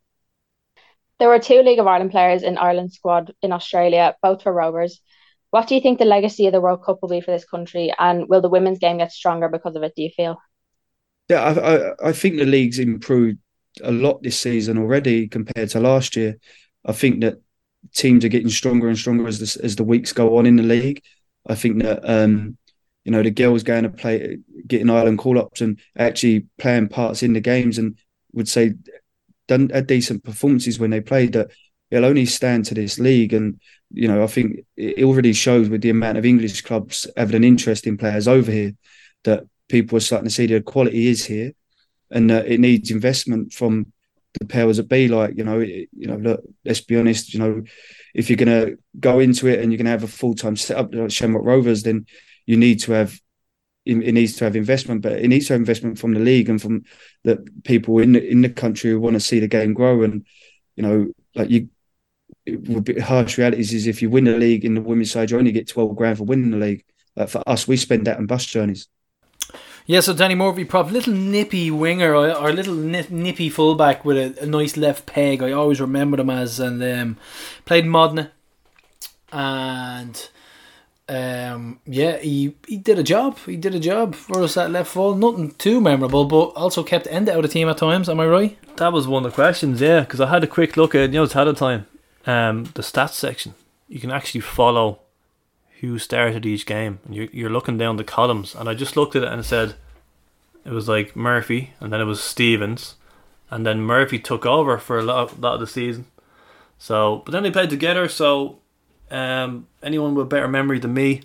[1.19, 5.01] There were two League of Ireland players in Ireland squad in Australia, both for Rovers.
[5.53, 7.93] What do you think the legacy of the World Cup will be for this country,
[7.99, 9.93] and will the women's game get stronger because of it?
[9.95, 10.39] Do you feel?
[11.29, 13.39] Yeah, I, I, I think the league's improved
[13.85, 16.39] a lot this season already compared to last year.
[16.87, 17.43] I think that
[17.95, 20.63] teams are getting stronger and stronger as the, as the weeks go on in the
[20.63, 21.03] league.
[21.47, 22.57] I think that um,
[23.05, 27.23] you know the girls going to play, getting Ireland call ups and actually playing parts
[27.23, 27.99] in the games, and
[28.33, 28.73] would say
[29.49, 31.35] done a decent performances when they played.
[31.35, 31.51] That
[31.93, 33.61] they'll only stand to this league, and
[33.93, 37.45] you know, I think it already shows with the amount of English clubs having an
[37.45, 38.73] interest in players over here
[39.25, 41.53] that people are starting to see the quality is here,
[42.11, 43.93] and uh, it needs investment from
[44.41, 45.07] the powers that be.
[45.07, 47.35] Like you know, it, you know, look, let's be honest.
[47.35, 47.63] You know,
[48.15, 50.57] if you're going to go into it and you're going to have a full time
[50.57, 52.07] setup like Shamrock Rovers, then
[52.47, 53.21] you need to have
[53.85, 56.63] it, needs to have investment, but it needs to have investment from the league and
[56.63, 56.85] from
[57.25, 60.03] the people in the in the country who want to see the game grow.
[60.03, 60.25] And
[60.77, 61.69] you know, like you
[62.47, 65.53] the harsh realities is if you win the league in the women's side, you only
[65.53, 66.85] get 12 grand for winning the league.
[67.17, 68.89] Uh, for us, we spend that on bus journeys.
[69.85, 74.17] Yeah, so Danny Murphy, prop, little nippy winger or, or little nip, nippy fullback with
[74.17, 75.43] a, a, nice left peg.
[75.43, 77.17] I always remember him as and um,
[77.65, 78.31] played Modena,
[79.33, 80.29] and
[81.09, 83.39] um, yeah, he he did a job.
[83.45, 85.17] He did a job for us at left full.
[85.17, 88.09] Nothing too memorable, but also kept Enda out of team at times.
[88.09, 88.77] Am I right?
[88.77, 91.17] That was one of the questions, yeah, because I had a quick look at you
[91.17, 91.87] know it's had a time
[92.27, 93.55] um, the stats section,
[93.89, 95.01] you can actually follow
[95.81, 97.01] who started each game.
[97.05, 98.55] And you're, you're looking down the columns.
[98.55, 99.75] And I just looked at it and it said
[100.65, 102.95] it was like Murphy, and then it was Stevens.
[103.51, 106.07] And then Murphy took over for a lot, lot of the season.
[106.79, 108.09] So, but then they played together.
[108.09, 108.61] So,
[109.11, 111.23] um, anyone with better memory than me,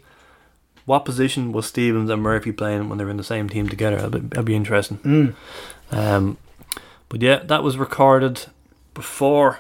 [0.86, 3.98] what position was Stevens and Murphy playing when they were in the same team together?
[3.98, 4.98] That'd be, that'd be interesting.
[5.00, 5.36] Mm.
[5.92, 6.38] Um,
[7.10, 8.46] but yeah, that was recorded
[8.94, 9.60] before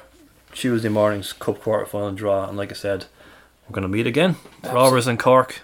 [0.57, 3.05] Tuesday morning's cup quarter final draw, and like I said,
[3.69, 4.37] we're going to meet again.
[4.63, 5.61] Rovers and Cork.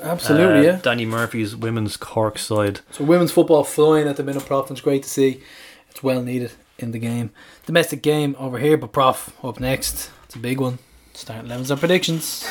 [0.00, 0.80] Absolutely, uh, yeah.
[0.80, 2.78] Danny Murphy's women's Cork side.
[2.92, 4.70] So women's football flying at the minute, Prof.
[4.70, 5.42] It's great to see.
[5.90, 6.52] It's well needed.
[6.78, 7.30] in the game.
[7.66, 10.10] Domestic game over here, but Prof up next.
[10.26, 10.78] It's a big one.
[11.12, 12.46] Starting 11s and predictions.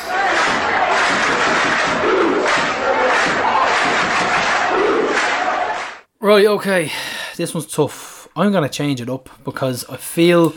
[6.20, 6.92] Right, okay.
[7.36, 8.28] This one's tough.
[8.36, 10.52] I'm going to change it up because I feel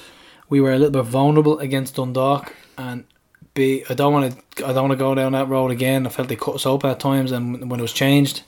[0.50, 3.06] we were a little bit vulnerable against Dundalk, and
[3.54, 4.68] B, I don't want to.
[4.68, 6.06] I don't want to go down that road again.
[6.06, 8.44] I felt they cut us open at times, and when it was changed,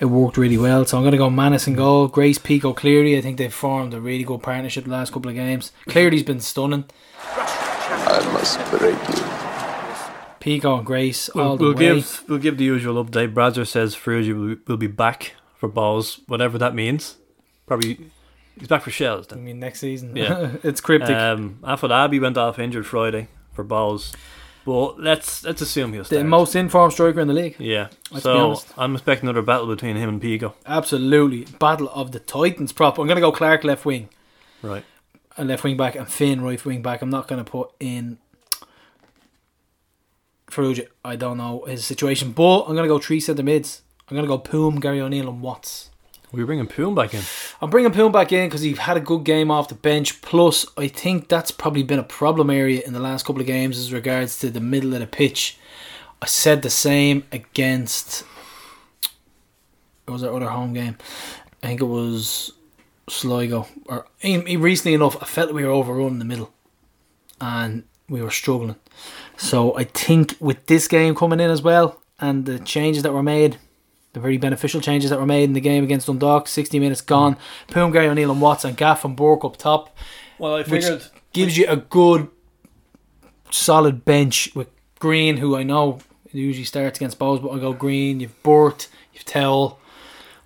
[0.00, 0.84] it worked really well.
[0.84, 2.08] So I'm going to go Mannus and goal.
[2.08, 3.16] Grace Pico Cleary.
[3.16, 5.72] I think they've formed a really good partnership the last couple of games.
[5.88, 6.84] Cleary's been stunning.
[7.24, 9.24] I must break you.
[10.40, 11.94] Pico and Grace all We'll, the we'll way.
[12.00, 13.32] give we'll give the usual update.
[13.32, 17.16] Bradzer says Fruji will, will be back for balls, whatever that means.
[17.64, 18.10] Probably
[18.58, 19.44] he's back for shells I then.
[19.44, 20.16] mean, next season.
[20.16, 20.52] Yeah.
[20.62, 21.16] it's cryptic.
[21.16, 24.12] Um, Afolabi went off injured Friday for balls,
[24.64, 27.56] but let's let's assume he'll the most informed striker in the league.
[27.58, 27.88] yeah.
[28.10, 28.68] Let's be so honest.
[28.76, 30.54] I'm expecting another battle between him and Pico.
[30.66, 31.44] Absolutely.
[31.58, 32.98] Battle of the Titans prop.
[32.98, 34.08] I'm going to go Clark left wing.
[34.62, 34.84] Right.
[35.36, 37.02] and left wing back and Finn right wing back.
[37.02, 38.18] I'm not going to put in
[40.50, 40.86] Farrugia.
[41.04, 43.82] I don't know his situation, but I'm going to go three centre mids.
[44.08, 45.90] I'm going to go Poom, Gary O'Neill, and Watts.
[46.32, 47.22] We're bringing Poom back in.
[47.60, 50.22] I'm bringing Poom back in because he had a good game off the bench.
[50.22, 53.78] Plus, I think that's probably been a problem area in the last couple of games
[53.78, 55.58] as regards to the middle of the pitch.
[56.22, 58.24] I said the same against.
[60.06, 60.96] What was our other home game?
[61.62, 62.52] I think it was
[63.10, 63.68] Sligo.
[63.86, 66.52] Or recently enough, I felt we were overrun in the middle,
[67.40, 68.76] and we were struggling.
[69.36, 73.22] So I think with this game coming in as well, and the changes that were
[73.22, 73.58] made,
[74.12, 77.36] the very beneficial changes that were made in the game against Dundalk, 60 minutes gone.
[77.68, 79.96] Poom, Gary O'Neill, and Watts, and Gaff and Burke up top.
[80.38, 82.28] Well, I which figured gives you a good,
[83.50, 84.68] solid bench with
[84.98, 85.98] Greene, who I know
[86.32, 88.20] usually starts against Bohs, but I go Greene.
[88.20, 89.78] You've Burt, you've Tell.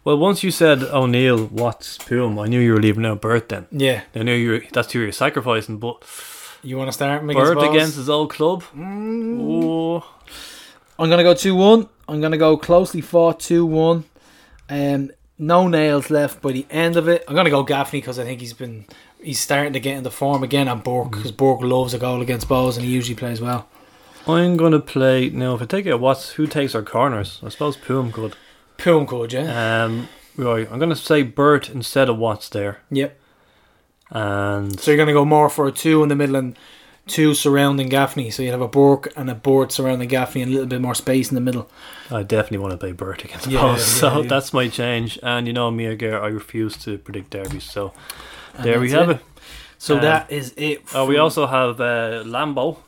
[0.05, 3.67] Well, once you said O'Neill, Watts, Poom, I knew you were leaving out Bert then.
[3.73, 6.05] Yeah, I knew you were, that's who you're sacrificing, but
[6.63, 8.63] you want to start him against Bert against his old club.
[8.77, 9.41] Mm.
[9.41, 10.09] Oh,
[10.99, 11.89] I'm gonna go two one.
[12.09, 14.05] I'm gonna go closely fought two one.
[14.69, 17.25] Um, no nails left by the end of it.
[17.29, 18.87] I'm gonna go Gaffney because I think he's been
[19.23, 20.69] he's starting to get into form again.
[20.69, 23.69] And Burke because Burke loves a goal against Bohs and he usually plays well.
[24.27, 25.55] I'm gonna play now.
[25.55, 27.41] If I take out Watts, who takes our corners?
[27.45, 28.35] I suppose Poom could.
[28.79, 29.85] Poom could, yeah.
[29.85, 30.69] Um, right.
[30.71, 33.17] I'm gonna say Bert instead of Watts there, Yep.
[34.11, 36.57] and So you're gonna go more for a two in the middle and
[37.07, 38.31] two surrounding Gaffney.
[38.31, 40.95] So you'd have a Burke and a Bort surrounding Gaffney and a little bit more
[40.95, 41.69] space in the middle.
[42.11, 43.77] I definitely want to play Bert against Yeah, Bohs.
[43.79, 44.29] yeah, so yeah.
[44.29, 45.19] that's my change.
[45.23, 47.65] And you know me again, I refuse to predict derbies.
[47.65, 47.93] So
[48.57, 49.17] And there we have it.
[49.17, 49.23] it.
[49.79, 50.83] So Um, that is it.
[50.95, 52.79] Oh, we also have uh, Lambo.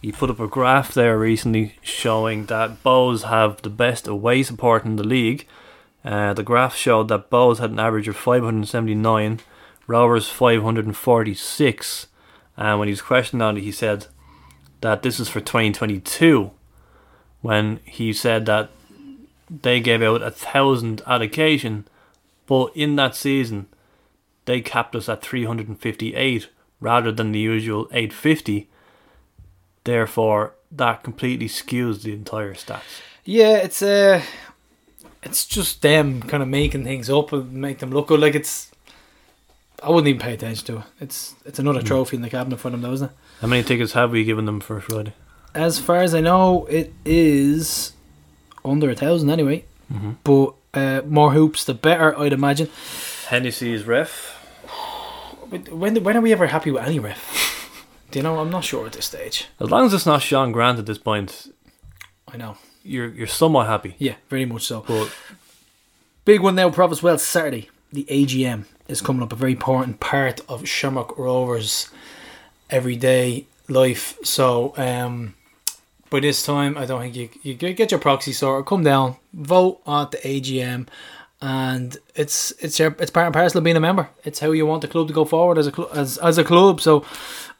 [0.00, 4.84] He put up a graph there recently showing that Bohs have the best away support
[4.84, 5.46] in the league.
[6.04, 9.38] Uh, the graph showed that Bohs had an average of 579,
[9.86, 12.08] Rovers 546.
[12.56, 14.06] And when he was questioned on it, he said
[14.80, 16.50] that this was for 2022.
[17.40, 18.70] When he said that
[19.50, 21.86] they gave out a thousand allocation,
[22.46, 23.66] but in that season
[24.44, 26.48] they capped us at 358
[26.80, 28.68] rather than the usual 850.
[29.84, 33.00] Therefore, that completely skews the entire stats.
[33.24, 34.22] Yeah, it's uh
[35.22, 38.20] it's just them kind of making things up and make them look good.
[38.20, 38.71] Like it's,
[39.82, 40.84] I wouldn't even pay attention to it.
[41.00, 41.86] It's it's another Mm.
[41.86, 43.16] trophy in the cabinet for them, though, isn't it?
[43.40, 45.12] How many tickets have we given them for Friday?
[45.54, 47.92] As far as I know, it is
[48.64, 49.64] under a thousand anyway.
[49.92, 50.16] Mhm.
[50.24, 52.68] But uh, more hoops, the better, I'd imagine.
[53.28, 54.38] Hennessy's ref.
[55.50, 57.20] When when are we ever happy with any ref?
[58.10, 58.38] Do you know?
[58.38, 59.46] I'm not sure at this stage.
[59.60, 61.52] As long as it's not Sean Grant at this point,
[62.32, 62.56] I know.
[62.84, 63.94] you're you're somewhat happy.
[63.98, 64.84] Yeah, very much so.
[64.86, 65.10] But
[66.24, 67.18] Big one now, as well.
[67.18, 69.32] Saturday, the AGM is coming up.
[69.32, 71.90] A very important part of Shamrock Rovers'
[72.70, 74.16] everyday life.
[74.24, 75.34] So, um,
[76.10, 78.66] by this time, I don't think you you get your proxy sorted.
[78.66, 80.86] Come down, vote at the AGM,
[81.40, 84.10] and it's it's your it's part and parcel of being a member.
[84.24, 86.44] It's how you want the club to go forward as a cl- as as a
[86.44, 86.80] club.
[86.80, 87.04] So,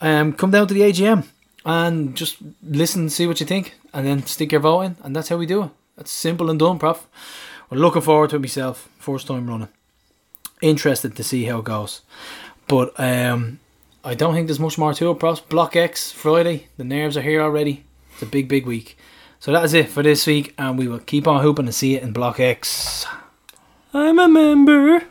[0.00, 1.24] um, come down to the AGM
[1.64, 5.28] and just listen, see what you think, and then stick your vote in, and that's
[5.28, 5.70] how we do it.
[5.96, 7.06] That's simple and done, Prof.
[7.70, 8.88] We're looking forward to it myself.
[8.98, 9.68] First time running.
[10.62, 12.00] Interested to see how it goes.
[12.68, 13.60] But um,
[14.02, 15.46] I don't think there's much more to it, Prof.
[15.50, 16.68] Block X, Friday.
[16.78, 17.84] The nerves are here already.
[18.14, 18.96] It's a big, big week.
[19.40, 21.96] So that is it for this week, and we will keep on hooping to see
[21.96, 23.04] it in Block X.
[23.92, 25.04] I'm a member.